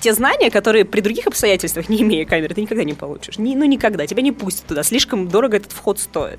те 0.00 0.12
знания, 0.12 0.50
которые 0.50 0.84
при 0.84 1.00
других 1.00 1.26
обстоятельствах, 1.26 1.88
не 1.88 2.02
имея 2.02 2.24
камеры, 2.24 2.54
ты 2.54 2.62
никогда 2.62 2.84
не 2.84 2.94
получишь. 2.94 3.38
Ни, 3.38 3.54
ну, 3.54 3.64
никогда. 3.64 4.06
Тебя 4.06 4.22
не 4.22 4.32
пустят 4.32 4.66
туда. 4.66 4.82
Слишком 4.82 5.28
дорого 5.28 5.56
этот 5.56 5.72
вход 5.72 5.98
стоит. 5.98 6.38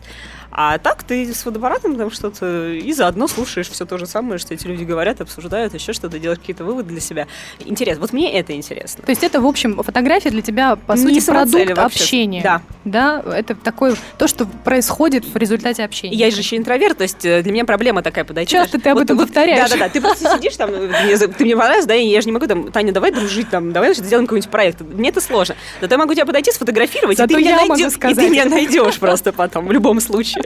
А 0.52 0.78
так 0.78 1.04
ты 1.04 1.34
с 1.34 1.44
фотоаппаратом 1.44 1.96
там 1.96 2.12
что-то 2.12 2.72
и 2.72 2.92
заодно 2.92 3.28
слушаешь 3.28 3.70
все 3.70 3.86
то 3.86 3.98
же 3.98 4.06
самое, 4.06 4.38
что 4.38 4.54
эти 4.54 4.68
люди 4.68 4.84
говорят, 4.84 5.22
обсуждают, 5.22 5.74
еще 5.74 5.94
что-то, 5.94 6.20
делаешь 6.20 6.40
какие-то 6.40 6.64
выводы 6.64 6.90
для 6.90 7.00
себя. 7.00 7.28
Интересно. 7.60 8.02
Вот 8.02 8.14
мне 8.14 8.32
это 8.34 8.54
интересно. 8.54 9.04
То 9.04 9.12
есть 9.12 9.24
это, 9.24 9.40
в 9.40 9.46
общем, 9.46 9.82
фотография 9.82 10.30
для 10.30 10.42
тебя, 10.42 10.76
по 10.76 10.94
Не 10.94 11.22
сути, 11.22 11.26
продукт 11.26 11.78
общения. 11.78 12.42
Да. 12.42 12.62
Да, 12.84 13.24
это 13.26 13.56
такое, 13.56 13.96
то, 14.18 14.28
что 14.28 14.46
происходит 14.46 15.24
в 15.26 15.36
результате 15.38 15.84
общения. 15.84 16.16
Я 16.16 16.32
же 16.32 16.40
еще 16.40 16.58
интроверт, 16.58 16.98
то 16.98 17.04
есть 17.04 17.24
э, 17.24 17.44
для 17.44 17.52
меня 17.52 17.64
проблема 17.64 18.02
такая 18.02 18.26
подойти. 18.26 18.52
Часто 18.52 18.80
ты 18.80 18.90
об 18.90 18.98
вот, 18.98 19.04
этом 19.04 19.18
вот, 19.18 19.28
повторяешь. 19.28 19.70
Да-да-да, 19.70 19.90
ты 19.90 20.02
просто 20.02 20.36
сидишь 20.36 20.56
там, 20.58 20.72
ты 20.72 21.44
мне 21.46 21.56
понравилось, 21.56 21.86
да, 21.86 21.96
и 21.96 22.08
я 22.08 22.22
же 22.22 22.28
не 22.28 22.34
могу 22.34 22.48
там, 22.48 22.72
Таня, 22.72 22.92
давай 22.92 23.12
дружить 23.12 23.50
там, 23.50 23.72
давай 23.72 23.94
сделаем 23.94 24.26
какой-нибудь 24.26 24.50
проект. 24.50 24.82
Мне 24.82 25.10
это 25.10 25.22
сложно. 25.22 25.56
Зато 25.80 25.94
я 25.94 25.98
могу 26.00 26.14
тебя 26.14 26.26
подойти, 26.26 26.52
сфотографировать, 26.52 27.18
Зато 27.18 27.34
и 27.34 27.36
ты, 27.38 27.42
меня, 27.42 27.56
найдешь, 27.58 27.94
и 27.94 28.16
ты 28.16 28.30
меня 28.30 28.46
найдешь 28.46 28.98
просто 29.00 29.32
потом, 29.32 29.68
в 29.68 29.72
любом 29.72 30.00
случае. 30.00 30.41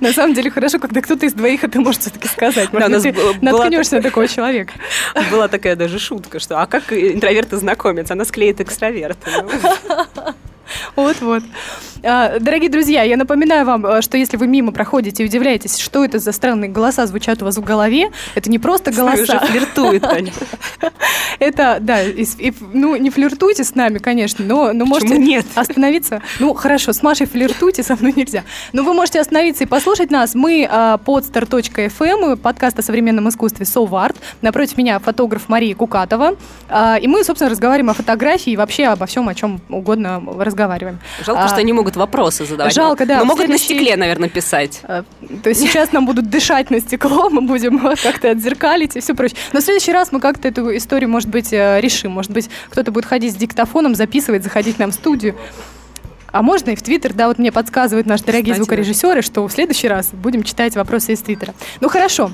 На 0.00 0.12
самом 0.12 0.34
деле 0.34 0.50
хорошо, 0.50 0.78
когда 0.78 1.00
кто-то 1.00 1.26
из 1.26 1.32
двоих 1.32 1.64
это 1.64 1.80
может 1.80 2.02
все-таки 2.02 2.28
сказать. 2.28 2.72
Может, 2.72 2.90
да, 2.90 3.00
ты 3.00 3.14
наткнешься 3.40 3.96
на 3.96 4.02
такого 4.02 4.28
человека. 4.28 4.72
Была 5.30 5.48
такая 5.48 5.76
даже 5.76 5.98
шутка, 5.98 6.38
что 6.38 6.60
а 6.60 6.66
как 6.66 6.92
интроверты 6.92 7.56
знакомятся? 7.56 8.14
Она 8.14 8.24
склеит 8.24 8.60
экстраверта. 8.60 9.46
Вот-вот. 10.96 11.42
А, 12.02 12.38
Дорогие 12.38 12.70
друзья, 12.70 13.02
я 13.02 13.16
напоминаю 13.16 13.66
вам, 13.66 13.84
э, 13.86 14.02
что 14.02 14.16
если 14.16 14.36
вы 14.36 14.46
мимо 14.46 14.72
проходите 14.72 15.22
и 15.22 15.26
удивляетесь, 15.26 15.78
что 15.78 16.04
это 16.04 16.18
за 16.18 16.32
странные 16.32 16.70
голоса 16.70 17.06
звучат 17.06 17.42
у 17.42 17.44
вас 17.44 17.56
в 17.56 17.64
голове, 17.64 18.10
это 18.34 18.50
не 18.50 18.58
просто 18.58 18.92
голоса. 18.92 19.22
уже 19.22 19.38
флиртует. 19.40 20.04
Это, 21.38 21.78
да, 21.80 21.98
ну, 22.72 22.96
не 22.96 23.10
флиртуйте 23.10 23.62
с 23.62 23.74
нами, 23.74 23.98
конечно, 23.98 24.44
но, 24.44 24.72
но 24.72 24.86
можете 24.86 25.18
нет? 25.18 25.44
остановиться. 25.54 26.22
Ну, 26.40 26.54
хорошо, 26.54 26.92
с 26.92 27.02
Машей 27.02 27.26
флиртуйте, 27.26 27.82
со 27.82 27.94
мной 27.96 28.14
нельзя. 28.16 28.44
Но 28.72 28.82
вы 28.82 28.94
можете 28.94 29.20
остановиться 29.20 29.64
и 29.64 29.66
послушать 29.66 30.10
нас. 30.10 30.34
Мы 30.34 30.66
а, 30.70 30.98
podstar.fm, 31.04 32.36
подкаст 32.36 32.78
о 32.78 32.82
современном 32.82 33.28
искусстве 33.28 33.66
So 33.66 33.86
Art. 33.90 34.16
Напротив 34.40 34.78
меня 34.78 34.98
фотограф 34.98 35.48
Мария 35.48 35.74
Кукатова. 35.74 36.36
А, 36.68 36.96
и 36.96 37.06
мы, 37.06 37.22
собственно, 37.22 37.50
разговариваем 37.50 37.90
о 37.90 37.94
фотографии 37.94 38.52
и 38.52 38.56
вообще 38.56 38.86
обо 38.86 39.06
всем, 39.06 39.28
о 39.28 39.34
чем 39.34 39.60
угодно 39.68 40.22
разговариваем. 40.38 40.65
Жалко, 41.24 41.44
А, 41.44 41.48
что 41.48 41.56
они 41.58 41.72
могут 41.72 41.96
вопросы 41.96 42.44
задавать. 42.44 42.74
жалко, 42.74 43.06
да. 43.06 43.18
Но 43.20 43.24
могут 43.24 43.48
на 43.48 43.56
следующий- 43.58 43.64
стекле, 43.80 43.96
наверное, 43.96 44.28
писать. 44.28 44.80
А, 44.84 45.04
То 45.42 45.48
есть 45.48 45.60
сейчас 45.60 45.92
нам 45.92 46.06
будут 46.06 46.28
дышать 46.30 46.70
на 46.70 46.80
стекло, 46.80 47.28
мы 47.30 47.40
будем 47.42 47.78
как-то 47.78 48.30
отзеркалить 48.30 48.96
и 48.96 49.00
все 49.00 49.14
прочее. 49.14 49.38
Но 49.52 49.60
в 49.60 49.62
следующий 49.64 49.92
раз 49.92 50.12
мы 50.12 50.20
как-то 50.20 50.48
эту 50.48 50.76
историю, 50.76 51.10
может 51.10 51.28
быть, 51.28 51.52
э, 51.52 51.80
решим. 51.80 52.12
Может 52.12 52.30
быть, 52.30 52.48
кто-то 52.70 52.90
будет 52.92 53.06
ходить 53.06 53.32
с 53.32 53.36
диктофоном, 53.36 53.94
записывать, 53.94 54.42
заходить 54.42 54.78
нам 54.78 54.90
в 54.90 54.94
студию. 54.94 55.36
А 56.32 56.42
можно 56.42 56.70
и 56.70 56.76
в 56.76 56.82
Твиттер, 56.82 57.14
да, 57.14 57.28
вот 57.28 57.38
мне 57.38 57.50
подсказывают 57.50 58.06
наши 58.06 58.24
дорогие 58.24 58.52
Кстати, 58.52 58.58
звукорежиссеры, 58.58 59.22
что 59.22 59.46
в 59.46 59.50
следующий 59.52 59.88
раз 59.88 60.10
будем 60.12 60.42
читать 60.42 60.76
вопросы 60.76 61.12
из 61.14 61.20
Твиттера. 61.20 61.54
Ну 61.80 61.88
хорошо. 61.88 62.30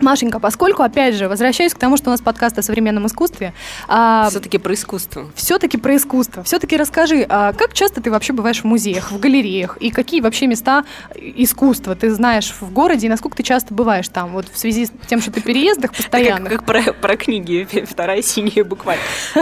Машенька, 0.00 0.38
поскольку, 0.40 0.82
опять 0.82 1.14
же, 1.14 1.28
возвращаюсь 1.28 1.74
к 1.74 1.78
тому, 1.78 1.96
что 1.96 2.08
у 2.08 2.10
нас 2.10 2.20
подкаст 2.20 2.58
о 2.58 2.62
современном 2.62 3.06
искусстве, 3.06 3.54
а, 3.88 4.28
Все-таки 4.30 4.58
про 4.58 4.74
искусство. 4.74 5.30
все-таки 5.34 5.76
про 5.76 5.96
искусство. 5.96 6.42
Все-таки 6.42 6.76
расскажи, 6.76 7.24
а 7.28 7.52
как 7.52 7.72
часто 7.72 8.00
ты 8.00 8.10
вообще 8.10 8.32
бываешь 8.32 8.60
в 8.60 8.64
музеях, 8.64 9.12
в 9.12 9.18
галереях, 9.18 9.76
и 9.78 9.90
какие 9.90 10.20
вообще 10.20 10.46
места 10.46 10.84
искусства 11.14 11.94
ты 11.94 12.10
знаешь 12.12 12.54
в 12.60 12.72
городе, 12.72 13.06
и 13.06 13.10
насколько 13.10 13.36
ты 13.36 13.42
часто 13.42 13.74
бываешь 13.74 14.08
там, 14.08 14.32
вот 14.32 14.46
в 14.52 14.58
связи 14.58 14.86
с 14.86 14.92
тем, 15.06 15.20
что 15.20 15.30
ты 15.30 15.40
переездах 15.40 15.92
постоянно? 15.96 16.50
как, 16.50 16.64
как 16.64 16.66
про, 16.66 16.92
про 16.92 17.16
книги, 17.16 17.66
вторая 17.88 18.22
синяя 18.22 18.64
букваль. 18.64 18.98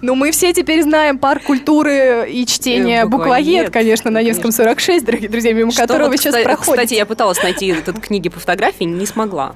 Ну, 0.00 0.14
мы 0.14 0.30
все 0.30 0.52
теперь 0.52 0.82
знаем 0.82 1.18
парк 1.18 1.42
культуры 1.44 2.28
и 2.30 2.46
чтения 2.46 3.02
Э, 3.02 3.06
буквоед, 3.06 3.70
конечно, 3.70 4.10
на 4.10 4.22
Невском 4.22 4.44
конечно. 4.44 4.64
46, 4.64 5.04
дорогие 5.04 5.28
друзья, 5.28 5.52
мимо 5.52 5.72
которого 5.72 6.08
вы 6.08 6.16
сейчас 6.16 6.34
проходите. 6.42 6.72
Кстати, 6.72 6.94
я 6.94 7.06
пыталась 7.06 7.42
найти 7.42 7.74
тут 7.74 8.00
книги 8.00 8.28
по 8.28 8.40
фотографии, 8.40 8.84
не 8.84 9.06
смогла. 9.06 9.54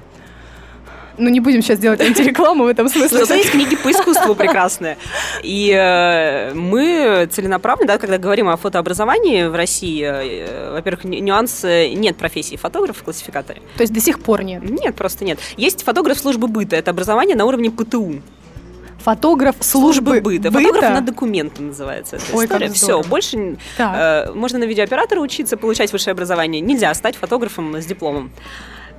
Ну, 1.19 1.29
не 1.29 1.39
будем 1.39 1.63
сейчас 1.63 1.79
делать 1.79 1.99
антирекламу 1.99 2.65
в 2.65 2.67
этом 2.67 2.89
смысле. 2.89 3.17
Зато 3.19 3.33
есть 3.33 3.49
книги 3.49 3.75
по 3.75 3.89
искусству 3.89 4.35
прекрасные. 4.35 4.97
И 5.41 5.71
э, 5.75 6.53
мы 6.53 7.27
целенаправленно, 7.31 7.87
да, 7.87 7.97
когда 7.97 8.19
говорим 8.19 8.49
о 8.49 8.55
фотообразовании 8.57 9.45
в 9.45 9.55
России, 9.55 10.03
э, 10.03 10.73
во-первых, 10.73 11.05
ню- 11.05 11.19
нюанс, 11.19 11.63
нет 11.63 12.17
профессии 12.17 12.55
фотографа 12.55 12.99
в 12.99 13.03
классификаторе. 13.03 13.61
То 13.77 13.81
есть 13.81 13.93
до 13.93 13.99
сих 13.99 14.19
пор 14.21 14.43
нет. 14.43 14.61
Нет, 14.69 14.95
просто 14.95 15.25
нет. 15.25 15.39
Есть 15.57 15.83
фотограф 15.83 16.19
службы 16.19 16.47
быта, 16.47 16.75
это 16.75 16.91
образование 16.91 17.35
на 17.35 17.45
уровне 17.45 17.71
ПТУ. 17.71 18.21
Фотограф 18.99 19.55
службы, 19.61 20.21
быта. 20.21 20.51
Фотограф 20.51 20.89
на 20.89 21.01
документы 21.01 21.61
называется 21.61 22.17
эта 22.17 22.25
Ой, 22.35 22.45
история. 22.45 22.69
Все, 22.69 23.01
больше 23.03 23.57
Так. 23.77 24.27
э, 24.27 24.31
можно 24.33 24.59
на 24.59 24.65
видеооператора 24.65 25.19
учиться, 25.19 25.57
получать 25.57 25.91
высшее 25.93 26.11
образование. 26.13 26.61
Нельзя 26.61 26.93
стать 26.93 27.15
фотографом 27.15 27.75
с 27.75 27.85
дипломом. 27.85 28.31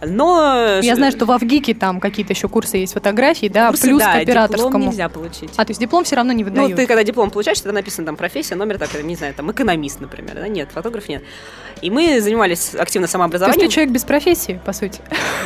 Но 0.03 0.79
Я 0.83 0.95
знаю, 0.97 1.13
что 1.13 1.27
в 1.27 1.33
Авгике 1.33 1.75
там 1.75 2.01
какие-то 2.01 2.33
еще 2.33 2.49
курсы 2.49 2.79
есть 2.79 2.93
фотографии, 2.93 3.49
да, 3.49 3.69
курсы, 3.69 3.89
плюс 3.89 4.03
да, 4.03 4.13
к 4.13 4.17
операторскому. 4.23 4.69
диплом 4.71 4.87
нельзя 4.91 5.09
получить. 5.09 5.51
А, 5.57 5.65
то 5.65 5.71
есть 5.71 5.81
диплом 5.81 6.05
все 6.05 6.17
равно 6.17 6.33
не 6.33 6.45
Ну, 6.45 6.51
выдают. 6.51 6.77
ты 6.77 6.87
когда 6.87 7.03
диплом 7.05 7.31
получаешь, 7.31 7.61
тогда 7.61 7.75
написано 7.75 8.07
там 8.07 8.17
профессия, 8.17 8.55
номер, 8.55 8.79
так, 8.79 8.91
не 9.03 9.17
знаю, 9.17 9.35
там 9.35 9.51
экономист, 9.51 10.01
например. 10.01 10.35
Да? 10.37 10.49
Нет, 10.49 10.71
фотограф 10.73 11.09
нет. 11.09 11.23
И 11.83 11.91
мы 11.91 12.21
занимались 12.21 12.75
активно 12.75 13.05
То 13.07 13.09
есть 13.09 13.13
самообразованием. 13.13 13.61
ты 13.69 13.73
человек 13.73 13.93
без 13.93 14.05
профессии, 14.05 14.61
по 14.65 14.73
сути. 14.73 15.01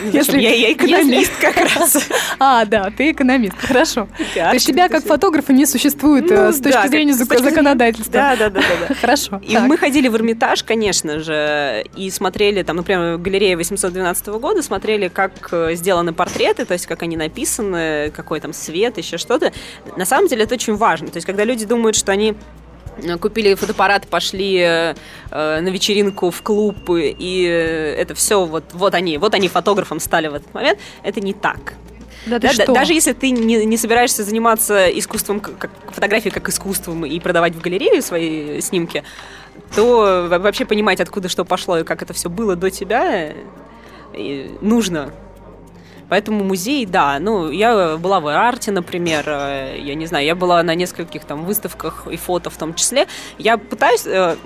Ну, 0.04 0.12
зачем? 0.12 0.38
я, 0.38 0.50
я 0.54 0.72
экономист 0.72 1.32
как 1.40 1.56
раз. 1.56 2.08
А, 2.38 2.64
да, 2.64 2.90
ты 2.96 3.10
экономист, 3.12 3.54
хорошо. 3.58 4.08
То 4.34 4.52
есть 4.54 4.66
тебя 4.66 4.88
как 4.88 5.04
фотографа 5.04 5.52
не 5.52 5.66
существует 5.66 6.28
Ну, 6.28 6.34
э, 6.36 6.52
с 6.52 6.60
точки 6.60 6.88
зрения 6.88 7.12
законодательства. 7.12 8.12
Да, 8.12 8.36
да, 8.36 8.50
да. 8.50 8.94
Хорошо. 9.00 9.40
И 9.46 9.56
мы 9.58 9.76
ходили 9.76 10.08
в 10.08 10.16
Эрмитаж, 10.16 10.62
конечно 10.64 11.20
же, 11.20 11.84
и 11.96 12.10
смотрели, 12.10 12.62
там, 12.62 12.76
например, 12.76 13.18
галерея 13.18 13.56
812 13.56 14.28
года, 14.42 14.60
смотрели, 14.62 15.08
как 15.08 15.32
э, 15.52 15.74
сделаны 15.74 16.12
портреты, 16.12 16.66
то 16.66 16.74
есть 16.74 16.86
как 16.86 17.02
они 17.02 17.16
написаны, 17.16 18.10
какой 18.14 18.40
там 18.40 18.52
свет, 18.52 18.98
еще 18.98 19.16
что-то. 19.16 19.52
На 19.96 20.04
самом 20.04 20.28
деле 20.28 20.42
это 20.44 20.54
очень 20.54 20.76
важно. 20.76 21.08
То 21.08 21.16
есть 21.16 21.26
когда 21.26 21.44
люди 21.44 21.64
думают, 21.64 21.96
что 21.96 22.12
они 22.12 22.34
э, 23.02 23.16
купили 23.18 23.54
фотоаппарат, 23.54 24.06
пошли 24.08 24.58
э, 24.58 24.94
э, 25.30 25.60
на 25.60 25.68
вечеринку 25.68 26.30
в 26.30 26.42
клуб, 26.42 26.90
и 26.90 27.42
это 27.98 28.14
все, 28.14 28.44
вот, 28.44 28.64
вот 28.72 28.94
они, 28.94 29.16
вот 29.16 29.32
они 29.34 29.48
фотографом 29.48 30.00
стали 30.00 30.28
в 30.28 30.34
этот 30.34 30.52
момент, 30.52 30.78
это 31.02 31.20
не 31.20 31.32
так. 31.32 31.74
Да 32.26 32.38
Да, 32.38 32.50
да, 32.66 32.72
даже 32.72 32.92
если 32.92 33.12
ты 33.14 33.30
не, 33.30 33.64
не 33.64 33.76
собираешься 33.76 34.22
заниматься 34.22 34.86
искусством, 34.88 35.40
как, 35.40 35.70
фотографией 35.90 36.32
как 36.32 36.48
искусством 36.48 37.04
и 37.04 37.18
продавать 37.20 37.54
в 37.54 37.60
галерею 37.60 38.02
свои 38.02 38.60
снимки, 38.60 39.02
то 39.74 40.26
во- 40.30 40.38
вообще 40.38 40.64
понимать, 40.64 41.00
откуда 41.00 41.28
что 41.28 41.44
пошло 41.44 41.78
и 41.78 41.84
как 41.84 42.02
это 42.02 42.12
все 42.12 42.28
было 42.28 42.54
до 42.56 42.70
тебя, 42.70 43.32
нужно. 44.60 45.10
Поэтому 46.08 46.44
музей, 46.44 46.84
да, 46.84 47.18
ну, 47.18 47.50
я 47.50 47.96
была 47.96 48.20
в 48.20 48.26
арте, 48.26 48.70
например, 48.70 49.24
э, 49.26 49.78
я 49.78 49.94
не 49.94 50.04
знаю, 50.04 50.26
я 50.26 50.34
была 50.34 50.62
на 50.62 50.74
нескольких 50.74 51.24
там 51.24 51.46
выставках 51.46 52.06
и 52.10 52.16
фото 52.16 52.50
в 52.50 52.56
том 52.58 52.74
числе. 52.74 53.06
Я 53.38 53.56
пытаюсь 53.56 54.06
э, 54.06 54.36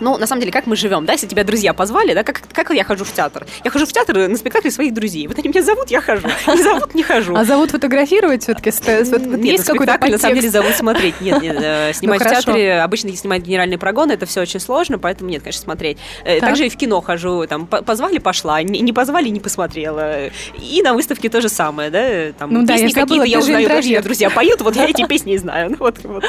ну, 0.00 0.18
на 0.18 0.26
самом 0.26 0.40
деле, 0.40 0.52
как 0.52 0.66
мы 0.66 0.76
живем, 0.76 1.04
да, 1.06 1.12
если 1.12 1.26
тебя 1.26 1.44
друзья 1.44 1.72
позвали, 1.72 2.14
да, 2.14 2.22
как, 2.22 2.42
как 2.52 2.70
я 2.70 2.84
хожу 2.84 3.04
в 3.04 3.12
театр? 3.12 3.46
Я 3.64 3.70
хожу 3.70 3.86
в 3.86 3.92
театр 3.92 4.28
на 4.28 4.36
спектакли 4.36 4.70
своих 4.70 4.92
друзей. 4.94 5.26
Вот 5.26 5.38
они 5.38 5.48
меня 5.48 5.62
зовут, 5.62 5.90
я 5.90 6.00
хожу. 6.00 6.26
Не 6.46 6.62
зовут, 6.62 6.94
не 6.94 7.02
хожу. 7.02 7.34
А 7.36 7.44
зовут 7.44 7.70
фотографировать 7.70 8.42
все-таки? 8.42 8.70
Нет, 8.70 9.44
Есть 9.44 9.64
какой-то 9.64 9.92
спектакль, 9.92 10.12
на 10.12 10.18
самом 10.18 10.34
деле, 10.36 10.50
зовут 10.50 10.74
смотреть. 10.74 11.20
Нет, 11.20 11.40
нет, 11.42 11.56
э, 11.60 11.92
снимать 11.94 12.20
в 12.20 12.24
театре, 12.28 12.80
обычно 12.80 13.14
снимать 13.16 13.42
генеральные 13.42 13.78
прогоны, 13.78 14.12
это 14.12 14.26
все 14.26 14.40
очень 14.42 14.60
сложно, 14.60 14.98
поэтому 14.98 15.30
нет, 15.30 15.42
конечно, 15.42 15.62
смотреть. 15.62 15.98
Э, 16.24 16.40
Так. 16.40 16.50
Также 16.50 16.66
и 16.66 16.68
в 16.68 16.76
кино 16.76 17.00
хожу, 17.00 17.46
там, 17.46 17.66
по- 17.66 17.82
позвали, 17.82 18.18
пошла, 18.18 18.62
не 18.62 18.92
позвали, 18.92 19.28
не 19.28 19.40
посмотрела. 19.40 20.26
И 20.60 20.82
на 20.82 20.94
выставке 20.94 21.28
то 21.28 21.40
же 21.40 21.48
самое, 21.48 21.90
да, 21.90 22.32
там, 22.38 22.52
Ну 22.52 22.66
песни 22.66 22.88
какие-то 22.90 23.24
я 23.24 23.38
узнаю, 23.38 23.64
интроверт. 23.64 24.04
друзья 24.04 24.30
поют, 24.30 24.60
вот 24.60 24.76
я 24.76 24.88
эти 24.88 25.06
песни 25.08 25.36
знаю, 25.36 25.70
ну 25.70 25.76
вот, 25.78 25.98
вот. 26.04 26.24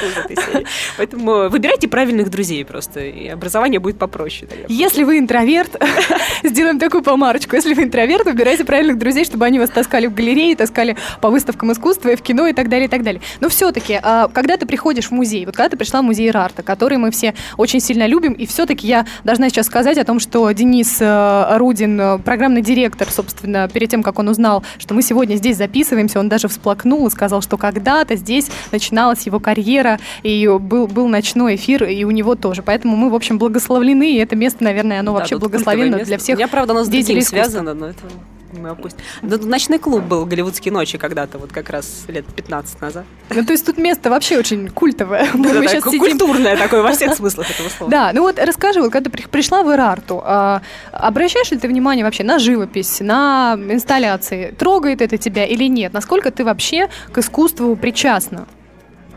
Поэтому 0.97 1.49
выбирайте 1.49 1.87
правильных 1.87 2.29
друзей 2.29 2.63
просто, 2.65 2.99
и 3.01 3.27
образование 3.27 3.54
будет 3.79 3.97
попроще. 3.97 4.47
тогда. 4.47 4.65
Если 4.67 5.03
вы 5.03 5.19
интроверт, 5.19 5.81
сделаем 6.43 6.79
такую 6.79 7.03
помарочку. 7.03 7.55
Если 7.55 7.73
вы 7.73 7.83
интроверт, 7.83 8.25
выбирайте 8.25 8.65
правильных 8.65 8.97
друзей, 8.97 9.25
чтобы 9.25 9.45
они 9.45 9.59
вас 9.59 9.69
таскали 9.69 10.07
в 10.07 10.13
галереи, 10.13 10.55
таскали 10.55 10.97
по 11.21 11.29
выставкам 11.29 11.71
искусства 11.71 12.09
и 12.09 12.15
в 12.15 12.21
кино 12.21 12.47
и 12.47 12.53
так 12.53 12.69
далее, 12.69 12.87
и 12.87 12.89
так 12.89 13.03
далее. 13.03 13.21
Но 13.39 13.49
все-таки, 13.49 13.99
когда 14.33 14.57
ты 14.57 14.65
приходишь 14.65 15.07
в 15.07 15.11
музей, 15.11 15.45
вот 15.45 15.55
когда 15.55 15.69
ты 15.69 15.77
пришла 15.77 16.01
в 16.01 16.05
музей 16.05 16.31
Рарта, 16.31 16.63
который 16.63 16.97
мы 16.97 17.11
все 17.11 17.33
очень 17.57 17.79
сильно 17.79 18.07
любим, 18.07 18.33
и 18.33 18.45
все-таки 18.45 18.87
я 18.87 19.05
должна 19.23 19.49
сейчас 19.49 19.67
сказать 19.67 19.97
о 19.97 20.03
том, 20.03 20.19
что 20.19 20.49
Денис 20.51 20.97
э, 20.99 21.57
Рудин, 21.57 21.99
э, 21.99 22.17
программный 22.19 22.61
директор, 22.61 23.09
собственно, 23.09 23.67
перед 23.67 23.89
тем, 23.89 24.03
как 24.03 24.19
он 24.19 24.29
узнал, 24.29 24.63
что 24.77 24.93
мы 24.93 25.01
сегодня 25.01 25.35
здесь 25.35 25.57
записываемся, 25.57 26.19
он 26.19 26.29
даже 26.29 26.47
всплакнул 26.47 27.07
и 27.07 27.09
сказал, 27.09 27.41
что 27.41 27.57
когда-то 27.57 28.15
здесь 28.15 28.47
начиналась 28.71 29.25
его 29.25 29.39
карьера, 29.39 29.99
и 30.23 30.47
был, 30.47 30.87
был 30.87 31.07
ночной 31.07 31.55
эфир, 31.55 31.83
и 31.85 32.03
у 32.03 32.11
него 32.11 32.35
тоже. 32.35 32.61
Поэтому 32.61 32.95
мы, 32.95 33.09
в 33.09 33.15
общем, 33.15 33.37
благословлены, 33.49 34.11
и 34.13 34.17
это 34.17 34.35
место, 34.35 34.63
наверное, 34.63 34.99
оно 34.99 35.11
Да, 35.13 35.19
вообще 35.19 35.37
благословенно 35.37 35.97
для 35.99 36.17
всех 36.17 36.37
меня, 36.37 36.47
правда, 36.47 36.73
оно 36.73 36.83
с 36.83 36.87
другим 36.87 37.21
связано, 37.21 37.73
но 37.73 37.87
это 37.87 37.99
мы 38.57 38.69
опустим. 38.69 39.01
Да, 39.21 39.37
ночной 39.37 39.79
клуб 39.79 40.03
был 40.03 40.25
«Голливудские 40.25 40.71
ночи» 40.71 40.97
когда-то, 40.97 41.37
вот 41.37 41.51
как 41.51 41.69
раз 41.69 42.05
лет 42.07 42.25
15 42.25 42.79
назад. 42.81 43.03
Ну, 43.29 43.43
то 43.43 43.51
есть 43.51 43.65
тут 43.65 43.77
место 43.77 44.09
вообще 44.09 44.37
очень 44.39 44.69
культовое. 44.69 45.25
Сейчас 45.33 45.83
ку- 45.83 45.89
сидим- 45.91 45.99
Культурное 45.99 46.55
такое 46.55 46.81
во 46.81 46.91
всех 46.93 47.15
смыслах 47.15 47.51
этого 47.51 47.67
слова. 47.69 47.91
Да, 47.91 48.11
ну 48.13 48.21
вот 48.21 48.39
расскажи, 48.39 48.81
вот 48.81 48.91
когда 48.93 49.09
ты 49.09 49.17
при- 49.17 49.27
пришла 49.27 49.61
в 49.61 49.71
Ирарту, 49.73 50.21
а, 50.23 50.61
обращаешь 50.93 51.51
ли 51.51 51.57
ты 51.57 51.67
внимание 51.67 52.05
вообще 52.05 52.23
на 52.23 52.39
живопись, 52.39 53.01
на 53.01 53.57
инсталляции? 53.69 54.55
Трогает 54.57 55.01
это 55.01 55.17
тебя 55.17 55.45
или 55.45 55.65
нет? 55.67 55.91
Насколько 55.91 56.31
ты 56.31 56.45
вообще 56.45 56.87
к 57.11 57.17
искусству 57.17 57.75
причастна? 57.75 58.45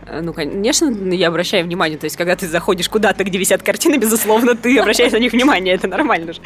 Э, 0.09 0.21
Ну, 0.21 0.33
конечно, 0.33 0.91
я 1.13 1.29
обращаю 1.29 1.65
внимание. 1.65 1.99
То 1.99 2.05
есть, 2.05 2.17
когда 2.17 2.37
ты 2.37 2.47
заходишь 2.47 2.89
куда-то, 2.89 3.25
где 3.25 3.39
висят 3.39 3.63
картины, 3.63 3.97
безусловно, 3.97 4.55
ты 4.55 4.79
обращаешь 4.79 5.13
на 5.13 5.19
них 5.19 5.33
внимание. 5.33 5.75
Это 5.75 5.89
нормально 5.89 6.33
же. 6.33 6.41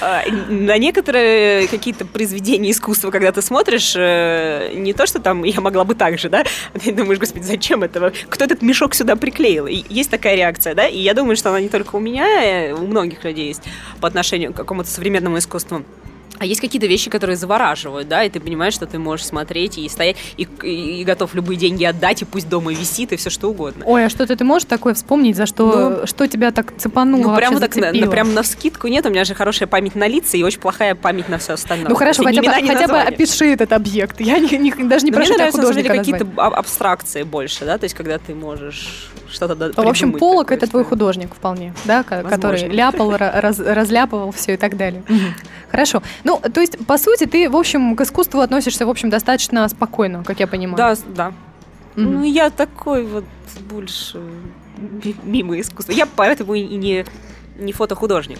А, 0.00 0.22
На 0.48 0.78
некоторые 0.78 1.68
какие-то 1.68 2.04
произведения 2.04 2.70
искусства, 2.70 3.10
когда 3.10 3.32
ты 3.32 3.42
смотришь, 3.42 3.94
э, 3.96 4.72
не 4.74 4.92
то, 4.92 5.06
что 5.06 5.20
там 5.20 5.44
я 5.44 5.60
могла 5.60 5.84
бы 5.84 5.94
так 5.94 6.18
же, 6.18 6.28
да? 6.28 6.44
Ты 6.82 6.92
думаешь, 6.92 7.18
господи, 7.18 7.44
зачем 7.44 7.82
это? 7.82 8.12
Кто 8.28 8.44
этот 8.44 8.62
мешок 8.62 8.94
сюда 8.94 9.16
приклеил? 9.16 9.66
Есть 9.66 10.10
такая 10.10 10.36
реакция, 10.36 10.74
да? 10.74 10.86
И 10.86 10.98
я 10.98 11.14
думаю, 11.14 11.36
что 11.36 11.50
она 11.50 11.60
не 11.60 11.68
только 11.68 11.96
у 11.96 12.00
меня, 12.00 12.26
э, 12.44 12.72
у 12.72 12.86
многих 12.86 13.24
людей 13.24 13.48
есть 13.48 13.62
по 14.00 14.08
отношению 14.08 14.52
к 14.52 14.56
какому-то 14.56 14.88
современному 14.88 15.38
искусству. 15.38 15.84
А 16.38 16.44
есть 16.44 16.60
какие-то 16.60 16.86
вещи, 16.86 17.10
которые 17.10 17.36
завораживают, 17.36 18.08
да, 18.08 18.24
и 18.24 18.30
ты 18.30 18.40
понимаешь, 18.40 18.74
что 18.74 18.86
ты 18.86 18.98
можешь 18.98 19.26
смотреть 19.26 19.78
и 19.78 19.88
стоять, 19.88 20.16
и, 20.36 20.48
и, 20.62 21.00
и 21.00 21.04
готов 21.04 21.34
любые 21.34 21.56
деньги 21.56 21.84
отдать, 21.84 22.22
и 22.22 22.24
пусть 22.24 22.48
дома 22.48 22.72
висит, 22.72 23.12
и 23.12 23.16
все 23.16 23.30
что 23.30 23.50
угодно. 23.50 23.84
Ой, 23.86 24.06
а 24.06 24.08
что-то 24.08 24.34
ты 24.34 24.44
можешь 24.44 24.66
такое 24.66 24.94
вспомнить, 24.94 25.36
за 25.36 25.46
что, 25.46 26.00
ну, 26.00 26.06
что 26.06 26.26
тебя 26.26 26.50
так 26.50 26.72
цепануло, 26.78 27.30
Ну, 27.30 27.36
прямо 27.36 27.60
так, 27.60 27.76
на, 27.76 27.92
прям 28.08 28.34
на 28.34 28.42
вскидку 28.42 28.88
нет, 28.88 29.06
у 29.06 29.10
меня 29.10 29.24
же 29.24 29.34
хорошая 29.34 29.68
память 29.68 29.94
на 29.94 30.08
лица 30.08 30.36
и 30.36 30.42
очень 30.42 30.60
плохая 30.60 30.94
память 30.94 31.28
на 31.28 31.38
все 31.38 31.52
остальное. 31.52 31.88
Ну, 31.88 31.94
хорошо, 31.94 32.24
хотя, 32.24 32.42
бы, 32.42 32.48
хотя 32.48 32.88
бы 32.88 32.98
опиши 32.98 33.46
этот 33.46 33.72
объект. 33.72 34.20
Я 34.20 34.38
не, 34.38 34.56
не, 34.58 34.72
даже 34.72 35.04
не 35.04 35.10
Но 35.10 35.16
прошу 35.16 35.30
мне 35.30 35.38
нравятся, 35.38 35.60
художника 35.60 35.94
какие-то 35.94 36.26
абстракции 36.36 37.22
больше, 37.22 37.64
да, 37.64 37.78
то 37.78 37.84
есть 37.84 37.94
когда 37.94 38.18
ты 38.18 38.34
можешь 38.34 39.10
что-то 39.30 39.72
В 39.80 39.88
общем, 39.88 40.12
Полок— 40.12 40.50
это 40.52 40.66
твой 40.66 40.84
художник 40.84 41.34
вполне, 41.34 41.74
да, 41.84 42.02
который 42.02 42.68
ляпал, 42.68 43.16
раз, 43.16 43.58
разляпывал 43.58 44.32
все 44.32 44.54
и 44.54 44.56
так 44.56 44.76
далее. 44.76 45.02
Хорошо. 45.70 46.02
Ну, 46.24 46.40
то 46.40 46.60
есть, 46.60 46.86
по 46.86 46.98
сути, 46.98 47.26
ты, 47.26 47.48
в 47.48 47.56
общем, 47.56 47.96
к 47.96 48.00
искусству 48.00 48.40
относишься, 48.40 48.86
в 48.86 48.90
общем, 48.90 49.10
достаточно 49.10 49.68
спокойно, 49.68 50.22
как 50.24 50.40
я 50.40 50.46
понимаю. 50.46 50.76
Да, 50.76 50.94
да. 51.14 51.28
Mm-hmm. 51.28 51.32
Ну, 51.94 52.24
я 52.24 52.50
такой 52.50 53.04
вот 53.04 53.24
больше 53.68 54.20
мимо 55.24 55.60
искусства. 55.60 55.92
Я 55.92 56.06
поэтому 56.06 56.54
и 56.54 56.76
не, 56.76 57.04
не 57.58 57.72
фотохудожник. 57.72 58.38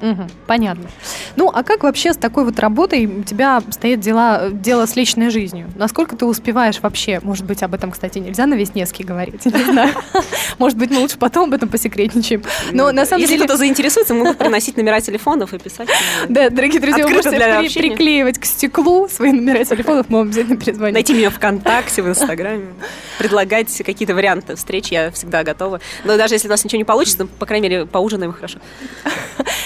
Угу, 0.00 0.28
понятно. 0.46 0.88
Ну, 1.36 1.50
а 1.52 1.62
как 1.62 1.82
вообще 1.82 2.12
с 2.12 2.16
такой 2.16 2.44
вот 2.44 2.58
работой 2.58 3.06
у 3.06 3.22
тебя 3.22 3.62
стоит 3.70 4.00
дела, 4.00 4.50
дело 4.50 4.86
с 4.86 4.94
личной 4.96 5.30
жизнью? 5.30 5.70
Насколько 5.74 6.16
ты 6.16 6.26
успеваешь 6.26 6.80
вообще? 6.80 7.20
Может 7.22 7.44
быть, 7.46 7.62
об 7.62 7.74
этом, 7.74 7.90
кстати, 7.90 8.18
нельзя 8.18 8.46
на 8.46 8.54
Веснецкий 8.54 9.04
говорить? 9.04 9.46
Не 9.46 9.64
знаю. 9.64 9.94
Может 10.58 10.78
быть, 10.78 10.90
мы 10.90 10.98
лучше 10.98 11.18
потом 11.18 11.48
об 11.48 11.54
этом 11.54 11.68
посекретничаем. 11.68 12.42
Но 12.72 12.92
на 12.92 13.06
самом 13.06 13.22
Если 13.22 13.34
деле... 13.34 13.44
кто-то 13.44 13.58
заинтересуется, 13.58 14.14
могут 14.14 14.38
приносить 14.38 14.76
номера 14.76 15.00
телефонов 15.00 15.54
и 15.54 15.58
писать. 15.58 15.88
Да, 16.28 16.50
дорогие 16.50 16.80
друзья, 16.80 17.06
вы 17.06 17.14
можете 17.14 17.80
приклеивать 17.80 18.38
к 18.38 18.44
стеклу 18.44 19.08
свои 19.08 19.32
номера 19.32 19.64
телефонов, 19.64 20.06
мы 20.08 20.18
вам 20.18 20.28
обязательно 20.28 20.56
перезвоним. 20.56 20.94
Найти 20.94 21.14
меня 21.14 21.30
ВКонтакте, 21.30 22.02
в 22.02 22.08
Инстаграме. 22.08 22.66
Предлагать 23.18 23.74
какие-то 23.84 24.14
варианты 24.14 24.56
встреч, 24.56 24.88
я 24.88 25.10
всегда 25.10 25.42
готова. 25.42 25.80
Но 26.04 26.16
даже 26.16 26.34
если 26.34 26.48
у 26.48 26.50
нас 26.50 26.64
ничего 26.64 26.78
не 26.78 26.84
получится, 26.84 27.26
по 27.26 27.46
крайней 27.46 27.68
мере, 27.68 27.86
поужинаем 27.86 28.32
хорошо. 28.32 28.58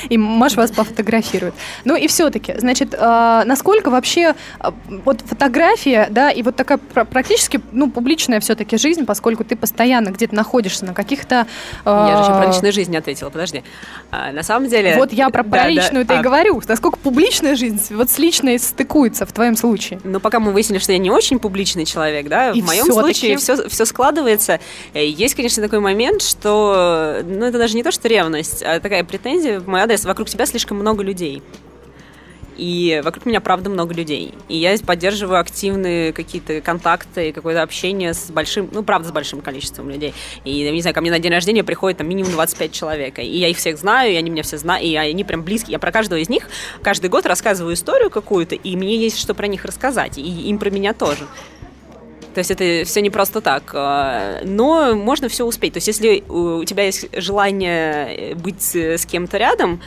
И 0.08 0.19
Маша 0.20 0.56
вас 0.56 0.70
пофотографирует. 0.70 1.54
Ну 1.84 1.96
и 1.96 2.06
все-таки, 2.06 2.54
значит, 2.58 2.94
э, 2.94 3.42
насколько 3.44 3.90
вообще 3.90 4.34
э, 4.60 4.70
вот 5.04 5.20
фотография, 5.22 6.08
да, 6.10 6.30
и 6.30 6.42
вот 6.42 6.56
такая 6.56 6.78
практически, 6.78 7.60
ну, 7.72 7.90
публичная 7.90 8.40
все-таки 8.40 8.76
жизнь, 8.76 9.04
поскольку 9.04 9.44
ты 9.44 9.56
постоянно 9.56 10.10
где-то 10.10 10.34
находишься 10.34 10.84
на 10.84 10.94
каких-то... 10.94 11.46
Э, 11.84 12.06
я 12.08 12.16
же 12.16 12.22
еще 12.24 12.40
про 12.40 12.46
личную 12.46 12.72
жизнь 12.72 12.96
ответила, 12.96 13.30
подожди. 13.30 13.62
А, 14.10 14.32
на 14.32 14.42
самом 14.42 14.68
деле... 14.68 14.96
Вот 14.96 15.12
я 15.12 15.30
про, 15.30 15.42
да, 15.42 15.68
личную 15.68 16.04
да, 16.04 16.14
и 16.14 16.18
а... 16.18 16.22
говорю. 16.22 16.60
Насколько 16.66 16.98
публичная 16.98 17.56
жизнь 17.56 17.80
вот 17.90 18.10
с 18.10 18.18
личной 18.18 18.58
стыкуется 18.58 19.26
в 19.26 19.32
твоем 19.32 19.56
случае? 19.56 20.00
Ну, 20.04 20.20
пока 20.20 20.40
мы 20.40 20.52
выяснили, 20.52 20.78
что 20.78 20.92
я 20.92 20.98
не 20.98 21.10
очень 21.10 21.38
публичный 21.38 21.84
человек, 21.84 22.28
да, 22.28 22.52
в 22.52 22.56
моем 22.56 22.86
случае 22.86 23.36
все, 23.38 23.68
все 23.68 23.84
складывается. 23.84 24.60
Э, 24.94 25.04
есть, 25.04 25.34
конечно, 25.34 25.62
такой 25.62 25.80
момент, 25.80 26.22
что, 26.22 27.20
ну, 27.24 27.44
это 27.44 27.58
даже 27.58 27.76
не 27.76 27.82
то, 27.82 27.90
что 27.90 28.08
ревность, 28.08 28.62
а 28.62 28.80
такая 28.80 29.04
претензия 29.04 29.60
в 29.60 29.68
мой 29.68 29.80
адрес. 29.80 30.04
Вокруг 30.10 30.28
тебя 30.28 30.44
слишком 30.44 30.76
много 30.76 31.04
людей. 31.04 31.40
И 32.56 33.00
вокруг 33.04 33.26
меня, 33.26 33.40
правда, 33.40 33.70
много 33.70 33.94
людей. 33.94 34.34
И 34.48 34.56
я 34.56 34.76
поддерживаю 34.84 35.38
активные 35.38 36.12
какие-то 36.12 36.60
контакты, 36.60 37.32
какое-то 37.32 37.62
общение 37.62 38.12
с 38.12 38.28
большим, 38.28 38.68
ну, 38.72 38.82
правда, 38.82 39.10
с 39.10 39.12
большим 39.12 39.40
количеством 39.40 39.88
людей. 39.88 40.12
И, 40.44 40.50
я 40.50 40.72
не 40.72 40.80
знаю, 40.80 40.96
ко 40.96 41.00
мне 41.00 41.12
на 41.12 41.20
день 41.20 41.30
рождения 41.30 41.62
приходит 41.62 41.98
там 41.98 42.08
минимум 42.08 42.32
25 42.32 42.72
человек. 42.72 43.20
И 43.20 43.38
я 43.38 43.46
их 43.46 43.56
всех 43.56 43.78
знаю, 43.78 44.12
и 44.12 44.16
они 44.16 44.30
меня 44.30 44.42
все 44.42 44.58
знают, 44.58 44.84
и 44.84 44.96
они 44.96 45.22
прям 45.22 45.44
близкие. 45.44 45.74
Я 45.74 45.78
про 45.78 45.92
каждого 45.92 46.18
из 46.18 46.28
них 46.28 46.50
каждый 46.82 47.08
год 47.08 47.24
рассказываю 47.24 47.74
историю 47.74 48.10
какую-то, 48.10 48.56
и 48.56 48.74
мне 48.74 48.96
есть 48.96 49.16
что 49.16 49.32
про 49.32 49.46
них 49.46 49.64
рассказать, 49.64 50.18
и 50.18 50.22
им 50.22 50.58
про 50.58 50.70
меня 50.70 50.92
тоже. 50.92 51.28
То 52.34 52.38
есть 52.38 52.50
это 52.50 52.82
все 52.84 53.00
не 53.00 53.10
просто 53.10 53.40
так. 53.40 53.70
А, 53.74 54.40
но 54.44 54.94
можно 54.94 55.28
все 55.28 55.44
успеть. 55.44 55.74
То 55.74 55.78
есть 55.78 55.88
если 55.88 56.22
у 56.28 56.64
тебя 56.64 56.84
есть 56.84 57.08
желание 57.16 58.34
быть 58.36 58.74
с 58.74 59.06
кем-то 59.06 59.36
рядом, 59.38 59.80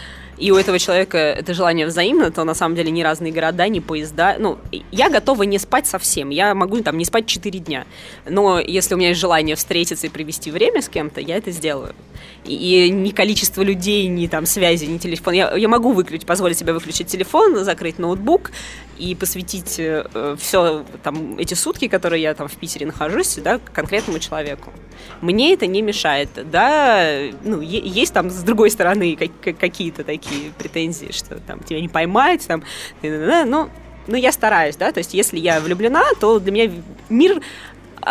и 0.44 0.52
у 0.52 0.58
этого 0.58 0.78
человека 0.78 1.18
это 1.18 1.54
желание 1.54 1.86
взаимно, 1.86 2.30
то 2.30 2.44
на 2.44 2.54
самом 2.54 2.76
деле 2.76 2.91
ни 2.91 3.02
разные 3.02 3.32
города, 3.32 3.66
ни 3.70 3.80
поезда. 3.80 4.36
Ну, 4.38 4.58
я 4.91 5.10
готова 5.10 5.44
не 5.44 5.58
спать 5.58 5.88
совсем. 5.88 6.32
Я 6.32 6.54
могу 6.54 6.82
там 6.82 6.98
не 6.98 7.06
спать 7.06 7.28
4 7.28 7.60
дня. 7.60 7.86
Но 8.30 8.60
если 8.60 8.94
у 8.94 8.98
меня 8.98 9.10
есть 9.10 9.22
желание 9.22 9.56
встретиться 9.56 10.06
и 10.06 10.10
провести 10.10 10.52
время 10.52 10.82
с 10.82 10.89
кем-то, 10.89 11.22
я 11.22 11.38
это 11.38 11.52
сделаю. 11.52 11.96
И, 12.44 12.88
и 12.88 12.89
ни 12.89 13.12
количество 13.12 13.62
людей, 13.62 14.08
ни 14.08 14.28
там 14.28 14.46
связи, 14.46 14.84
ни 14.84 14.98
телефон. 14.98 15.34
Я, 15.34 15.56
я 15.56 15.70
могу 15.70 15.94
выключить, 15.94 16.28
позволить 16.28 16.58
себе 16.58 16.74
выключить 16.74 17.08
телефон, 17.08 17.64
закрыть 17.64 17.98
ноутбук 17.98 18.52
и 18.98 19.16
посвятить 19.16 19.76
э, 19.80 20.36
все 20.38 20.86
там 21.04 21.38
эти 21.38 21.54
сутки, 21.54 21.88
которые 21.88 22.22
я 22.22 22.34
там 22.34 22.48
в 22.48 22.56
Питере 22.56 22.86
нахожусь, 22.86 23.36
да, 23.36 23.60
конкретному 23.72 24.20
человеку. 24.20 24.74
Мне 25.22 25.54
это 25.54 25.68
не 25.68 25.82
мешает, 25.82 26.30
да, 26.52 27.18
ну, 27.44 27.62
есть 27.62 28.14
там 28.14 28.30
с 28.30 28.44
другой 28.44 28.72
стороны 28.72 29.18
какие-то 29.41 30.04
такие 30.04 30.33
претензии, 30.58 31.12
что 31.12 31.40
там 31.40 31.60
тебя 31.60 31.82
не 31.82 31.90
поймать, 31.90 32.46
там, 32.48 32.64
но 33.02 33.70
ну, 34.08 34.16
я 34.16 34.32
стараюсь, 34.32 34.76
да, 34.76 34.92
то 34.92 34.98
есть 34.98 35.14
если 35.14 35.40
я 35.40 35.60
влюблена, 35.60 36.04
то 36.20 36.40
для 36.40 36.52
меня 36.52 36.72
мир 37.10 37.42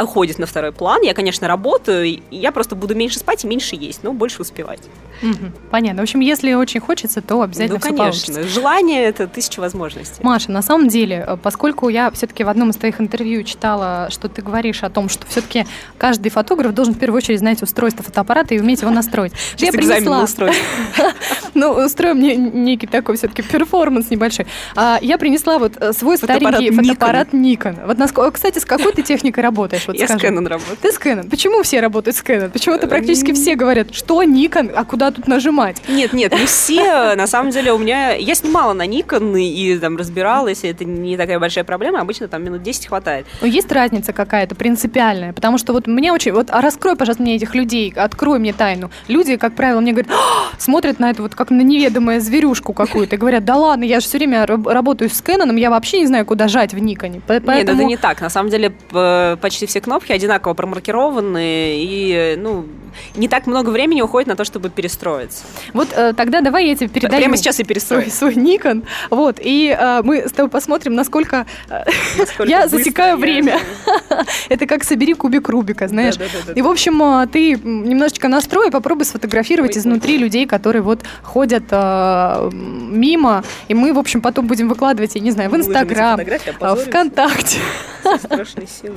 уходит 0.00 0.38
на 0.38 0.46
второй 0.46 0.72
план. 0.72 1.02
Я, 1.02 1.14
конечно, 1.14 1.48
работаю, 1.48 2.20
я 2.30 2.52
просто 2.52 2.76
буду 2.76 2.94
меньше 2.94 3.18
спать 3.18 3.44
и 3.44 3.46
меньше 3.46 3.76
есть, 3.76 4.02
но 4.02 4.12
больше 4.12 4.42
успевать. 4.42 4.80
Угу. 5.22 5.52
Понятно. 5.70 6.02
В 6.02 6.04
общем, 6.04 6.20
если 6.20 6.52
очень 6.54 6.80
хочется, 6.80 7.20
то 7.20 7.42
обязательно 7.42 7.78
Ну, 7.78 7.80
конечно. 7.80 8.04
Получится. 8.04 8.42
Желание— 8.42 9.02
это 9.04 9.28
тысяча 9.28 9.60
возможностей. 9.60 10.22
Маша, 10.22 10.50
на 10.50 10.62
самом 10.62 10.88
деле, 10.88 11.24
э, 11.26 11.36
поскольку 11.40 11.88
я 11.88 12.10
все-таки 12.10 12.44
в 12.44 12.48
одном 12.48 12.70
из 12.70 12.76
твоих 12.76 13.00
интервью 13.00 13.44
читала, 13.44 14.08
что 14.10 14.28
ты 14.28 14.42
говоришь 14.42 14.82
о 14.82 14.90
том, 14.90 15.08
что 15.08 15.26
все-таки 15.26 15.66
каждый 15.96 16.30
фотограф 16.30 16.74
должен 16.74 16.94
в 16.94 16.98
первую 16.98 17.18
очередь 17.18 17.38
знать 17.38 17.62
устройство 17.62 18.04
фотоаппарата 18.04 18.54
и 18.54 18.60
уметь 18.60 18.82
его 18.82 18.90
настроить. 18.90 19.32
Я 19.58 19.72
принесла... 19.72 20.26
Ну, 21.54 21.72
устроим 21.72 22.16
мне 22.16 22.34
некий 22.34 22.86
такой 22.86 23.16
все-таки 23.16 23.42
перформанс 23.42 24.10
небольшой. 24.10 24.46
А, 24.74 24.98
я 25.02 25.18
принесла 25.18 25.58
вот 25.58 25.74
э, 25.78 25.92
свой 25.92 26.16
старенький 26.16 26.70
фотоаппарат 26.70 27.34
Nikon. 27.34 27.86
Вот, 27.86 28.32
кстати, 28.32 28.58
с 28.58 28.64
какой 28.64 28.92
ты 28.92 29.02
техникой 29.02 29.42
работаешь? 29.42 29.81
Я 29.92 30.08
с 30.08 30.10
Canon 30.12 30.46
работаю. 30.46 30.76
Ты 30.80 30.92
с 30.92 30.98
Canon. 30.98 31.28
Почему 31.28 31.62
все 31.62 31.80
работают 31.80 32.16
с 32.16 32.22
Canon? 32.22 32.50
Почему-то 32.50 32.86
практически 32.86 33.32
все 33.32 33.56
говорят, 33.56 33.94
что 33.94 34.22
Nikon, 34.22 34.72
а 34.74 34.84
куда 34.84 35.10
тут 35.10 35.26
нажимать. 35.26 35.76
Нет, 35.88 36.12
нет, 36.12 36.32
не 36.32 36.46
все. 36.46 37.14
На 37.16 37.26
самом 37.26 37.50
деле 37.50 37.72
у 37.72 37.78
меня... 37.78 38.14
Я 38.14 38.34
снимала 38.34 38.72
на 38.72 38.86
Nikon 38.86 39.40
и 39.40 39.78
там 39.78 39.96
разбиралась, 39.96 40.64
и 40.64 40.68
это 40.68 40.84
не 40.84 41.16
такая 41.16 41.38
большая 41.38 41.64
проблема. 41.64 42.00
Обычно 42.00 42.28
там 42.28 42.44
минут 42.44 42.62
10 42.62 42.86
хватает. 42.86 43.26
Но 43.40 43.46
есть 43.46 43.70
разница 43.72 44.12
какая-то 44.12 44.54
принципиальная? 44.54 45.32
Потому 45.32 45.58
что 45.58 45.72
вот 45.72 45.86
мне 45.86 46.12
очень... 46.12 46.32
Вот 46.32 46.50
а 46.50 46.60
раскрой, 46.60 46.96
пожалуйста, 46.96 47.22
мне 47.22 47.36
этих 47.36 47.54
людей, 47.54 47.92
открой 47.94 48.38
мне 48.38 48.52
тайну. 48.52 48.90
Люди, 49.08 49.36
как 49.36 49.54
правило, 49.54 49.80
мне 49.80 49.92
говорят, 49.92 50.10
«А!» 50.12 50.52
смотрят 50.58 50.98
на 50.98 51.10
это 51.10 51.22
вот 51.22 51.34
как 51.34 51.50
на 51.50 51.62
неведомую 51.62 52.20
зверюшку 52.20 52.72
какую-то 52.72 53.16
и 53.16 53.18
говорят, 53.18 53.44
да 53.44 53.56
ладно, 53.56 53.84
я 53.84 54.00
же 54.00 54.06
все 54.06 54.18
время 54.18 54.46
работаю 54.46 55.10
с 55.10 55.22
Canon, 55.22 55.58
я 55.58 55.70
вообще 55.70 56.00
не 56.00 56.06
знаю, 56.06 56.24
куда 56.24 56.48
жать 56.48 56.72
в 56.72 56.78
Никоне. 56.78 57.20
Поэтому... 57.26 57.56
Нет, 57.56 57.68
это 57.68 57.84
не 57.84 57.96
так. 57.96 58.20
На 58.20 58.30
самом 58.30 58.50
деле 58.50 58.70
почти 59.40 59.61
все 59.66 59.80
кнопки 59.80 60.12
одинаково 60.12 60.54
промаркированы, 60.54 61.76
и, 61.76 62.36
ну, 62.38 62.66
не 63.16 63.28
так 63.28 63.46
много 63.46 63.70
времени 63.70 64.02
уходит 64.02 64.28
на 64.28 64.36
то, 64.36 64.44
чтобы 64.44 64.70
перестроиться. 64.70 65.44
Вот 65.72 65.88
э, 65.94 66.12
тогда 66.14 66.40
давай 66.40 66.68
я 66.68 66.74
тебе 66.74 66.88
передаю... 66.88 67.20
Прямо 67.20 67.36
сейчас 67.36 67.60
и 67.60 67.64
перестрою. 67.64 68.10
Свой, 68.10 68.32
свой 68.32 68.44
Nikon. 68.44 68.84
Вот, 69.10 69.38
и 69.40 69.76
э, 69.78 70.02
мы 70.02 70.28
с 70.28 70.32
тобой 70.32 70.50
посмотрим, 70.50 70.94
насколько, 70.94 71.46
э, 71.68 71.84
насколько 72.18 72.50
я 72.50 72.68
засекаю 72.68 73.10
я... 73.10 73.16
время. 73.16 73.60
Это 74.48 74.66
как 74.66 74.84
собери 74.84 75.14
кубик 75.14 75.48
Рубика, 75.48 75.88
знаешь. 75.88 76.16
Да, 76.16 76.24
да, 76.24 76.38
да, 76.48 76.52
и, 76.52 76.62
в 76.62 76.68
общем, 76.68 77.02
э, 77.02 77.26
ты 77.26 77.52
немножечко 77.54 78.28
настрой 78.28 78.70
попробуй 78.70 79.04
сфотографировать 79.04 79.76
ой, 79.76 79.80
изнутри 79.80 80.18
людей, 80.18 80.46
которые 80.46 80.82
вот 80.82 81.00
ходят 81.22 81.64
э, 81.70 82.50
мимо, 82.52 83.44
и 83.68 83.74
мы, 83.74 83.92
в 83.92 83.98
общем, 83.98 84.20
потом 84.20 84.46
будем 84.46 84.68
выкладывать, 84.68 85.14
я 85.14 85.20
не 85.20 85.30
знаю, 85.30 85.50
в 85.50 85.56
Инстаграм, 85.56 86.20
а 86.60 86.76
ВКонтакте. 86.76 87.58
Страшные 88.24 88.66
силы. 88.66 88.96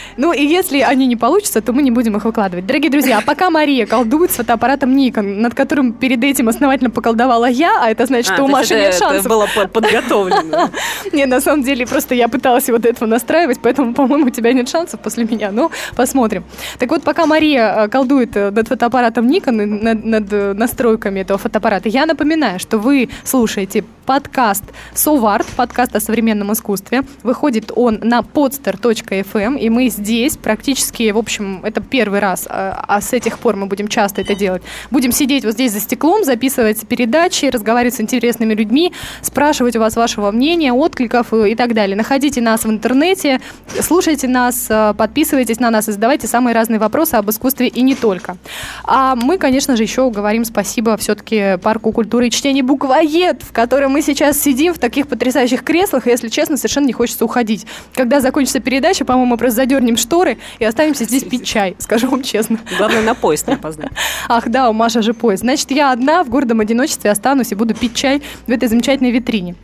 Ну 0.17 0.33
и 0.33 0.45
если 0.45 0.79
они 0.79 1.07
не 1.07 1.15
получатся, 1.15 1.61
то 1.61 1.73
мы 1.73 1.81
не 1.81 1.91
будем 1.91 2.17
их 2.17 2.25
выкладывать. 2.25 2.65
Дорогие 2.65 2.91
друзья, 2.91 3.19
а 3.19 3.21
пока 3.21 3.49
Мария 3.49 3.85
колдует 3.85 4.31
с 4.31 4.35
фотоаппаратом 4.35 4.95
Nikon, 4.95 5.39
над 5.39 5.55
которым 5.55 5.93
перед 5.93 6.23
этим 6.23 6.49
основательно 6.49 6.89
поколдовала 6.89 7.49
я, 7.49 7.81
а 7.81 7.89
это 7.89 8.05
значит, 8.05 8.31
а, 8.31 8.35
что 8.35 8.43
у 8.43 8.47
Маши 8.47 8.75
нет 8.75 8.93
шансов. 8.95 9.19
Это 9.19 9.29
было 9.29 9.47
подготовлено. 9.67 10.69
Не, 11.13 11.25
на 11.25 11.41
самом 11.41 11.63
деле, 11.63 11.87
просто 11.87 12.15
я 12.15 12.27
пыталась 12.27 12.69
вот 12.69 12.85
этого 12.85 13.07
настраивать, 13.07 13.59
поэтому, 13.61 13.93
по-моему, 13.93 14.27
у 14.27 14.29
тебя 14.29 14.53
нет 14.53 14.69
шансов 14.69 14.99
после 14.99 15.25
меня. 15.25 15.51
Ну, 15.51 15.71
посмотрим. 15.95 16.43
Так 16.77 16.89
вот, 16.91 17.03
пока 17.03 17.25
Мария 17.25 17.85
э, 17.85 17.87
колдует 17.87 18.35
э, 18.35 18.51
над 18.51 18.67
фотоаппаратом 18.67 19.27
Nikon, 19.27 19.65
над, 19.65 20.05
над 20.05 20.33
э, 20.33 20.53
настройками 20.53 21.21
этого 21.21 21.39
фотоаппарата, 21.39 21.89
я 21.89 22.05
напоминаю, 22.05 22.59
что 22.59 22.77
вы 22.77 23.09
слушаете 23.23 23.83
подкаст 24.05 24.63
«Соварт», 24.93 25.47
подкаст 25.55 25.95
о 25.95 25.99
современном 25.99 26.51
искусстве. 26.51 27.03
Выходит 27.23 27.71
он 27.75 27.99
на 28.01 28.19
podster.fm, 28.19 29.57
и 29.57 29.69
мы 29.69 29.87
здесь 29.87 30.00
практически, 30.37 31.11
в 31.11 31.17
общем, 31.17 31.61
это 31.63 31.81
первый 31.81 32.19
раз, 32.19 32.47
а, 32.49 32.83
а 32.87 33.01
с 33.01 33.13
этих 33.13 33.39
пор 33.39 33.55
мы 33.55 33.65
будем 33.65 33.87
часто 33.87 34.21
это 34.21 34.35
делать. 34.35 34.61
Будем 34.89 35.11
сидеть 35.11 35.45
вот 35.45 35.53
здесь 35.53 35.71
за 35.71 35.79
стеклом, 35.79 36.23
записывать 36.23 36.87
передачи, 36.87 37.45
разговаривать 37.45 37.95
с 37.95 38.01
интересными 38.01 38.53
людьми, 38.53 38.93
спрашивать 39.21 39.75
у 39.75 39.79
вас 39.79 39.95
вашего 39.95 40.31
мнения, 40.31 40.73
откликов 40.73 41.33
и 41.33 41.55
так 41.55 41.73
далее. 41.73 41.95
Находите 41.95 42.41
нас 42.41 42.65
в 42.65 42.69
интернете, 42.69 43.39
слушайте 43.79 44.27
нас, 44.27 44.67
э, 44.69 44.93
подписывайтесь 44.97 45.59
на 45.59 45.69
нас 45.69 45.89
и 45.89 45.91
задавайте 45.91 46.27
самые 46.27 46.53
разные 46.53 46.79
вопросы 46.79 47.15
об 47.15 47.29
искусстве 47.29 47.67
и 47.67 47.81
не 47.81 47.95
только. 47.95 48.37
А 48.83 49.15
мы, 49.15 49.37
конечно 49.37 49.75
же, 49.75 49.83
еще 49.83 50.09
говорим 50.09 50.45
спасибо 50.45 50.97
все-таки 50.97 51.57
парку 51.61 51.91
культуры 51.91 52.27
и 52.27 52.31
чтения 52.31 52.63
«Буквоед», 52.63 53.43
в 53.43 53.51
котором 53.51 53.91
мы 53.91 54.01
сейчас 54.01 54.39
сидим 54.39 54.73
в 54.73 54.79
таких 54.79 55.07
потрясающих 55.07 55.63
креслах, 55.63 56.07
и, 56.07 56.09
если 56.09 56.29
честно, 56.29 56.57
совершенно 56.57 56.87
не 56.87 56.93
хочется 56.93 57.25
уходить. 57.25 57.65
Когда 57.93 58.19
закончится 58.19 58.59
передача, 58.59 59.05
по-моему, 59.05 59.31
мы 59.31 59.37
просто 59.37 59.57
задернем 59.57 59.90
шторы 59.97 60.37
и 60.59 60.65
останемся 60.65 61.05
здесь 61.05 61.23
пить 61.23 61.45
чай, 61.45 61.75
скажу 61.79 62.09
вам 62.09 62.23
честно. 62.23 62.59
Главное, 62.77 63.01
на 63.01 63.15
поезд 63.15 63.47
не 63.47 63.53
опоздать. 63.53 63.91
Ах, 64.27 64.49
да, 64.49 64.69
у 64.69 64.73
Маши 64.73 65.01
же 65.01 65.13
поезд. 65.13 65.41
Значит, 65.41 65.71
я 65.71 65.91
одна 65.91 66.23
в 66.23 66.29
гордом 66.29 66.59
одиночестве 66.59 67.11
останусь 67.11 67.51
и 67.51 67.55
буду 67.55 67.73
пить 67.73 67.95
чай 67.95 68.21
в 68.47 68.51
этой 68.51 68.67
замечательной 68.67 69.11
витрине. 69.11 69.55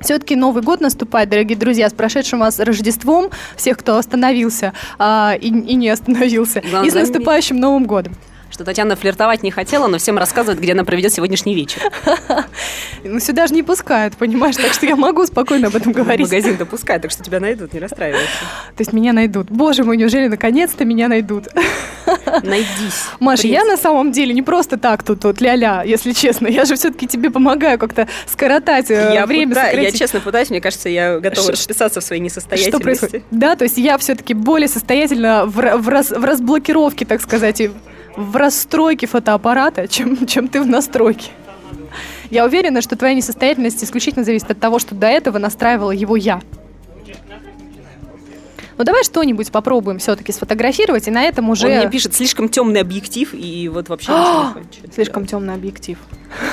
Все-таки 0.00 0.34
Новый 0.34 0.62
год 0.62 0.80
наступает, 0.80 1.28
дорогие 1.28 1.56
друзья, 1.56 1.88
с 1.88 1.92
прошедшим 1.92 2.40
вас 2.40 2.58
Рождеством, 2.58 3.30
всех, 3.56 3.78
кто 3.78 3.96
остановился 3.96 4.72
а, 4.98 5.36
и, 5.40 5.48
и 5.48 5.74
не 5.74 5.88
остановился, 5.88 6.60
Главное, 6.60 6.88
и 6.88 6.90
с 6.90 6.94
наступающим 6.94 7.56
Новым 7.56 7.86
годом. 7.86 8.14
Что 8.52 8.64
Татьяна 8.64 8.96
флиртовать 8.96 9.42
не 9.42 9.50
хотела, 9.50 9.86
но 9.88 9.96
всем 9.96 10.18
рассказывает, 10.18 10.60
где 10.60 10.72
она 10.72 10.84
проведет 10.84 11.12
сегодняшний 11.12 11.54
вечер. 11.54 11.80
Ну, 13.04 13.18
сюда 13.18 13.48
же 13.48 13.54
не 13.54 13.64
пускают, 13.64 14.16
понимаешь, 14.16 14.54
так 14.54 14.72
что 14.72 14.86
я 14.86 14.94
могу 14.94 15.26
спокойно 15.26 15.66
об 15.66 15.74
этом 15.74 15.90
говорить. 15.90 16.24
Магазин 16.30 16.56
допускает, 16.56 17.02
так 17.02 17.10
что 17.10 17.24
тебя 17.24 17.40
найдут, 17.40 17.72
не 17.72 17.80
расстраивайся. 17.80 18.28
То 18.76 18.80
есть 18.80 18.92
меня 18.92 19.12
найдут. 19.12 19.48
Боже 19.50 19.82
мой, 19.82 19.96
неужели 19.96 20.28
наконец-то 20.28 20.84
меня 20.84 21.08
найдут? 21.08 21.48
Найдись. 22.44 23.06
Маша, 23.18 23.48
я 23.48 23.64
на 23.64 23.76
самом 23.76 24.12
деле 24.12 24.32
не 24.32 24.42
просто 24.42 24.76
так 24.78 25.02
тут 25.02 25.24
вот 25.24 25.40
ля-ля, 25.40 25.82
если 25.82 26.12
честно. 26.12 26.46
Я 26.46 26.64
же 26.64 26.76
все-таки 26.76 27.08
тебе 27.08 27.30
помогаю 27.30 27.76
как-то 27.76 28.06
скоротать 28.26 28.88
э, 28.90 29.10
Я, 29.14 29.26
время, 29.26 29.52
пыта- 29.54 29.80
я 29.82 29.90
честно 29.90 30.20
пытаюсь, 30.20 30.50
мне 30.50 30.60
кажется, 30.60 30.88
я 30.88 31.18
готова 31.18 31.46
Ш- 31.48 31.52
расписаться 31.52 32.00
в 32.00 32.04
своей 32.04 32.20
Что 32.20 32.24
несостоятельности. 32.40 32.82
происходит? 32.82 33.24
Да, 33.32 33.56
то 33.56 33.64
есть 33.64 33.78
я 33.78 33.98
все-таки 33.98 34.32
более 34.34 34.68
состоятельна 34.68 35.44
в, 35.46 35.58
ра- 35.58 35.76
в 35.76 35.88
раз- 35.88 36.10
в 36.10 36.24
разблокировке, 36.24 37.04
так 37.04 37.20
сказать, 37.20 37.60
в 38.16 38.36
расстройке 38.36 39.06
фотоаппарата, 39.06 39.88
чем, 39.88 40.26
чем 40.26 40.48
ты 40.48 40.60
в 40.60 40.66
настройке. 40.66 41.30
Я 42.30 42.44
уверена, 42.46 42.80
что 42.80 42.96
твоя 42.96 43.14
несостоятельность 43.14 43.82
исключительно 43.84 44.24
зависит 44.24 44.50
от 44.50 44.58
того, 44.58 44.78
что 44.78 44.94
до 44.94 45.06
этого 45.06 45.38
настраивала 45.38 45.90
его 45.90 46.16
я. 46.16 46.40
Ну 48.82 48.84
давай 48.84 49.04
что-нибудь 49.04 49.52
попробуем 49.52 50.00
все-таки 50.00 50.32
сфотографировать, 50.32 51.06
и 51.06 51.12
на 51.12 51.22
этом 51.22 51.48
уже... 51.50 51.68
Он 51.68 51.76
мне 51.76 51.88
пишет, 51.88 52.14
слишком 52.16 52.48
темный 52.48 52.80
объектив, 52.80 53.32
и 53.32 53.68
вот 53.68 53.88
вообще 53.88 54.10
ничего 54.10 54.48
не 54.48 54.52
хочет. 54.54 54.92
Слишком 54.92 55.24
темный 55.24 55.54
объектив. 55.54 55.98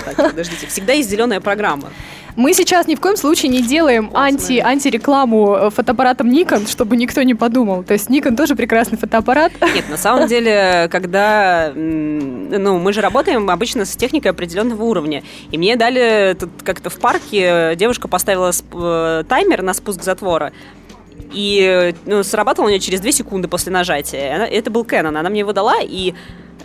Так, 0.05 0.15
подождите, 0.15 0.67
всегда 0.67 0.93
есть 0.93 1.09
зеленая 1.09 1.39
программа. 1.39 1.89
Мы 2.35 2.53
сейчас 2.53 2.85
ни 2.85 2.93
в 2.93 3.01
коем 3.01 3.17
случае 3.17 3.49
не 3.49 3.63
делаем 3.63 4.11
анти, 4.13 4.59
антирекламу 4.59 5.55
э, 5.55 5.69
фотоаппаратом 5.71 6.29
Nikon, 6.31 6.69
чтобы 6.69 6.97
никто 6.97 7.23
не 7.23 7.33
подумал. 7.33 7.83
То 7.83 7.93
есть 7.93 8.11
Nikon 8.11 8.35
тоже 8.35 8.55
прекрасный 8.55 8.99
фотоаппарат. 8.99 9.51
Нет, 9.73 9.89
на 9.89 9.97
самом 9.97 10.27
деле, 10.27 10.87
когда, 10.91 11.71
ну, 11.73 12.77
мы 12.77 12.93
же 12.93 13.01
работаем 13.01 13.49
обычно 13.49 13.85
с 13.85 13.95
техникой 13.95 14.29
определенного 14.29 14.83
уровня, 14.83 15.23
и 15.49 15.57
мне 15.57 15.75
дали 15.77 16.37
тут 16.39 16.51
как-то 16.63 16.91
в 16.91 16.99
парке, 16.99 17.75
девушка 17.75 18.07
поставила 18.07 18.51
э, 18.51 19.23
таймер 19.27 19.63
на 19.63 19.73
спуск 19.73 20.03
затвора, 20.03 20.53
и 21.33 21.93
ну, 22.05 22.23
срабатывал 22.23 22.67
у 22.67 22.69
нее 22.69 22.79
через 22.79 23.01
2 23.01 23.11
секунды 23.11 23.47
после 23.47 23.71
нажатия. 23.71 24.35
Она- 24.35 24.47
это 24.47 24.71
был 24.71 24.83
Canon, 24.83 25.17
она 25.17 25.29
мне 25.29 25.41
его 25.41 25.53
дала, 25.53 25.75
и 25.81 26.13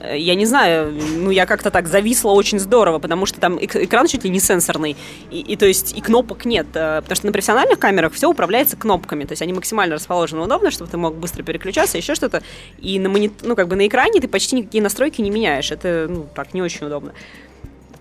э, 0.01 0.19
я 0.19 0.35
не 0.35 0.47
знаю, 0.47 0.93
ну 1.19 1.31
я 1.31 1.47
как-то 1.47 1.71
так 1.71 1.87
зависла 1.87 2.31
очень 2.33 2.59
здорово, 2.59 2.99
потому 2.99 3.27
что 3.27 3.41
там 3.41 3.57
эк- 3.59 3.85
экран 3.85 4.07
чуть 4.07 4.25
ли 4.25 4.31
не 4.31 4.41
сенсорный, 4.41 4.97
и, 5.31 5.41
и 5.41 5.57
то 5.57 5.67
есть 5.67 5.97
и 5.97 6.01
кнопок 6.01 6.45
нет, 6.45 6.67
э, 6.75 7.01
потому 7.03 7.17
что 7.17 7.27
на 7.27 7.33
профессиональных 7.33 7.79
камерах 7.79 8.13
все 8.13 8.29
управляется 8.29 8.77
кнопками, 8.77 9.25
то 9.25 9.33
есть 9.33 9.43
они 9.43 9.53
максимально 9.53 9.95
расположены 9.97 10.43
удобно, 10.43 10.71
чтобы 10.71 10.91
ты 10.91 10.97
мог 10.97 11.15
быстро 11.17 11.43
переключаться, 11.43 11.97
еще 11.99 12.15
что-то, 12.15 12.43
и 12.79 12.99
на 12.99 13.09
монит- 13.09 13.43
ну 13.43 13.55
как 13.57 13.69
бы 13.69 13.77
на 13.77 13.87
экране 13.87 14.21
ты 14.21 14.29
почти 14.29 14.57
никакие 14.57 14.83
настройки 14.83 15.21
не 15.21 15.31
меняешь, 15.31 15.71
это 15.71 16.07
ну 16.09 16.27
так 16.35 16.55
не 16.55 16.63
очень 16.63 16.87
удобно. 16.87 17.13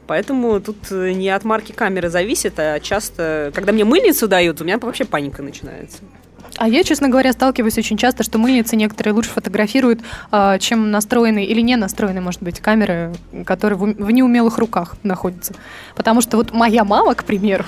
Поэтому 0.05 0.59
тут 0.59 0.77
э, 0.91 1.11
не 1.13 1.29
от 1.29 1.45
марки 1.45 1.71
камеры 1.71 2.09
зависит, 2.09 2.53
а 2.57 2.79
часто, 2.81 3.51
когда 3.55 3.71
мне 3.71 3.85
мыльницу 3.85 4.27
дают, 4.27 4.59
у 4.59 4.65
меня 4.65 4.77
вообще 4.77 5.05
паника 5.05 5.41
начинается. 5.41 5.99
А 6.57 6.67
я, 6.67 6.83
честно 6.83 7.09
говоря, 7.09 7.33
сталкиваюсь 7.33 7.77
очень 7.77 7.97
часто, 7.97 8.23
что 8.23 8.37
мыльницы 8.37 8.75
некоторые 8.75 9.13
лучше 9.13 9.31
фотографируют, 9.31 10.01
а, 10.31 10.59
чем 10.59 10.91
настроенные 10.91 11.45
или 11.47 11.61
не 11.61 11.75
настроенные, 11.75 12.21
может 12.21 12.43
быть, 12.43 12.59
камеры, 12.59 13.13
которые 13.45 13.77
в, 13.77 13.83
ум- 13.83 13.95
в 13.97 14.11
неумелых 14.11 14.59
руках 14.59 14.95
находятся. 15.01 15.53
Потому 15.95 16.21
что 16.21 16.37
вот 16.37 16.53
моя 16.53 16.83
мама, 16.83 17.15
к 17.15 17.23
примеру, 17.23 17.65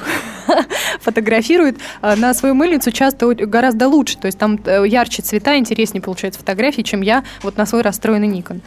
фотографирует 1.02 1.78
а, 2.02 2.16
на 2.16 2.34
свою 2.36 2.54
мыльницу 2.54 2.92
часто 2.92 3.34
гораздо 3.34 3.88
лучше. 3.88 4.18
То 4.18 4.28
есть 4.28 4.38
там 4.38 4.60
э, 4.66 4.84
ярче 4.88 5.24
цвета, 5.24 5.58
интереснее 5.58 6.02
получается 6.02 6.40
фотографии, 6.40 6.84
чем 6.84 7.02
я 7.02 7.24
вот 7.42 7.58
на 7.58 7.66
свой 7.66 7.82
расстроенный 7.82 8.30
Nikon. 8.30 8.62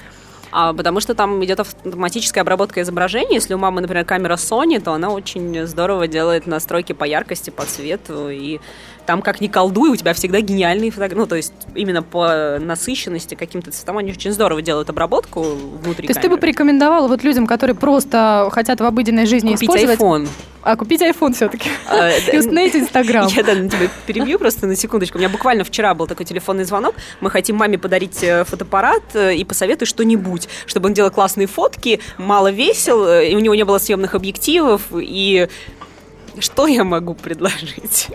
А, 0.51 0.73
потому 0.73 1.01
что 1.01 1.15
там 1.15 1.45
идет 1.45 1.61
автоматическая 1.61 2.43
обработка 2.43 2.81
изображения. 2.83 3.35
Если 3.35 3.55
у 3.55 3.59
мамы, 3.59 3.81
например, 3.81 4.05
камера 4.05 4.35
Sony, 4.35 4.81
то 4.81 4.93
она 4.93 5.11
очень 5.11 5.67
здорово 5.67 6.09
делает 6.09 6.47
настройки 6.47 6.93
по 6.93 7.05
яркости, 7.05 7.51
по 7.51 7.65
цвету. 7.65 8.31
И 8.31 8.59
там, 9.09 9.23
как 9.23 9.41
ни 9.41 9.49
колдуй, 9.49 9.89
у 9.89 9.97
тебя 9.97 10.13
всегда 10.13 10.43
гениальные 10.43 10.91
фотографии. 10.91 11.19
Ну, 11.19 11.27
то 11.27 11.35
есть 11.35 11.55
именно 11.75 12.03
по 12.03 12.59
насыщенности 12.61 13.37
каким-то 13.37 13.71
цветам 13.71 13.97
они 13.97 14.13
очень 14.13 14.33
здорово 14.33 14.61
делают 14.61 14.91
обработку 14.91 15.41
внутри 15.83 16.07
То 16.07 16.11
есть 16.11 16.21
ты 16.21 16.29
бы 16.29 16.37
порекомендовала 16.37 17.09
вот 17.09 17.25
людям, 17.25 17.47
которые 17.47 17.75
просто 17.75 18.51
хотят 18.53 18.83
в 18.83 18.85
обыденной 18.85 19.25
жизни 19.25 19.53
Купить 19.53 19.71
использовать... 19.71 19.99
iPhone. 19.99 20.29
А, 20.63 20.77
купить 20.77 21.01
iPhone 21.01 21.33
все-таки. 21.33 21.71
И 22.31 22.37
установить 22.37 22.77
Инстаграм. 22.77 23.27
Я 23.29 23.43
да, 23.43 23.55
на 23.55 23.71
тебя 23.71 23.89
перебью 24.07 24.39
просто 24.39 24.67
на 24.67 24.77
секундочку. 24.77 25.17
У 25.17 25.21
меня 25.21 25.31
буквально 25.31 25.65
вчера 25.65 25.95
был 25.95 26.07
такой 26.07 26.27
телефонный 26.27 26.65
звонок. 26.65 26.95
Мы 27.23 27.31
хотим 27.31 27.57
маме 27.57 27.79
подарить 27.79 28.23
э, 28.23 28.45
фотоаппарат 28.45 29.03
э, 29.15 29.37
и 29.37 29.45
посоветуй 29.45 29.87
что-нибудь, 29.87 30.51
чтобы 30.67 30.89
он 30.89 30.93
делал 30.93 31.11
классные 31.11 31.47
фотки, 31.47 32.01
мало 32.19 32.51
весил, 32.51 33.07
э, 33.07 33.31
и 33.31 33.35
у 33.35 33.39
него 33.39 33.55
не 33.55 33.65
было 33.65 33.79
съемных 33.79 34.15
объективов, 34.15 34.83
и 34.93 35.49
что 36.43 36.67
я 36.67 36.85
могу 36.85 37.15
предложить? 37.15 38.09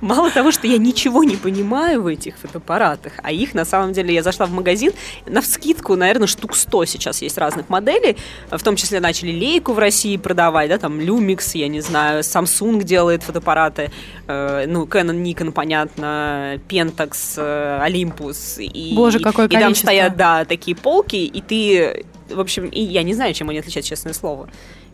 Мало 0.00 0.30
того, 0.30 0.50
что 0.50 0.66
я 0.66 0.78
ничего 0.78 1.24
не 1.24 1.36
понимаю 1.36 2.02
в 2.02 2.06
этих 2.06 2.36
фотоаппаратах, 2.38 3.12
а 3.22 3.32
их, 3.32 3.54
на 3.54 3.64
самом 3.64 3.92
деле, 3.92 4.14
я 4.14 4.22
зашла 4.22 4.46
в 4.46 4.52
магазин, 4.52 4.92
на 5.26 5.40
вскидку, 5.40 5.96
наверное, 5.96 6.26
штук 6.26 6.54
100 6.54 6.84
сейчас 6.86 7.22
есть 7.22 7.38
разных 7.38 7.68
моделей, 7.68 8.16
в 8.50 8.62
том 8.62 8.76
числе 8.76 9.00
начали 9.00 9.30
лейку 9.30 9.72
в 9.72 9.78
России 9.78 10.16
продавать, 10.16 10.68
да, 10.68 10.78
там 10.78 11.00
Lumix, 11.00 11.50
я 11.54 11.68
не 11.68 11.80
знаю, 11.80 12.22
Samsung 12.22 12.82
делает 12.82 13.22
фотоаппараты, 13.22 13.90
э, 14.26 14.64
ну, 14.66 14.84
Canon, 14.84 15.22
Nikon, 15.22 15.52
понятно, 15.52 16.60
Pentax, 16.68 17.34
э, 17.36 17.88
Olympus. 17.88 18.62
И, 18.62 18.94
Боже, 18.94 19.20
какое 19.20 19.46
И 19.46 19.50
там 19.50 19.62
количество. 19.62 19.86
стоят, 19.86 20.16
да, 20.16 20.44
такие 20.44 20.76
полки, 20.76 21.16
и 21.16 21.40
ты, 21.40 22.04
в 22.30 22.40
общем, 22.40 22.66
и 22.66 22.80
я 22.80 23.02
не 23.02 23.14
знаю, 23.14 23.34
чем 23.34 23.48
они 23.48 23.58
отличаются, 23.58 23.90
честное 23.90 24.12
слово. 24.12 24.48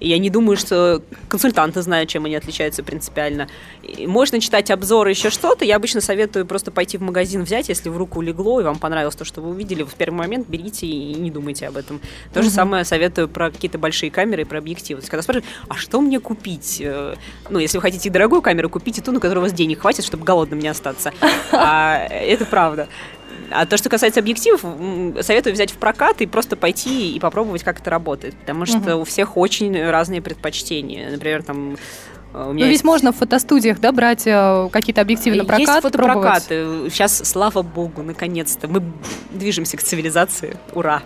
И 0.05 0.09
я 0.09 0.18
не 0.18 0.28
думаю, 0.28 0.59
что 0.59 1.00
консультанты 1.30 1.80
знают, 1.80 2.11
чем 2.11 2.26
они 2.26 2.36
отличаются 2.36 2.82
принципиально. 2.82 3.48
И 3.82 4.07
можно 4.07 4.38
читать 4.38 4.70
обзоры, 4.70 5.09
еще 5.09 5.30
что-то. 5.30 5.64
Я 5.64 5.76
обычно 5.76 6.02
советую 6.02 6.44
просто 6.44 6.70
пойти 6.70 6.98
в 6.98 7.00
магазин 7.00 7.42
взять, 7.42 7.70
если 7.70 7.88
в 7.88 7.96
руку 7.96 8.20
легло, 8.20 8.61
и 8.61 8.64
вам 8.64 8.78
понравилось 8.78 9.16
то, 9.16 9.24
что 9.24 9.40
вы 9.40 9.48
увидели, 9.48 9.82
в 9.82 9.94
первый 9.94 10.16
момент 10.16 10.46
берите 10.46 10.86
и 10.86 11.14
не 11.14 11.30
думайте 11.30 11.66
об 11.68 11.78
этом. 11.78 12.02
То 12.34 12.42
же 12.42 12.50
самое 12.50 12.84
советую 12.84 13.28
про 13.28 13.50
какие-то 13.50 13.78
большие 13.78 14.11
камеры 14.11 14.42
и 14.42 14.44
про 14.44 14.59
объективы. 14.59 15.00
То 15.00 15.05
есть, 15.05 15.11
когда 15.11 15.22
спрашивают, 15.22 15.46
а 15.68 15.74
что 15.74 16.02
мне 16.02 16.20
купить? 16.20 16.82
Э, 16.84 17.14
Ну, 17.48 17.59
если 17.59 17.78
вы 17.78 17.82
хотите 17.82 18.11
дорогую 18.11 18.42
камеру, 18.42 18.68
купите 18.68 19.00
ту, 19.00 19.11
на 19.11 19.20
которую 19.20 19.42
у 19.42 19.46
вас 19.46 19.55
денег 19.55 19.80
хватит, 19.80 20.05
чтобы 20.05 20.24
голодным 20.24 20.59
не 20.59 20.68
остаться. 20.68 21.14
А, 21.50 22.07
это 22.11 22.44
правда. 22.44 22.88
А 23.51 23.66
то, 23.66 23.76
что 23.76 23.88
касается 23.88 24.20
объективов, 24.20 24.62
советую 25.24 25.55
взять 25.55 25.70
в 25.72 25.76
прокат 25.76 26.20
и 26.20 26.26
просто 26.26 26.57
пойти 26.57 27.14
и 27.14 27.20
попробовать, 27.20 27.62
как 27.62 27.80
это 27.80 27.90
работает. 27.90 28.34
Потому 28.36 28.66
что 28.66 28.97
у 28.97 29.05
всех 29.05 29.36
очень 29.36 29.80
разные 29.90 30.20
предпочтения. 30.22 31.11
Например, 31.11 31.42
там 31.42 31.76
э, 32.32 32.49
у 32.49 32.53
меня 32.53 32.64
Ну, 32.64 32.70
ведь 32.70 32.72
есть- 32.72 32.84
можно 32.84 33.12
в 33.12 33.16
фотостудиях, 33.16 33.80
да, 33.80 33.92
брать 33.92 34.26
э, 34.26 34.68
какие-то 34.72 35.01
объективы 35.01 35.36
на 35.36 35.45
прокат, 35.45 35.61
есть 35.61 35.92
пробовать. 35.92 36.42
фотопрокаты. 36.42 36.90
Сейчас, 36.90 37.18
слава 37.18 37.62
богу, 37.62 38.03
наконец-то 38.03 38.68
мы 38.68 38.82
движемся 39.30 39.76
к 39.76 39.82
цивилизации. 39.82 40.57
Ура! 40.72 41.03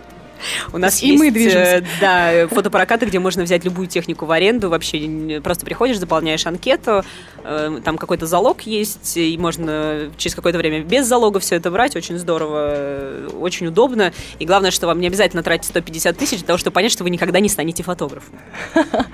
У 0.73 0.77
нас 0.77 1.01
И 1.01 1.07
есть, 1.07 1.19
мы 1.19 1.31
движемся. 1.31 1.77
э, 1.77 1.83
Да, 1.99 2.47
фотопрокаты, 2.47 3.05
где 3.05 3.19
можно 3.19 3.43
взять 3.43 3.63
любую 3.65 3.87
технику 3.87 4.25
в 4.25 4.31
аренду. 4.31 4.69
Вообще 4.69 5.41
просто 5.43 5.65
приходишь, 5.65 5.97
заполняешь 5.99 6.45
анкету, 6.45 7.03
э, 7.43 7.79
там 7.83 7.97
какой-то 7.97 8.25
залог 8.25 8.61
есть, 8.61 9.17
и 9.17 9.37
можно 9.37 10.09
через 10.17 10.35
какое-то 10.35 10.57
время 10.59 10.81
без 10.81 11.05
залога 11.07 11.39
все 11.39 11.55
это 11.55 11.71
брать. 11.71 11.95
Очень 11.95 12.17
здорово, 12.17 12.57
э, 12.71 13.29
очень 13.39 13.67
удобно. 13.67 14.13
И 14.39 14.45
главное, 14.45 14.71
что 14.71 14.87
вам 14.87 14.99
не 14.99 15.07
обязательно 15.07 15.43
тратить 15.43 15.65
150 15.69 16.17
тысяч 16.17 16.37
для 16.39 16.47
того, 16.47 16.57
чтобы 16.57 16.73
понять, 16.75 16.91
что 16.91 17.03
вы 17.03 17.09
никогда 17.09 17.39
не 17.39 17.49
станете 17.49 17.83
фотографом. 17.83 18.35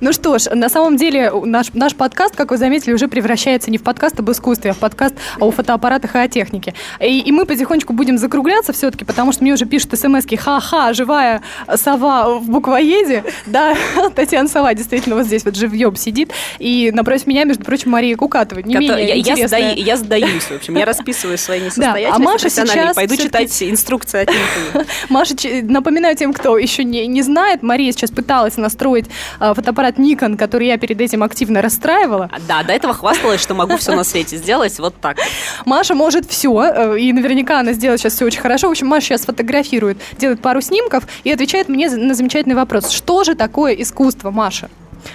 Ну 0.00 0.12
что 0.12 0.38
ж, 0.38 0.50
на 0.52 0.68
самом 0.68 0.96
деле 0.96 1.30
наш, 1.44 1.72
наш 1.72 1.94
подкаст, 1.94 2.34
как 2.34 2.50
вы 2.50 2.56
заметили, 2.56 2.92
уже 2.92 3.06
превращается 3.08 3.70
не 3.70 3.78
в 3.78 3.82
подкаст 3.82 4.18
об 4.18 4.30
искусстве, 4.30 4.72
а 4.72 4.74
в 4.74 4.78
подкаст 4.78 5.14
о 5.38 5.50
фотоаппаратах 5.50 6.16
и 6.16 6.18
о 6.18 6.28
технике. 6.28 6.74
И, 7.00 7.20
и 7.20 7.32
мы 7.32 7.46
потихонечку 7.46 7.92
будем 7.92 8.18
закругляться 8.18 8.72
все-таки, 8.72 9.04
потому 9.04 9.32
что 9.32 9.44
мне 9.44 9.52
уже 9.52 9.66
пишут 9.66 9.96
смс-ки 9.98 10.34
«Ха-ха, 10.64 10.92
живая 10.92 11.42
сова 11.74 12.38
в 12.38 12.48
буквоеде». 12.48 13.24
Да, 13.46 13.76
Татьяна 14.14 14.48
Сова 14.48 14.74
действительно 14.74 15.16
вот 15.16 15.26
здесь 15.26 15.44
вот 15.44 15.56
живьем 15.56 15.96
сидит. 15.96 16.32
И 16.58 16.90
напротив 16.92 17.26
меня, 17.26 17.44
между 17.44 17.64
прочим, 17.64 17.90
Мария 17.90 18.16
Кукатова. 18.16 18.60
Не 18.60 18.74
Кото- 18.74 18.80
менее 18.80 19.18
я, 19.18 19.34
я, 19.34 19.46
сдаю- 19.46 19.74
я 19.76 19.96
сдаюсь, 19.96 20.44
в 20.44 20.52
общем. 20.52 20.76
Я 20.76 20.84
расписываю 20.84 21.38
свои 21.38 21.60
а 21.60 21.64
несостоятельности 21.64 22.22
Маша 22.22 22.38
профессиональные, 22.40 22.84
сейчас 22.84 22.96
Пойду 22.96 23.16
читать 23.16 23.62
инструкции 23.62 24.22
от. 24.22 24.86
Маша, 25.08 25.34
напоминаю 25.62 26.16
тем, 26.16 26.32
кто 26.32 26.56
еще 26.58 26.84
не, 26.84 27.06
не 27.06 27.22
знает, 27.22 27.62
Мария 27.62 27.92
сейчас 27.92 28.10
пыталась 28.10 28.56
настроить 28.56 29.06
а, 29.38 29.54
фотоаппарат 29.54 29.98
Nikon, 29.98 30.36
который 30.36 30.66
я 30.68 30.78
перед 30.78 31.00
этим 31.00 31.22
активно 31.22 31.62
расстраивала. 31.62 32.30
А, 32.32 32.38
Да, 32.48 32.62
до 32.62 32.72
этого 32.72 32.94
хвасталась, 32.94 33.40
что 33.40 33.54
могу 33.54 33.76
все 33.76 33.94
на 33.94 34.04
свете 34.04 34.36
сделать 34.36 34.78
вот 34.78 34.94
так. 35.00 35.18
Маша 35.64 35.94
может 35.94 36.30
все, 36.30 36.94
и 36.96 37.12
наверняка 37.12 37.60
она 37.60 37.72
сделает 37.72 38.00
сейчас 38.00 38.14
все 38.14 38.24
очень 38.24 38.40
хорошо. 38.40 38.68
В 38.68 38.70
общем, 38.70 38.86
Маша 38.86 39.06
сейчас 39.06 39.22
фотографирует, 39.22 39.98
делает 40.18 40.40
пару 40.40 40.53
снимков 40.62 41.04
и 41.24 41.30
отвечает 41.32 41.68
мне 41.68 41.88
на 41.90 42.14
замечательный 42.14 42.54
вопрос. 42.54 42.90
Что 42.90 43.24
же 43.24 43.34
такое 43.34 43.72
искусство, 43.74 44.30
Маша? 44.30 44.68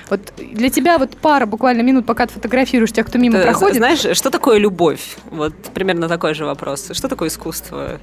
Вот 0.10 0.22
для 0.38 0.70
тебя 0.70 0.98
вот 1.00 1.18
пара 1.18 1.46
буквально 1.48 1.82
минут, 1.82 2.06
пока 2.06 2.28
ты 2.28 2.34
фотографируешь 2.34 2.92
тех, 2.92 3.08
кто 3.08 3.18
мимо 3.18 3.40
Ты 3.40 3.44
проходит. 3.44 3.78
Знаешь, 3.78 4.18
что 4.18 4.30
такое 4.30 4.58
любовь? 4.60 5.18
Вот 5.32 5.54
примерно 5.74 6.08
такой 6.08 6.34
же 6.36 6.46
вопрос. 6.46 6.90
Что 6.94 7.08
такое 7.08 7.30
искусство? 7.30 8.00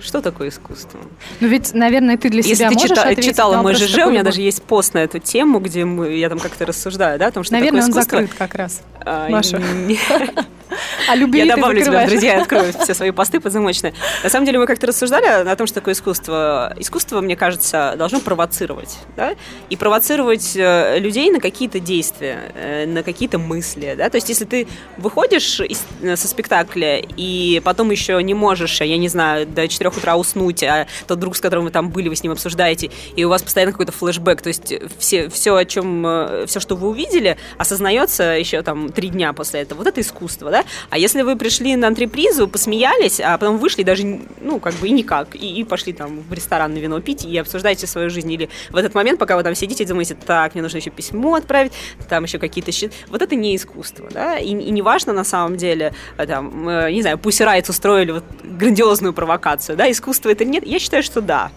Что 0.00 0.20
такое 0.20 0.48
искусство? 0.48 0.98
Ну 1.38 1.46
ведь, 1.46 1.74
наверное, 1.74 2.16
ты 2.18 2.28
для 2.28 2.38
Если 2.38 2.54
себя 2.54 2.70
ты 2.70 2.74
можешь 2.74 2.90
чита- 2.90 3.02
ответить 3.02 3.24
читала 3.24 3.62
мой 3.62 3.74
ЖЖ, 3.76 3.98
у 4.06 4.10
меня 4.10 4.24
даже 4.24 4.40
есть 4.40 4.60
пост 4.64 4.94
на 4.94 4.98
эту 4.98 5.20
тему, 5.20 5.60
где 5.60 5.84
мы, 5.84 6.12
я 6.16 6.28
там 6.28 6.40
как-то 6.40 6.66
рассуждаю, 6.66 7.20
да, 7.20 7.28
о 7.28 7.30
том, 7.30 7.44
что 7.44 7.54
Наверное, 7.54 7.82
он 7.84 7.86
такое 7.92 8.02
искусство. 8.02 8.20
закрыт 8.22 8.36
как 8.36 8.54
раз. 8.56 8.82
А, 9.06 9.28
Маша. 9.28 9.62
А 11.08 11.14
любви 11.16 11.40
Я 11.40 11.56
добавлю 11.56 11.82
тебя 11.82 12.06
друзья, 12.06 12.34
я 12.34 12.40
открою 12.42 12.72
все 12.72 12.94
свои 12.94 13.10
посты 13.10 13.40
подзамочные. 13.40 13.94
На 14.22 14.30
самом 14.30 14.46
деле 14.46 14.58
мы 14.58 14.66
как-то 14.66 14.86
рассуждали 14.86 15.26
о 15.26 15.56
том, 15.56 15.66
что 15.66 15.76
такое 15.76 15.94
искусство. 15.94 16.74
Искусство, 16.78 17.20
мне 17.20 17.36
кажется, 17.36 17.94
должно 17.96 18.20
провоцировать. 18.20 18.98
Да? 19.16 19.34
И 19.70 19.76
провоцировать 19.76 20.52
э, 20.56 20.98
людей 20.98 21.30
на 21.30 21.40
какие-то 21.40 21.80
действия, 21.80 22.52
э, 22.54 22.86
на 22.86 23.02
какие-то 23.02 23.38
мысли. 23.38 23.94
Да? 23.96 24.08
То 24.10 24.16
есть 24.16 24.28
если 24.28 24.44
ты 24.44 24.68
выходишь 24.96 25.60
из- 25.60 25.84
э, 26.02 26.16
со 26.16 26.28
спектакля 26.28 26.98
и 27.16 27.60
потом 27.64 27.90
еще 27.90 28.22
не 28.22 28.34
можешь, 28.34 28.80
я 28.80 28.96
не 28.96 29.08
знаю, 29.08 29.46
до 29.46 29.68
4 29.68 29.90
утра 29.90 30.16
уснуть, 30.16 30.62
а 30.62 30.86
тот 31.06 31.18
друг, 31.18 31.36
с 31.36 31.40
которым 31.40 31.64
вы 31.64 31.70
там 31.70 31.90
были, 31.90 32.08
вы 32.08 32.16
с 32.16 32.22
ним 32.22 32.32
обсуждаете, 32.32 32.90
и 33.16 33.24
у 33.24 33.28
вас 33.28 33.42
постоянно 33.42 33.72
какой-то 33.72 33.92
флешбэк, 33.92 34.42
то 34.42 34.48
есть 34.48 34.72
все, 34.98 35.28
все, 35.28 35.54
о 35.56 35.64
чем, 35.64 36.46
все, 36.46 36.60
что 36.60 36.76
вы 36.76 36.88
увидели, 36.88 37.36
осознается 37.58 38.22
еще 38.22 38.62
там 38.62 38.90
три 38.90 39.08
дня 39.08 39.32
после 39.32 39.60
этого. 39.60 39.78
Вот 39.78 39.86
это 39.86 40.00
искусство, 40.00 40.50
да? 40.50 40.61
А 40.90 40.98
если 40.98 41.22
вы 41.22 41.36
пришли 41.36 41.76
на 41.76 41.88
антрепризу, 41.88 42.48
посмеялись, 42.48 43.20
а 43.20 43.36
потом 43.38 43.58
вышли 43.58 43.82
даже, 43.82 44.20
ну, 44.40 44.60
как 44.60 44.74
бы 44.74 44.88
и 44.88 44.90
никак, 44.90 45.34
и, 45.34 45.60
и 45.60 45.64
пошли 45.64 45.92
там 45.92 46.20
в 46.20 46.32
ресторан 46.32 46.74
на 46.74 46.78
вино 46.78 47.00
пить 47.00 47.24
и 47.24 47.36
обсуждаете 47.38 47.86
свою 47.86 48.10
жизнь, 48.10 48.32
или 48.32 48.48
в 48.70 48.76
этот 48.76 48.94
момент, 48.94 49.18
пока 49.18 49.36
вы 49.36 49.42
там 49.42 49.54
сидите, 49.54 49.84
думаете, 49.84 50.14
так, 50.14 50.54
мне 50.54 50.62
нужно 50.62 50.78
еще 50.78 50.90
письмо 50.90 51.34
отправить, 51.34 51.72
там 52.08 52.24
еще 52.24 52.38
какие-то 52.38 52.72
счет. 52.72 52.92
Вот 53.08 53.22
это 53.22 53.34
не 53.34 53.56
искусство, 53.56 54.08
да? 54.10 54.38
И, 54.38 54.48
и 54.48 54.70
не 54.70 54.82
важно 54.82 55.12
на 55.12 55.24
самом 55.24 55.56
деле, 55.56 55.94
э, 56.16 56.26
там, 56.26 56.68
э, 56.68 56.92
не 56.92 57.02
знаю, 57.02 57.18
Pussy 57.18 57.40
Riot 57.40 57.68
устроили 57.68 58.12
вот 58.12 58.24
грандиозную 58.42 59.12
провокацию, 59.12 59.76
да, 59.76 59.90
искусство 59.90 60.30
это 60.30 60.44
или 60.44 60.50
нет? 60.50 60.66
Я 60.66 60.78
считаю, 60.78 61.02
что 61.02 61.20
да. 61.20 61.50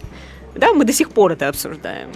Да, 0.54 0.72
мы 0.72 0.84
до 0.84 0.92
сих 0.92 1.10
пор 1.10 1.32
это 1.32 1.48
обсуждаем. 1.48 2.08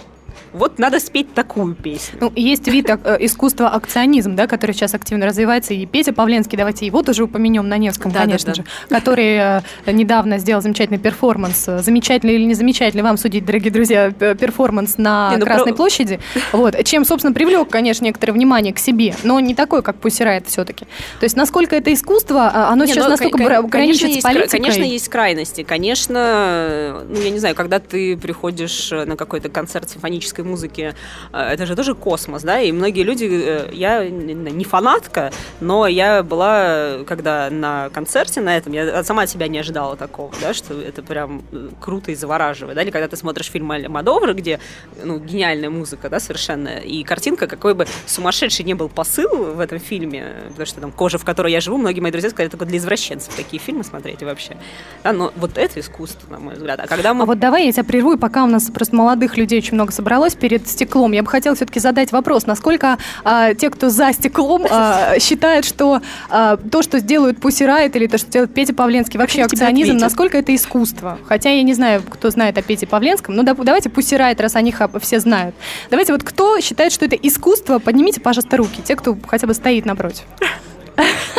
Вот 0.53 0.79
надо 0.79 0.99
спеть 0.99 1.33
такую 1.33 1.75
песню. 1.75 2.17
Ну, 2.19 2.31
есть 2.35 2.67
вид 2.67 2.89
э, 2.89 3.17
искусства 3.21 3.69
акционизм, 3.69 4.35
да, 4.35 4.47
который 4.47 4.73
сейчас 4.73 4.93
активно 4.93 5.25
развивается. 5.25 5.73
И 5.73 5.85
Петя 5.85 6.13
Павленский, 6.13 6.57
давайте 6.57 6.85
его 6.85 7.03
тоже 7.03 7.23
упомянем 7.23 7.67
на 7.69 7.77
Невском, 7.77 8.11
Да, 8.11 8.19
конечно 8.21 8.49
да, 8.53 8.55
же, 8.55 8.65
который 8.89 9.37
э, 9.37 9.61
недавно 9.91 10.37
сделал 10.39 10.61
замечательный 10.61 10.99
перформанс. 10.99 11.67
Э, 11.67 11.79
Замечательный 11.81 12.35
или 12.35 12.43
не 12.43 12.53
замечательный, 12.53 13.01
вам 13.01 13.17
судить, 13.17 13.45
дорогие 13.45 13.71
друзья, 13.71 14.11
п- 14.17 14.35
перформанс 14.35 14.97
на 14.97 15.31
Не, 15.31 15.37
ну, 15.37 15.45
Красной 15.45 15.71
про- 15.71 15.77
площади. 15.77 16.19
Вот, 16.51 16.83
чем, 16.83 17.05
собственно, 17.05 17.33
привлек, 17.33 17.69
конечно, 17.69 18.03
некоторое 18.05 18.33
внимание 18.33 18.73
к 18.73 18.79
себе, 18.79 19.15
но 19.23 19.39
не 19.39 19.55
такой, 19.55 19.81
как 19.83 19.95
Пусирает 19.97 20.47
все-таки. 20.47 20.85
То 21.19 21.23
есть, 21.23 21.35
насколько 21.37 21.75
это 21.75 21.93
искусство, 21.93 22.51
а, 22.53 22.69
оно 22.71 22.85
Не, 22.85 22.91
сейчас 22.93 23.05
ну, 23.05 23.11
настолько 23.11 23.37
кон- 23.37 23.47
граничит 23.47 23.71
конечно, 23.71 24.07
с 24.07 24.11
есть 24.15 24.23
политикой. 24.23 24.59
Конечно, 24.59 24.83
есть 24.83 25.07
крайности. 25.09 25.63
Конечно, 25.63 27.03
ну, 27.07 27.19
я 27.21 27.29
не 27.29 27.39
знаю, 27.39 27.55
когда 27.55 27.79
ты 27.79 28.17
приходишь 28.17 28.91
на 28.91 29.15
какой-то 29.15 29.49
концерт 29.49 29.89
симфонической 29.89 30.40
музыки, 30.43 30.95
э, 31.33 31.37
это 31.37 31.65
же 31.65 31.75
тоже 31.75 31.95
космос, 31.95 32.43
да, 32.43 32.59
и 32.59 32.71
многие 32.71 33.03
люди, 33.03 33.29
э, 33.31 33.69
я 33.73 34.07
не 34.07 34.33
не 34.33 34.63
фанатка, 34.63 35.31
но 35.59 35.87
я 35.87 36.23
была, 36.23 37.03
когда 37.07 37.49
на 37.49 37.89
концерте 37.89 38.41
на 38.41 38.57
этом, 38.57 38.73
я 38.73 39.03
сама 39.03 39.23
от 39.23 39.29
себя 39.29 39.47
не 39.47 39.59
ожидала 39.59 39.95
такого, 39.95 40.31
да, 40.41 40.53
что 40.53 40.79
это 40.79 41.01
прям 41.03 41.43
э, 41.51 41.69
круто 41.79 42.11
и 42.11 42.15
завораживает, 42.15 42.75
да, 42.75 42.83
или 42.83 42.91
когда 42.91 43.07
ты 43.07 43.15
смотришь 43.15 43.49
фильм 43.49 43.67
Мадовра, 43.67 44.33
где, 44.33 44.59
ну, 45.03 45.19
гениальная 45.19 45.69
музыка, 45.69 46.09
да, 46.09 46.19
совершенно, 46.19 46.77
и 46.79 47.03
картинка, 47.03 47.47
какой 47.47 47.73
бы 47.73 47.87
сумасшедший 48.05 48.65
не 48.65 48.73
был 48.73 48.89
посыл 48.89 49.53
в 49.53 49.59
этом 49.59 49.79
фильме, 49.79 50.33
потому 50.49 50.65
что 50.65 50.81
там 50.81 50.91
кожа, 50.91 51.17
в 51.17 51.25
которой 51.25 51.51
я 51.51 51.61
живу, 51.61 51.77
многие 51.77 52.01
мои 52.01 52.11
друзья 52.11 52.29
сказали, 52.29 52.49
только 52.49 52.65
для 52.65 52.77
извращенцев 52.77 53.33
такие 53.35 53.61
фильмы 53.61 53.83
смотреть 53.83 54.23
вообще. 54.23 54.57
Да, 55.03 55.13
но 55.13 55.31
вот 55.35 55.57
это 55.57 55.79
искусство, 55.79 56.29
на 56.31 56.39
мой 56.39 56.55
взгляд. 56.55 56.79
А 56.79 56.87
когда 56.87 57.13
мы 57.13 57.23
А 57.23 57.25
вот 57.25 57.39
давай 57.39 57.65
я 57.65 57.71
тебя 57.71 57.83
прерву, 57.83 58.13
и 58.13 58.17
пока 58.17 58.43
у 58.43 58.47
нас 58.47 58.69
просто 58.69 58.95
молодых 58.95 59.37
людей 59.37 59.59
очень 59.59 59.75
много 59.75 59.91
собралось 59.91 60.30
перед 60.37 60.67
стеклом, 60.67 61.11
я 61.11 61.23
бы 61.23 61.29
хотела 61.29 61.55
все-таки 61.55 61.79
задать 61.79 62.11
вопрос, 62.11 62.45
насколько 62.45 62.97
а, 63.23 63.53
те, 63.53 63.69
кто 63.69 63.89
за 63.89 64.13
стеклом, 64.13 64.65
а, 64.69 65.19
считают, 65.19 65.65
что 65.65 66.01
а, 66.29 66.57
то, 66.57 66.81
что 66.81 66.99
сделают 66.99 67.39
Пусси 67.39 67.65
Райт 67.65 67.95
или 67.95 68.07
то, 68.07 68.17
что 68.17 68.29
делает 68.29 68.53
Петя 68.53 68.73
Павленский, 68.73 69.19
вообще 69.19 69.43
акционизм, 69.43 69.97
насколько 69.97 70.37
это 70.37 70.53
искусство? 70.55 71.17
Хотя 71.27 71.49
я 71.49 71.63
не 71.63 71.73
знаю, 71.73 72.03
кто 72.07 72.29
знает 72.29 72.57
о 72.57 72.61
Пете 72.61 72.87
Павленском, 72.87 73.35
но 73.35 73.43
давайте 73.43 73.89
Пусси 73.89 74.15
Райт, 74.17 74.39
раз 74.41 74.55
они 74.55 74.71
ха- 74.71 74.89
все 74.99 75.19
знают. 75.19 75.55
Давайте 75.89 76.13
вот 76.13 76.23
кто 76.23 76.59
считает, 76.59 76.91
что 76.91 77.05
это 77.05 77.15
искусство, 77.15 77.79
поднимите, 77.79 78.19
пожалуйста, 78.21 78.57
руки, 78.57 78.81
те, 78.83 78.95
кто 78.95 79.17
хотя 79.27 79.47
бы 79.47 79.53
стоит 79.53 79.85
напротив. 79.85 80.23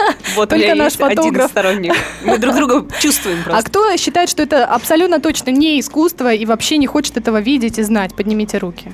вот 0.37 0.45
у 0.45 0.51
только 0.51 0.65
меня 0.65 0.75
наш 0.75 0.93
есть 0.93 1.01
один 1.01 1.17
фотограф. 1.25 1.51
сторонник. 1.51 1.95
Мы 2.25 2.39
друг 2.39 2.55
друга 2.57 2.87
чувствуем 3.01 3.39
А 3.43 3.51
просто. 3.51 3.69
кто 3.71 3.97
считает, 3.97 4.29
что 4.29 4.43
это 4.43 4.65
абсолютно 4.67 5.21
точно 5.21 5.51
не 5.51 5.79
искусство 5.81 6.33
и 6.33 6.45
вообще 6.47 6.77
не 6.79 6.87
хочет 6.87 7.17
этого 7.17 7.41
видеть 7.41 7.79
и 7.79 7.83
знать? 7.83 8.15
Поднимите 8.15 8.59
руки. 8.59 8.93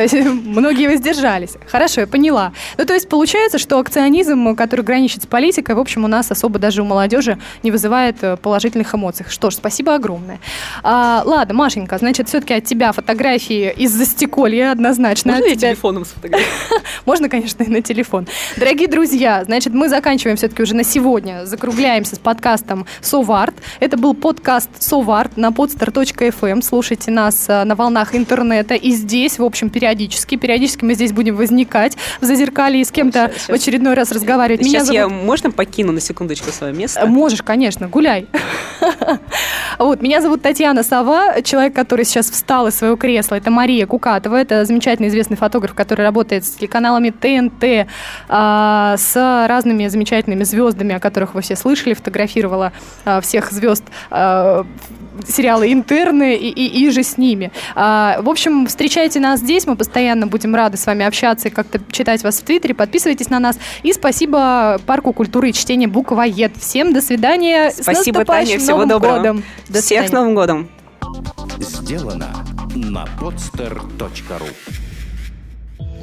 То 0.00 0.04
есть 0.04 0.14
многие 0.14 0.86
воздержались. 0.86 1.56
Хорошо, 1.66 2.00
я 2.00 2.06
поняла. 2.06 2.52
Ну, 2.78 2.86
то 2.86 2.94
есть 2.94 3.06
получается, 3.06 3.58
что 3.58 3.78
акционизм, 3.78 4.56
который 4.56 4.80
граничит 4.82 5.24
с 5.24 5.26
политикой, 5.26 5.74
в 5.74 5.78
общем, 5.78 6.04
у 6.04 6.08
нас 6.08 6.30
особо 6.30 6.58
даже 6.58 6.80
у 6.80 6.86
молодежи 6.86 7.38
не 7.62 7.70
вызывает 7.70 8.16
э, 8.22 8.38
положительных 8.38 8.94
эмоций. 8.94 9.26
Что 9.28 9.50
ж, 9.50 9.56
спасибо 9.56 9.94
огромное. 9.94 10.40
А, 10.82 11.22
ладно, 11.26 11.52
Машенька, 11.52 11.98
значит, 11.98 12.28
все-таки 12.30 12.54
от 12.54 12.64
тебя 12.64 12.92
фотографии 12.92 13.74
из-за 13.76 14.06
стеколья 14.06 14.72
однозначно. 14.72 15.32
Можно 15.32 15.44
от 15.44 15.50
я 15.50 15.56
тебя- 15.56 15.68
телефоном 15.72 16.06
сфотографирую? 16.06 16.80
можно, 17.04 17.28
конечно, 17.28 17.62
и 17.62 17.68
на 17.68 17.82
телефон. 17.82 18.26
Дорогие 18.56 18.88
друзья, 18.88 19.44
значит, 19.44 19.74
мы 19.74 19.90
заканчиваем 19.90 20.38
все-таки 20.38 20.62
уже 20.62 20.74
на 20.74 20.82
сегодня. 20.82 21.44
Закругляемся 21.44 22.16
с 22.16 22.18
подкастом 22.18 22.86
Соварт. 23.02 23.56
Это 23.80 23.98
был 23.98 24.14
подкаст 24.14 24.70
Соварт 24.78 25.36
на 25.36 25.48
podstar.fm. 25.48 26.62
Слушайте 26.62 27.10
нас 27.10 27.50
э, 27.50 27.64
на 27.64 27.74
волнах 27.74 28.14
интернета 28.14 28.76
и 28.76 28.92
здесь, 28.92 29.38
в 29.38 29.44
общем, 29.44 29.68
периодически. 29.68 29.89
Периодически 30.36 30.84
мы 30.84 30.94
здесь 30.94 31.12
будем 31.12 31.36
возникать 31.36 31.96
в 32.20 32.24
зазеркалье 32.24 32.82
и 32.82 32.84
с 32.84 32.90
кем-то 32.90 33.30
в 33.48 33.50
очередной 33.50 33.94
раз 33.94 34.12
разговаривать. 34.12 34.64
Сейчас 34.64 34.88
Меня 34.88 35.02
я, 35.02 35.08
зовут... 35.08 35.24
можно 35.24 35.50
покину 35.50 35.92
на 35.92 36.00
секундочку 36.00 36.50
свое 36.50 36.72
место? 36.72 37.06
Можешь, 37.06 37.42
конечно, 37.42 37.88
гуляй. 37.88 38.26
Вот, 39.78 40.02
меня 40.02 40.20
зовут 40.20 40.42
Татьяна 40.42 40.82
Сова, 40.82 41.40
человек, 41.42 41.74
который 41.74 42.04
сейчас 42.04 42.30
встал 42.30 42.66
из 42.66 42.74
своего 42.74 42.96
кресла. 42.96 43.36
Это 43.36 43.50
Мария 43.50 43.86
Кукатова, 43.86 44.36
это 44.36 44.66
замечательный 44.66 45.08
известный 45.08 45.38
фотограф, 45.38 45.72
который 45.72 46.02
работает 46.02 46.44
с 46.44 46.50
телеканалами 46.50 47.08
ТНТ, 47.08 47.88
а, 48.28 48.96
с 48.98 49.46
разными 49.48 49.86
замечательными 49.88 50.44
звездами, 50.44 50.94
о 50.94 51.00
которых 51.00 51.34
вы 51.34 51.40
все 51.40 51.56
слышали, 51.56 51.94
фотографировала 51.94 52.72
а, 53.06 53.22
всех 53.22 53.52
звезд 53.52 53.84
а, 54.10 54.66
сериалы 55.26 55.72
«Интерны» 55.72 56.36
и, 56.36 56.48
и, 56.48 56.84
и 56.84 56.90
же 56.90 57.02
с 57.02 57.18
ними. 57.18 57.50
А, 57.74 58.20
в 58.20 58.28
общем, 58.28 58.66
встречайте 58.66 59.20
нас 59.20 59.40
здесь, 59.40 59.66
мы 59.66 59.76
постоянно 59.76 60.26
будем 60.26 60.54
рады 60.54 60.76
с 60.76 60.86
вами 60.86 61.04
общаться 61.04 61.48
и 61.48 61.50
как-то 61.50 61.80
читать 61.90 62.22
вас 62.22 62.40
в 62.40 62.44
Твиттере, 62.44 62.74
подписывайтесь 62.74 63.30
на 63.30 63.38
нас. 63.38 63.58
И 63.82 63.92
спасибо 63.92 64.80
Парку 64.86 65.12
культуры 65.12 65.50
и 65.50 65.52
чтения 65.52 65.88
«Буквоед». 65.88 66.56
Всем 66.56 66.92
до 66.92 67.00
свидания. 67.00 67.70
С 67.70 67.82
Спасибо, 67.82 68.18
наступающим 68.18 68.52
Таня, 68.52 68.64
всего 68.64 68.76
Новым 68.78 68.88
доброго. 68.88 69.16
годом. 69.18 69.44
До 69.68 69.80
Всех 69.80 70.08
с. 70.08 70.12
Новым 70.12 70.34
годом! 70.34 70.68
сделано 71.60 72.28
на 72.74 73.04
podster.ru 73.20 74.48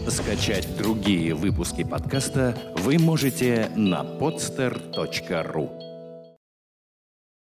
Скачать 0.09 0.77
другие 0.77 1.33
выпуски 1.33 1.83
подкаста 1.83 2.57
вы 2.77 2.97
можете 2.99 3.69
на 3.75 4.03
podster.ru 4.03 5.76